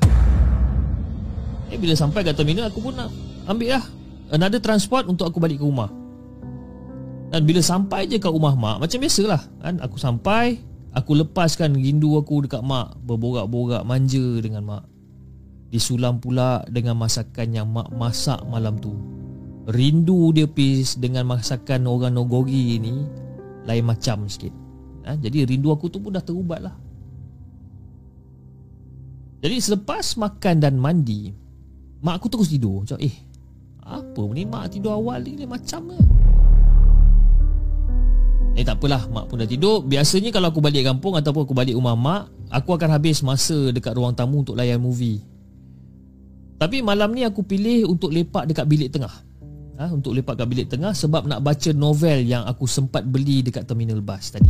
[1.68, 3.10] Eh bila sampai kat terminal aku pun nak
[3.50, 3.84] ambil lah
[4.34, 5.90] another transport untuk aku balik ke rumah.
[7.28, 10.64] Dan bila sampai je kat rumah mak macam biasalah kan aku sampai
[10.96, 14.84] aku lepaskan rindu aku dekat mak berborak-borak manja dengan mak.
[15.68, 18.96] Disulam pula dengan masakan yang mak masak malam tu.
[19.68, 23.04] Rindu dia pis dengan masakan orang Nogori ni
[23.68, 24.56] lain macam sikit.
[25.04, 25.20] Ha?
[25.20, 26.76] Jadi rindu aku tu pun dah terubat lah.
[29.44, 31.36] Jadi selepas makan dan mandi,
[32.00, 32.88] mak aku terus tidur.
[32.88, 33.16] Macam, eh,
[33.84, 36.00] apa ni mak tidur awal ni, ni macam ke?
[38.58, 39.86] Eh tak apalah, mak pun dah tidur.
[39.86, 43.94] Biasanya kalau aku balik kampung ataupun aku balik rumah mak, aku akan habis masa dekat
[43.94, 45.22] ruang tamu untuk layan movie.
[46.58, 49.14] Tapi malam ni aku pilih untuk lepak dekat bilik tengah
[49.78, 53.70] ha, Untuk lepak kat bilik tengah Sebab nak baca novel yang aku sempat beli dekat
[53.70, 54.50] terminal bus tadi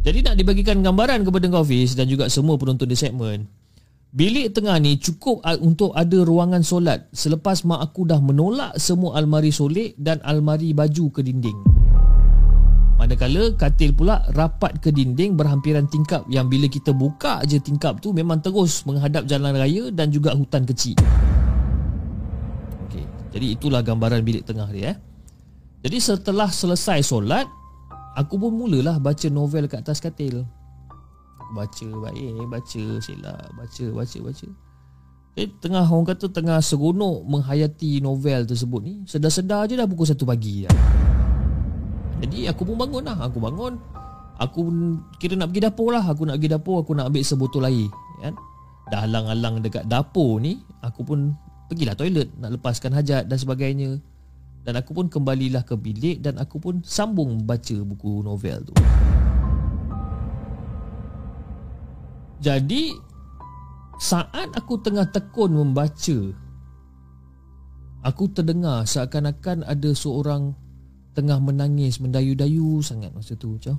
[0.00, 3.44] Jadi nak dibagikan gambaran kepada kau Fiz Dan juga semua penonton di segmen
[4.14, 9.52] Bilik tengah ni cukup untuk ada ruangan solat Selepas mak aku dah menolak semua almari
[9.52, 11.83] solik Dan almari baju ke dinding
[12.94, 18.14] Manakala katil pula rapat ke dinding berhampiran tingkap yang bila kita buka je tingkap tu
[18.14, 20.94] memang terus menghadap jalan raya dan juga hutan kecil.
[22.86, 23.04] Okey,
[23.34, 24.96] jadi itulah gambaran bilik tengah dia eh.
[25.84, 27.44] Jadi setelah selesai solat,
[28.16, 30.46] aku pun mulalah baca novel kat atas katil.
[31.52, 34.48] Baca baik, baca sila, baca, baca, baca.
[35.34, 40.14] Eh, tengah orang kata tengah seronok menghayati novel tersebut ni, sedar-sedar je dah pukul 1
[40.22, 40.74] pagi dah.
[42.24, 43.28] Jadi aku pun bangun lah.
[43.28, 43.76] Aku bangun.
[44.40, 44.64] Aku
[45.20, 46.00] kira nak pergi dapur lah.
[46.08, 47.86] Aku nak pergi dapur Aku nak ambil sebotol air
[48.24, 48.34] kan?
[48.88, 51.36] Dah halang-halang dekat dapur ni Aku pun
[51.68, 54.00] pergilah toilet Nak lepaskan hajat dan sebagainya.
[54.64, 58.74] Dan aku pun kembalilah ke bilik Dan aku pun sambung baca buku novel tu.
[62.40, 62.96] Jadi
[64.00, 66.18] Saat aku tengah tekun membaca
[68.04, 70.63] Aku terdengar seakan-akan ada seorang
[71.14, 73.54] tengah menangis mendayu-dayu sangat masa tu.
[73.54, 73.78] Macam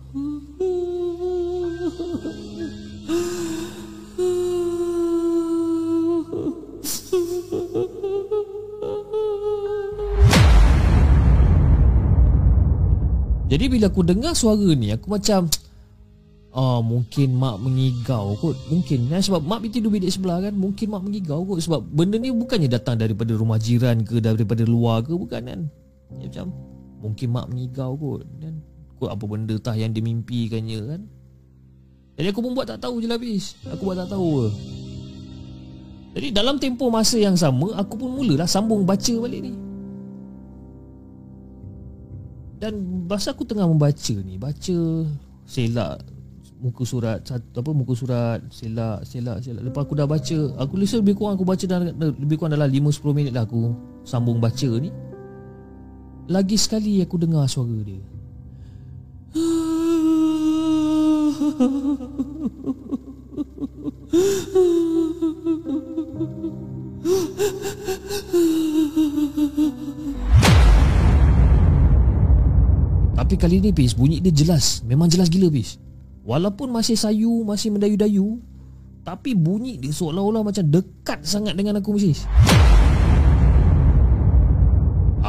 [13.45, 15.47] Jadi bila aku dengar suara ni aku macam
[16.55, 18.55] Ah mungkin mak mengigau kot.
[18.71, 19.11] Mungkin.
[19.11, 21.59] Kan sebab mak tidur bilik sebelah kan Mungkin mak mengigau kot.
[21.59, 25.61] Sebab benda ni bukannya datang daripada rumah jiran ke Daripada luar ke bukan kan?
[26.15, 26.74] Ya macam
[27.05, 28.65] Mungkin mak mengigau kot dan
[28.97, 31.01] kot apa benda tah yang dimimpikannya kan.
[32.15, 33.53] Jadi aku pun buat tak tahu je lah habis.
[33.69, 34.49] Aku buat tak tahu.
[36.15, 39.53] Jadi dalam tempoh masa yang sama aku pun mulalah sambung baca balik ni.
[42.55, 44.79] Dan masa aku tengah membaca ni, baca
[45.45, 46.01] selak
[46.65, 51.03] muka surat satu apa muka surat selak selak selak lepas aku dah baca aku listen
[51.03, 53.75] lebih kurang aku baca dalam lebih kurang dalam 5 10 minit lah aku
[54.07, 54.89] sambung baca ni
[56.25, 58.01] lagi sekali aku dengar suara dia.
[73.15, 74.85] Tapi kali ni Pis bunyi dia jelas.
[74.85, 75.81] Memang jelas gila Pis.
[76.25, 78.41] Walaupun masih sayu Masih mendayu-dayu
[79.05, 82.25] Tapi bunyi dia seolah-olah macam dekat sangat dengan aku Pis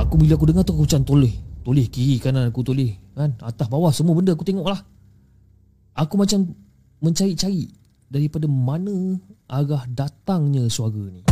[0.07, 1.35] Aku bila aku dengar tu aku macam toleh.
[1.67, 3.35] Toleh kiri kanan aku toleh kan?
[3.43, 4.79] Atas bawah semua benda aku tengok lah
[5.99, 6.55] Aku macam
[7.03, 7.67] mencari-cari
[8.07, 9.19] Daripada mana
[9.51, 11.27] arah datangnya suara ni.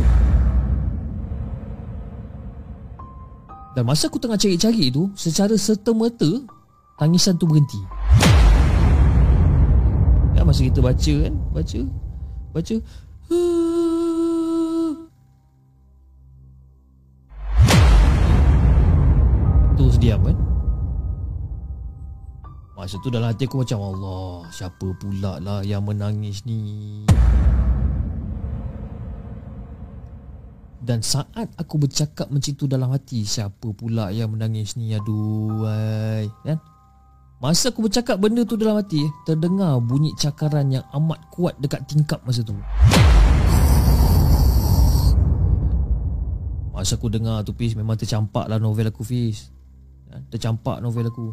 [3.79, 6.43] Dan masa aku tengah cari-cari tu Secara serta-merta
[6.99, 7.79] Tangisan tu berhenti.
[10.35, 11.35] Ya masa kita baca kan?
[11.51, 11.81] Baca.
[12.55, 12.77] Baca
[20.05, 20.37] diam kan?
[22.77, 26.61] Masa tu dalam hati aku macam Allah Siapa pula lah yang menangis ni?
[30.85, 34.93] Dan saat aku bercakap macam tu dalam hati Siapa pula yang menangis ni?
[34.93, 35.65] Aduh
[36.45, 36.61] kan?
[37.41, 42.21] Masa aku bercakap benda tu dalam hati Terdengar bunyi cakaran yang amat kuat dekat tingkap
[42.29, 42.53] masa tu.
[46.75, 49.54] Masa aku dengar tu Fiz Memang tercampak lah novel aku Fiz
[50.31, 51.29] tercampak novel aku.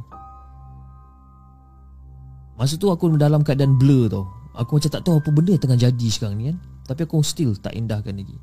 [2.57, 4.25] Masa tu aku dalam keadaan blur tau.
[4.51, 6.57] Aku macam tak tahu apa benda yang tengah jadi sekarang ni kan.
[6.85, 8.37] Tapi aku still tak indahkan lagi.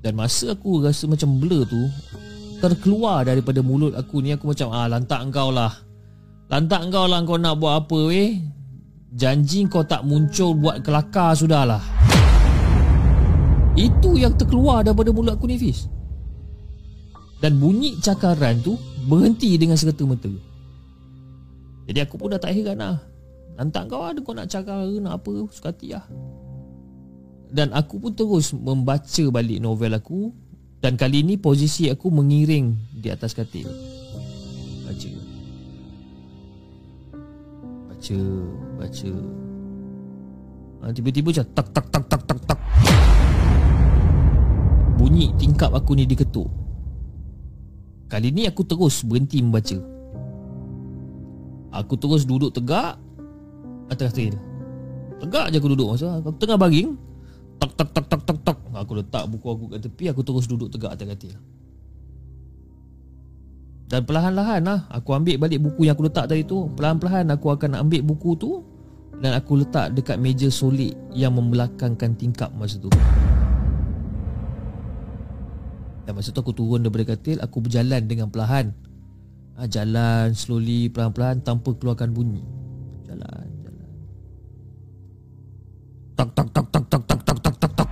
[0.00, 1.76] Dan masa aku rasa macam blur tu
[2.64, 5.76] Terkeluar daripada mulut aku ni Aku macam ah lantak engkau lah.
[6.48, 8.40] Lantak engkau lah kau nak buat apa weh?
[9.12, 11.99] Janji kau tak muncul buat kelakar sudahlah
[13.80, 15.88] Itu yang terkeluar daripada mulut aku ni Fiz.
[17.40, 18.76] Dan bunyi cakaran tu
[19.08, 20.28] Berhenti dengan serta-merta
[21.88, 23.00] Jadi aku pun dah tak heran lah.
[23.56, 26.04] Lantak kau ada kau nak cakar nak apa Suka hati lah.
[27.50, 30.30] Dan aku pun terus membaca balik novel aku.
[30.80, 33.68] Dan kali ni posisi aku mengiring di atas katil.
[34.86, 35.12] Baca.
[37.88, 38.20] Baca
[38.80, 39.12] Baca.
[40.80, 42.39] Ha, Tiba-tiba macam tak tak tak tak tak
[45.20, 46.48] Bunyi tingkap aku ni diketuk.
[48.08, 49.76] Kali ni aku terus berhenti membaca.
[51.76, 52.96] Aku terus duduk tegak
[53.92, 54.32] Atas katil
[55.20, 56.98] Tegak je aku duduk masa Aku tengah baring
[57.62, 60.66] Tak tak tak tak tak tak Aku letak buku aku kat tepi Aku terus duduk
[60.72, 61.36] tegak atas katil.
[63.92, 66.66] Dan perlahan-lahan lah Aku ambil balik buku yang aku letak tadi tu.
[66.74, 68.64] Perlahan-perlahan aku akan ambil buku tu
[69.20, 72.88] Dan aku letak dekat meja solid Yang membelakangkan tingkap masa tu
[76.10, 78.74] Dan masa tu aku turun daripada katil Aku berjalan dengan perlahan.
[79.54, 82.42] Ha, Jalan slowly perlahan-perlahan Tanpa keluarkan bunyi.
[83.06, 83.90] Jalan Jalan.
[86.18, 87.88] Tak tak tak tak tak tak tak tak tak tak.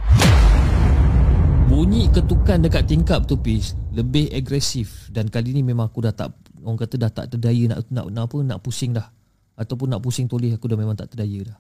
[1.71, 5.07] Bunyi ketukan dekat tingkap tu Pis Lebih agresif.
[5.15, 6.35] Dan kali ni memang aku dah tak
[6.67, 9.15] Orang kata dah tak terdaya nak, nak, nak apa Nak pusing dah.
[9.55, 11.59] Ataupun nak pusing toleh Aku dah memang tak terdaya dah.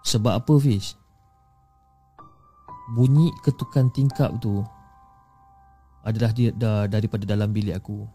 [0.00, 0.96] Sebab apa Fiz
[2.96, 4.64] Bunyi ketukan tingkap tu
[6.00, 8.08] Adalah dia, dah, daripada dalam bilik aku.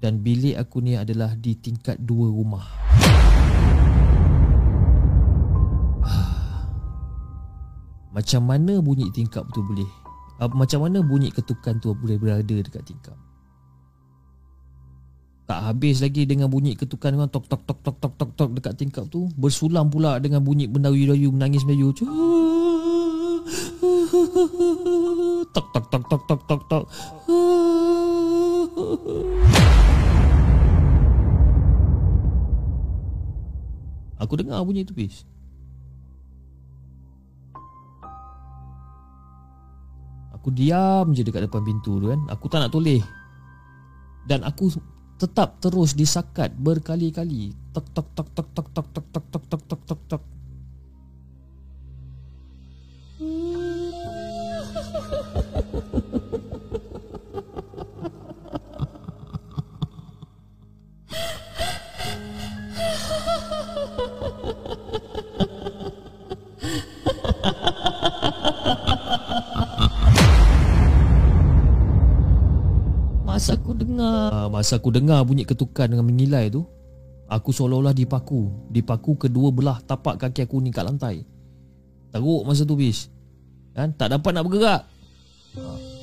[0.00, 2.64] Dan bilik aku ni adalah di tingkat dua rumah.
[8.16, 9.84] Macam mana bunyi tingkap tu boleh?
[10.40, 13.18] Uh, Macam mana bunyi ketukan tu boleh berada dekat tingkap?
[15.48, 18.76] Tak habis lagi dengan bunyi ketukan dengan tok tok tok tok tok tok tok dekat
[18.80, 19.28] tingkap tu.
[19.36, 21.92] Bersulam pula dengan bunyi bendayu-dayu menangis Melayu
[25.38, 26.84] Tok tok tok tok tok tok tok
[34.18, 35.22] Aku dengar bunyi tu bis
[40.34, 42.98] Aku diam je dekat depan pintu tu kan Aku tak nak toleh
[44.26, 44.74] Dan aku
[45.22, 49.82] tetap terus disakat berkali-kali Tok tok tok tok tok tok tok tok tok tok tok
[49.86, 50.22] tok tok
[73.38, 74.30] Masa aku dengar.
[74.34, 76.66] Ah, Masa aku dengar bunyi ketukan dengan mengilai tu
[77.28, 78.48] Aku seolah-olah dipaku.
[78.72, 81.28] Dipaku kedua belah tapak kaki aku ni kat lantai.
[82.08, 83.12] Teruk masa tu bis.
[83.76, 83.92] Kan?
[83.92, 84.88] Tak dapat nak bergerak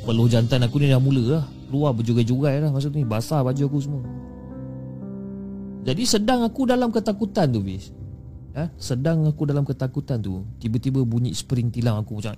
[0.06, 1.46] Peluh jantan aku ni dah mula lah.
[1.70, 3.06] Keluar berjugai-jugai lah masa tu ni.
[3.06, 4.04] Basah baju aku semua.
[5.86, 7.94] Jadi sedang aku dalam ketakutan tu bis
[8.58, 8.66] ha?
[8.80, 12.34] Sedang aku dalam ketakutan tu Tiba-tiba bunyi spring tilang aku macam.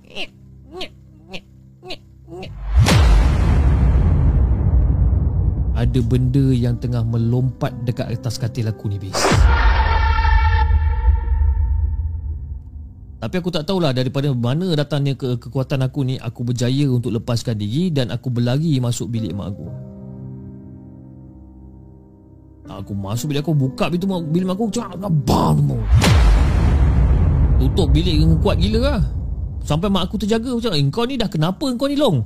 [5.78, 9.14] Ada benda yang tengah melompat dekat atas katil aku ni bis
[13.18, 17.58] Tapi aku tak tahulah daripada mana datangnya ke kekuatan aku ni Aku berjaya untuk lepaskan
[17.58, 19.66] diri dan aku berlari masuk bilik mak aku.
[22.68, 25.58] Aku masuk bilik aku buka pintu bilik mak aku Cak bam
[27.58, 29.02] Tutup bilik dengan kuat gila lah.
[29.66, 32.22] Sampai mak aku terjaga macam eh, kau ni dah kenapa kau ni long?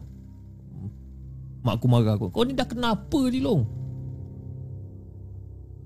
[1.65, 3.65] Mak aku marah aku Kau ni dah kenapa ni long?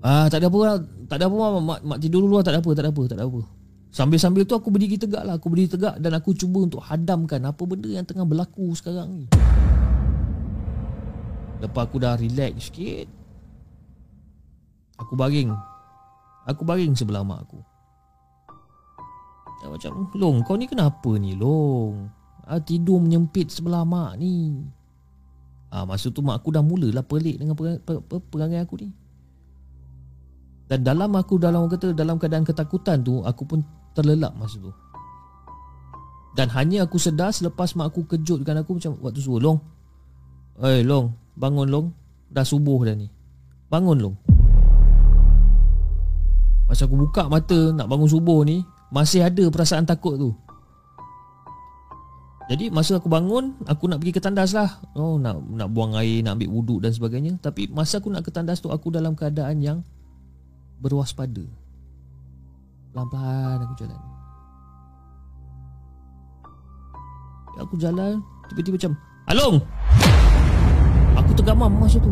[0.03, 0.75] Ah tak ada apa lah.
[1.07, 2.43] Tak ada apa mak, mak, mak tidur dulu lah.
[2.43, 3.56] Tak ada apa tak ada apa tak ada apa
[3.97, 5.41] Sambil-sambil tu aku berdiri tegak lah.
[5.41, 9.25] Aku berdiri tegak dan aku cuba untuk hadamkan Apa benda yang tengah berlaku sekarang ni.
[11.57, 13.09] Lepas aku dah relax sikit
[15.01, 15.49] Aku baring.
[16.45, 17.57] Aku baring sebelah mak aku.
[19.65, 22.05] Dia Macam Long kau ni kenapa ni Long?
[22.45, 24.61] Ah, Tidur menyempit sebelah mak ni.
[25.73, 28.93] Ah, Masa tu mak aku dah mulalah pelik dengan perang, per, per, perangai aku ni.
[30.67, 33.63] Dan dalam aku dalam kata Dalam keadaan ketakutan tu Aku pun
[33.97, 34.69] terlelap masa tu.
[36.37, 39.57] Dan hanya aku sedar Selepas mak aku kejutkan aku Macam waktu suruh Long.
[40.61, 41.89] Eh Long Bangun Long.
[42.29, 43.09] Dah subuh dah ni.
[43.73, 44.15] Bangun Long.
[46.69, 48.61] Masa aku buka mata Nak bangun subuh ni
[48.93, 50.29] Masih ada perasaan takut tu.
[52.47, 54.77] Jadi masa aku bangun Aku nak pergi ke tandas lah.
[54.93, 57.41] Oh nak nak buang air Nak ambil wuduk dan sebagainya.
[57.41, 59.81] Tapi masa aku nak ke tandas tu Aku dalam keadaan yang
[60.77, 61.66] Berwaspada
[62.97, 63.99] Pelan-pelan aku jalan.
[67.61, 68.13] Aku jalan
[68.49, 68.93] Tiba-tiba macam
[69.29, 69.55] Along
[71.21, 72.09] Aku tergamam masa tu.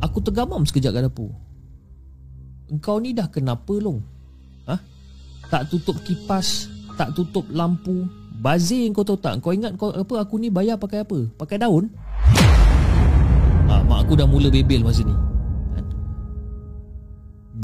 [0.00, 1.28] Aku tergamam sekejap kat dapur.
[2.72, 4.00] Engkau ni dah kenapa long?
[4.64, 4.80] Ha?
[5.52, 8.08] Tak tutup kipas Tak tutup lampu.
[8.40, 9.44] Bazir kau tahu tak?
[9.44, 11.20] Kau ingat kau apa aku ni bayar pakai apa?
[11.36, 11.92] Pakai daun?
[13.68, 15.33] Ha, Mak aku dah mula bebel masa ni?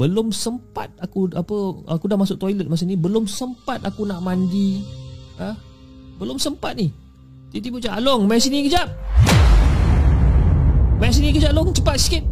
[0.01, 1.57] Belum sempat aku apa
[1.93, 4.81] aku dah masuk toilet masa ni belum sempat aku nak mandi
[5.37, 5.53] ha?
[6.17, 6.89] Belum sempat ni
[7.53, 8.89] Tiba-tiba macam Along main sini kejap
[10.97, 12.25] Main sini kejap Along cepat sikit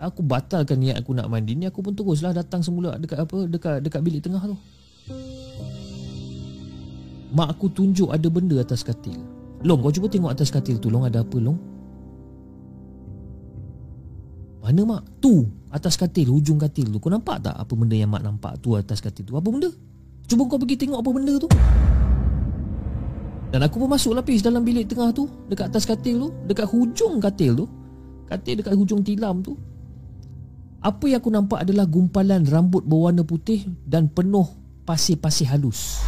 [0.00, 3.84] Aku batalkan niat aku nak mandi ni Aku pun teruslah datang semula dekat apa dekat
[3.84, 4.56] dekat bilik tengah tu.
[7.34, 9.18] Mak aku tunjuk ada benda atas katil.
[9.66, 11.77] Long kau cuba tengok atas katil tu Long ada apa Long?
[14.62, 15.02] Mana mak?
[15.22, 16.98] Tu atas katil hujung katil tu.
[16.98, 19.34] Kau nampak tak apa benda yang mak nampak tu atas katil tu?
[19.38, 19.70] Apa benda?
[20.28, 21.48] Cuba kau pergi tengok apa benda tu.
[23.48, 27.16] Dan aku pun masuk lapis dalam bilik tengah tu Dekat atas katil tu Dekat hujung
[27.16, 27.64] katil tu
[28.28, 29.56] Katil dekat hujung tilam tu
[30.78, 34.46] apa yang aku nampak adalah gumpalan rambut berwarna putih dan penuh
[34.86, 36.06] pasir-pasir halus.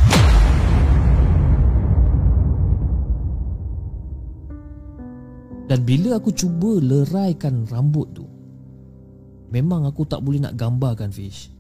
[5.67, 8.30] Dan bila aku cuba leraikan rambut tu,
[9.51, 11.51] memang aku tak boleh nak gambarkan Fish.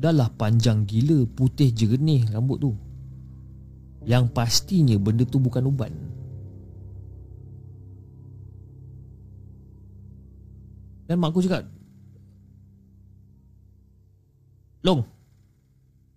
[0.00, 2.72] Dahlah panjang gila putih jernih rambut tu.
[4.08, 5.92] Yang pastinya benda tu bukan uban.
[11.10, 11.66] Dan mak aku cakap
[14.86, 15.02] Long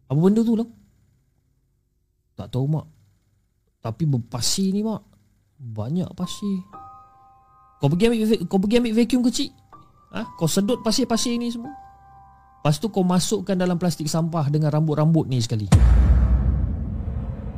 [0.05, 0.69] Apa benda tu Long
[2.37, 2.85] Tak tahu mak
[3.81, 5.01] Tapi berpasir ni mak
[5.57, 6.61] Banyak pasir
[7.81, 9.62] Kau pergi ambil Kau pergi ambil vacuum kecil
[10.13, 10.21] ha?
[10.37, 11.73] Kau sedut pasir-pasir ni semua.
[12.63, 15.67] Lepas tu kau masukkan dalam plastik sampah Dengan rambut-rambut ni sekali.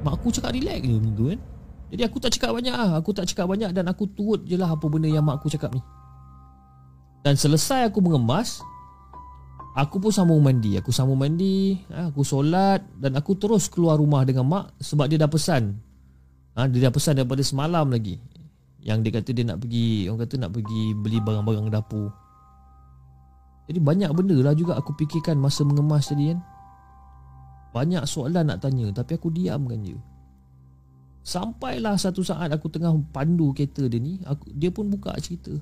[0.01, 1.39] Mak aku cakap relax je tu kan?
[1.93, 2.97] Jadi aku tak cakap banyak lah.
[2.97, 5.77] Aku tak cakap banyak Dan aku turut je lah Apa benda yang mak aku cakap
[5.77, 5.81] ni.
[7.21, 8.65] Dan selesai aku mengemas
[9.77, 10.73] Aku pun sambung mandi.
[10.81, 15.21] Aku sambung mandi ha, Aku solat Dan aku terus keluar rumah dengan mak Sebab dia
[15.21, 15.77] dah pesan.
[16.57, 18.17] Ha, Dia dah pesan daripada semalam lagi.
[18.81, 22.24] Yang dia kata dia nak pergi Orang kata nak pergi beli barang-barang dapur
[23.65, 26.39] Jadi banyak benda lah juga aku fikirkan Masa mengemas tadi kan.
[27.73, 29.97] Banyak soalan nak tanya Tapi aku diamkan je.
[31.25, 35.57] Sampailah satu saat aku tengah pandu kereta dia ni aku, Dia pun buka cerita.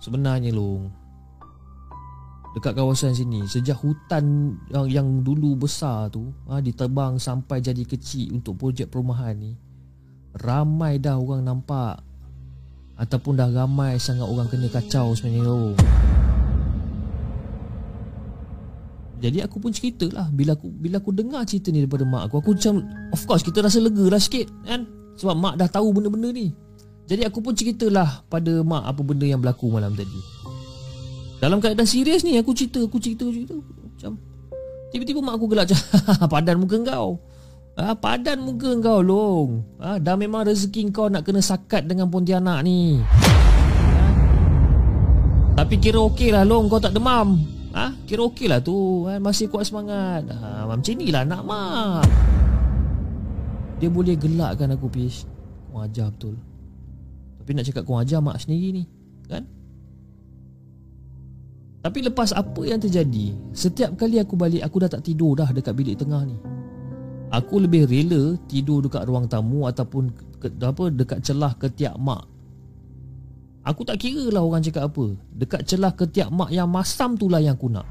[0.00, 0.88] Sebenarnya long
[2.56, 8.32] Dekat kawasan sini Sejak hutan yang, yang dulu besar tu ha, Ditebang sampai jadi kecil
[8.38, 9.52] Untuk projek perumahan ni
[10.40, 12.05] Ramai dah orang nampak
[12.96, 15.76] Ataupun dah ramai sangat orang kena kacau sebenarnya long
[19.20, 22.40] Jadi aku pun cerita lah Bila aku bila aku dengar cerita ni daripada mak aku
[22.40, 24.88] Aku macam Of course kita rasa lega lah sikit kan
[25.20, 26.52] Sebab mak dah tahu benda-benda ni
[27.06, 30.20] jadi aku pun ceritalah pada mak apa benda yang berlaku malam tadi.
[31.38, 33.54] Dalam keadaan serius ni aku cerita, aku cerita, cerita.
[33.54, 34.18] Macam
[34.90, 35.70] tiba-tiba mak aku gelak
[36.32, 37.22] padan muka kau.
[37.76, 39.60] Ah, padan muka kau long.
[39.76, 43.04] Ah, dah memang rezeki kau nak kena sakat dengan Pontianak ni.
[43.04, 44.12] Ah.
[45.60, 47.36] Tapi kira okey lah long kau tak demam.
[47.76, 49.04] Ah, kira okey lah tu.
[49.04, 50.24] Ah, masih kuat semangat.
[50.32, 52.08] Ah, macam ni lah nak mak.
[53.76, 55.28] Dia boleh gelakkan aku Pish
[55.68, 56.40] Wajar betul
[57.46, 58.84] tapi nak cakap kau ajar mak sendiri ni
[59.30, 59.46] Kan
[61.78, 65.78] Tapi lepas apa yang terjadi Setiap kali aku balik Aku dah tak tidur dah Dekat
[65.78, 66.34] bilik tengah ni
[67.34, 72.22] Aku lebih rela Tidur dekat ruang tamu Ataupun ke, apa Dekat celah ketiak mak
[73.66, 77.42] Aku tak kira lah orang cakap apa Dekat celah ketiak mak yang masam tu lah
[77.42, 77.86] yang aku nak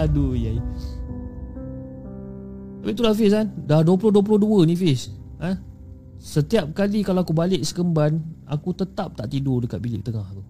[0.00, 0.62] Aduh yai.
[2.80, 5.10] Tapi itulah Fiz kan Dah 20-22 ni Fiz
[5.42, 5.58] ha?
[6.22, 10.46] Setiap kali kalau aku balik sekemban Aku tetap tak tidur dekat bilik tengah tu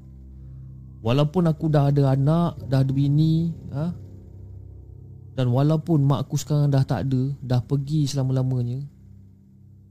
[1.00, 3.88] Walaupun aku dah ada anak Dah ada bini ha?
[5.40, 8.84] Dan walaupun mak aku sekarang dah tak ada Dah pergi selama-lamanya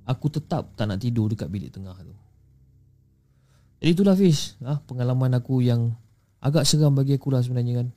[0.06, 2.14] Aku tetap tak nak tidur dekat bilik tengah tu.
[3.82, 4.78] Jadi itulah Fiz ha?
[4.86, 5.98] Pengalaman aku yang
[6.40, 7.88] Agak seram bagi aku lah sebenarnya kan.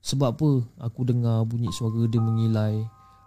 [0.00, 0.50] Sebab apa?
[0.88, 2.80] Aku dengar bunyi suara dia mengilai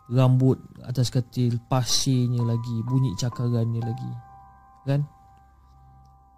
[0.05, 4.11] rambut atas katil pasirnya lagi bunyi cakarannya lagi
[4.85, 5.01] kan?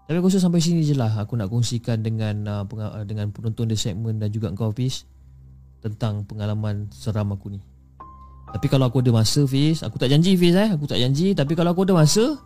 [0.08, 3.76] Tapi aku rasa sampai sini je lah aku nak kongsikan dengan uh, dengan penonton di
[3.76, 5.04] segmen dan juga kau Fiz
[5.82, 7.62] tentang pengalaman seram aku ni.
[8.48, 11.52] Tapi kalau aku ada masa Fiz, aku tak janji Fiz eh, aku tak janji tapi
[11.52, 12.40] kalau aku ada masa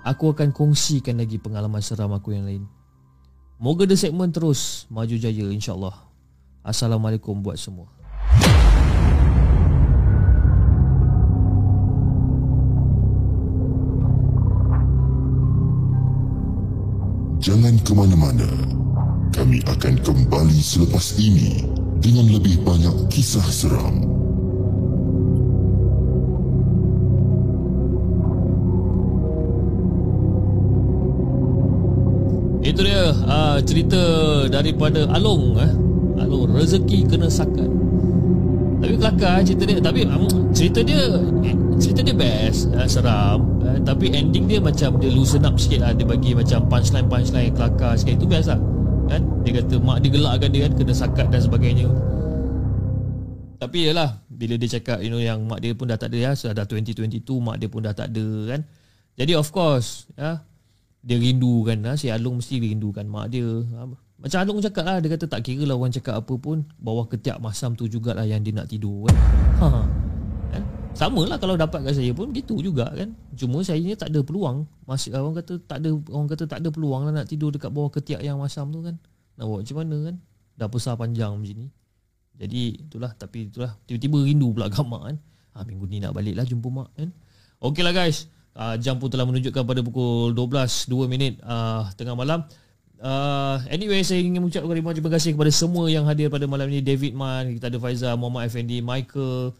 [0.00, 2.64] aku akan kongsikan lagi pengalaman seram aku yang lain.
[3.60, 5.96] Moga the segment terus maju jaya insya-Allah.
[6.64, 7.88] Assalamualaikum buat semua.
[17.40, 18.48] Jangan ke mana-mana.
[19.30, 24.04] Kami akan kembali selepas ini dengan lebih banyak kisah seram.
[32.66, 34.02] Itu dia uh, cerita
[34.50, 35.72] daripada Along eh.
[36.18, 37.70] Along rezeki kena sakat.
[38.82, 41.00] Tapi kelakar cerita dia tapi um, cerita dia
[41.76, 45.92] cerita dia best uh, seram uh, tapi ending dia macam dia loosen up sikit lah
[45.92, 48.60] dia bagi macam punchline punchline kelakar sikit itu best lah
[49.06, 51.88] kan dia kata mak dia gelakkan dia kan kena sakat dan sebagainya
[53.56, 56.30] tapi yalah bila dia cakap you know yang mak dia pun dah tak ada ya
[56.36, 58.60] sudah dah 2022 mak dia pun dah tak ada kan
[59.16, 60.44] jadi of course ya
[61.06, 61.94] dia rindu kan ha?
[61.94, 63.88] si Alung mesti rindukan mak dia ha?
[64.18, 67.38] macam Alung cakap lah dia kata tak kira lah orang cakap apa pun bawah ketiak
[67.40, 69.16] masam tu jugalah yang dia nak tidur kan
[69.62, 69.68] ha.
[70.52, 70.62] kan
[70.96, 73.12] sama lah kalau dapat kat saya pun gitu juga kan.
[73.36, 74.64] Cuma saya ni tak ada peluang.
[74.88, 77.92] Masih orang kata tak ada orang kata tak ada peluang lah nak tidur dekat bawah
[77.92, 78.96] ketiak yang masam tu kan.
[79.36, 80.16] Nak buat macam mana kan?
[80.56, 81.68] Dah besar panjang macam ni.
[82.40, 83.12] Jadi itulah.
[83.12, 83.76] Tapi itulah.
[83.84, 85.16] Tiba-tiba rindu pula kat mak kan.
[85.56, 87.08] Ha, minggu ni nak balik lah jumpa mak kan.
[87.60, 88.32] Okey lah guys.
[88.56, 92.40] Uh, jam pun telah menunjukkan pada pukul 12 2 minit uh, tengah malam.
[92.96, 96.80] Uh, anyway saya ingin mengucapkan terima kasih kepada semua yang hadir pada malam ini.
[96.80, 99.52] David Man, kita ada Faizal, Muhammad Effendi, Michael,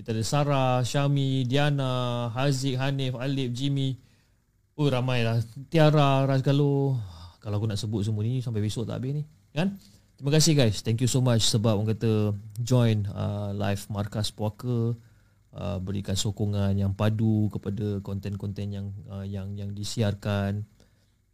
[0.00, 4.00] kita ada Sarah, Syami, Diana, Haziq, Hanif, Alip, Jimmy.
[4.80, 5.44] Oh ramai lah.
[5.68, 6.96] Tiara, Razgalo.
[7.36, 9.22] Kalau aku nak sebut semua ni sampai besok tak habis ni.
[9.52, 9.76] Kan?
[10.16, 10.80] Terima kasih guys.
[10.80, 12.32] Thank you so much sebab orang kata
[12.64, 14.96] join uh, live Markas Puaka.
[15.50, 20.64] Uh, berikan sokongan yang padu kepada konten-konten yang uh, yang yang disiarkan.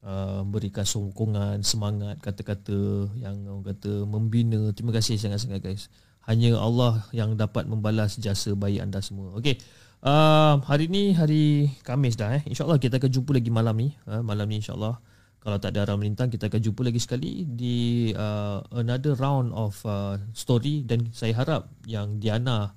[0.02, 4.74] Uh, berikan sokongan, semangat, kata-kata yang orang kata membina.
[4.74, 5.86] Terima kasih sangat-sangat guys.
[6.26, 9.30] Hanya Allah yang dapat membalas jasa baik anda semua.
[9.38, 9.62] Okey.
[10.02, 12.42] Uh, hari ni hari Kamis dah eh.
[12.46, 13.94] InsyaAllah kita akan jumpa lagi malam ni.
[14.04, 14.98] Uh, malam ni insyaAllah.
[15.46, 19.78] Kalau tak ada arah melintang kita akan jumpa lagi sekali di uh, another round of
[19.86, 22.74] uh, story dan saya harap yang Diana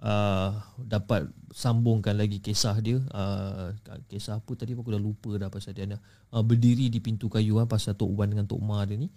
[0.00, 3.76] uh, dapat sambungkan lagi kisah dia uh,
[4.08, 7.68] kisah apa tadi aku dah lupa dah pasal dia uh, berdiri di pintu kayu uh,
[7.68, 9.12] pasal Tok Wan dengan Tok Ma dia ni uh,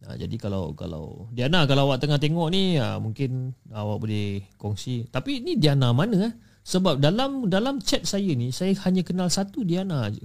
[0.00, 5.44] jadi kalau kalau Diana kalau awak tengah tengok ni uh, mungkin awak boleh kongsi tapi
[5.44, 6.34] ni Diana mana eh?
[6.64, 10.24] sebab dalam dalam chat saya ni saya hanya kenal satu Diana aja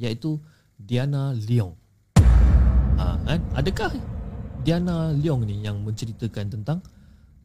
[0.00, 0.40] iaitu
[0.80, 1.76] Diana Leong
[2.96, 3.40] uh, kan?
[3.52, 3.92] adakah
[4.60, 6.80] Diana Leong ni yang menceritakan tentang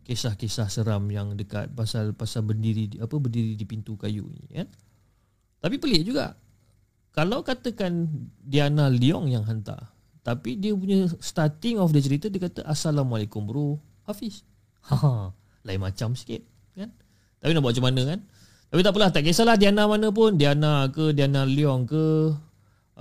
[0.06, 4.70] kisah-kisah seram yang dekat pasal pasal berdiri di, apa berdiri di pintu kayu ni kan.
[5.66, 6.38] Tapi pelik juga.
[7.10, 8.06] Kalau katakan
[8.38, 9.95] Diana Leong yang hantar,
[10.26, 13.78] tapi dia punya starting of the cerita dia kata assalamualaikum bro
[14.10, 14.42] Hafiz.
[14.86, 15.34] Ha,
[15.66, 16.46] lain macam sikit
[16.78, 16.94] kan.
[17.42, 18.20] Tapi nak buat macam mana kan?
[18.70, 22.38] Tapi tak apalah, tak kisahlah Diana mana pun, Diana ke Diana Leong ke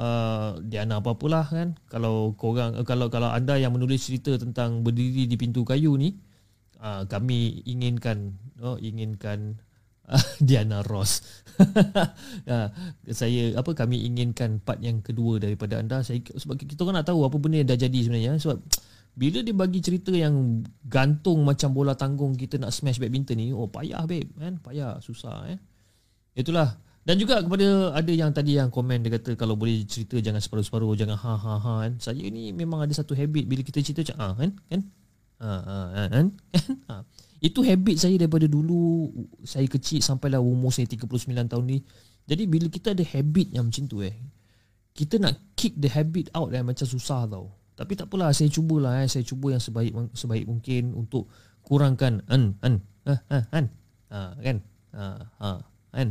[0.00, 1.76] uh, Diana apa-apalah kan.
[1.92, 6.16] Kalau korang uh, kalau kalau anda yang menulis cerita tentang berdiri di pintu kayu ni,
[6.80, 8.32] uh, kami inginkan
[8.64, 9.60] oh inginkan
[10.46, 11.24] Diana Ross.
[11.56, 12.68] uh,
[13.20, 16.04] saya apa kami inginkan part yang kedua daripada anda.
[16.04, 18.58] Saya sebab kita kan nak tahu apa benda yang dah jadi sebenarnya sebab
[19.14, 23.70] bila dia bagi cerita yang gantung macam bola tanggung kita nak smash badminton ni oh
[23.70, 24.58] payah babe kan?
[24.60, 25.58] Payah susah eh.
[26.34, 26.74] Itulah.
[27.04, 30.96] Dan juga kepada ada yang tadi yang komen dia kata kalau boleh cerita jangan separuh-separuh
[30.96, 31.92] jangan ha ha ha kan?
[32.00, 34.50] Saya ni memang ada satu habit bila kita cerita macam ah kan?
[34.72, 34.80] Kan?
[35.44, 36.26] Ha, ha, ha, kan?
[36.88, 36.94] ha.
[37.42, 39.10] Itu habit saya daripada dulu
[39.42, 41.78] Saya kecil sampailah umur saya 39 tahun ni
[42.26, 44.14] Jadi bila kita ada habit yang macam tu eh
[44.94, 49.02] Kita nak kick the habit out eh, Macam susah tau Tapi tak apalah saya cubalah
[49.02, 49.08] eh.
[49.10, 51.30] Saya cuba yang sebaik sebaik mungkin Untuk
[51.64, 53.66] kurangkan An, an, ha, ha, an.
[54.38, 54.58] Kan?
[54.94, 55.02] Ha,
[55.42, 55.50] ha,
[55.90, 56.08] kan?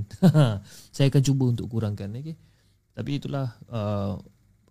[0.95, 2.35] saya akan cuba untuk kurangkan okay?
[2.93, 4.19] Tapi itulah uh,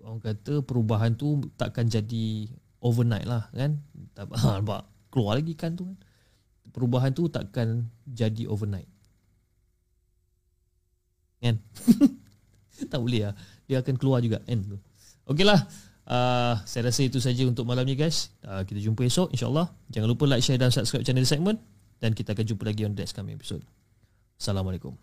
[0.02, 2.50] Orang kata perubahan tu takkan jadi
[2.82, 3.78] overnight lah kan
[4.12, 4.26] tak
[5.14, 5.96] keluar lagi kan tu kan
[6.72, 8.88] perubahan tu takkan jadi overnight.
[11.38, 11.60] Kan?
[12.82, 13.34] Tak boleh lah.
[13.70, 14.58] Dia akan keluar juga kan?
[15.30, 15.60] Okey lah.
[16.02, 18.34] Uh, saya rasa itu saja untuk malam ni guys.
[18.42, 19.70] Uh, kita jumpa esok insyaAllah.
[19.86, 21.62] Jangan lupa like share dan subscribe channel segment
[22.02, 23.62] dan kita akan jumpa lagi on the next coming episode.
[24.34, 24.98] Assalamualaikum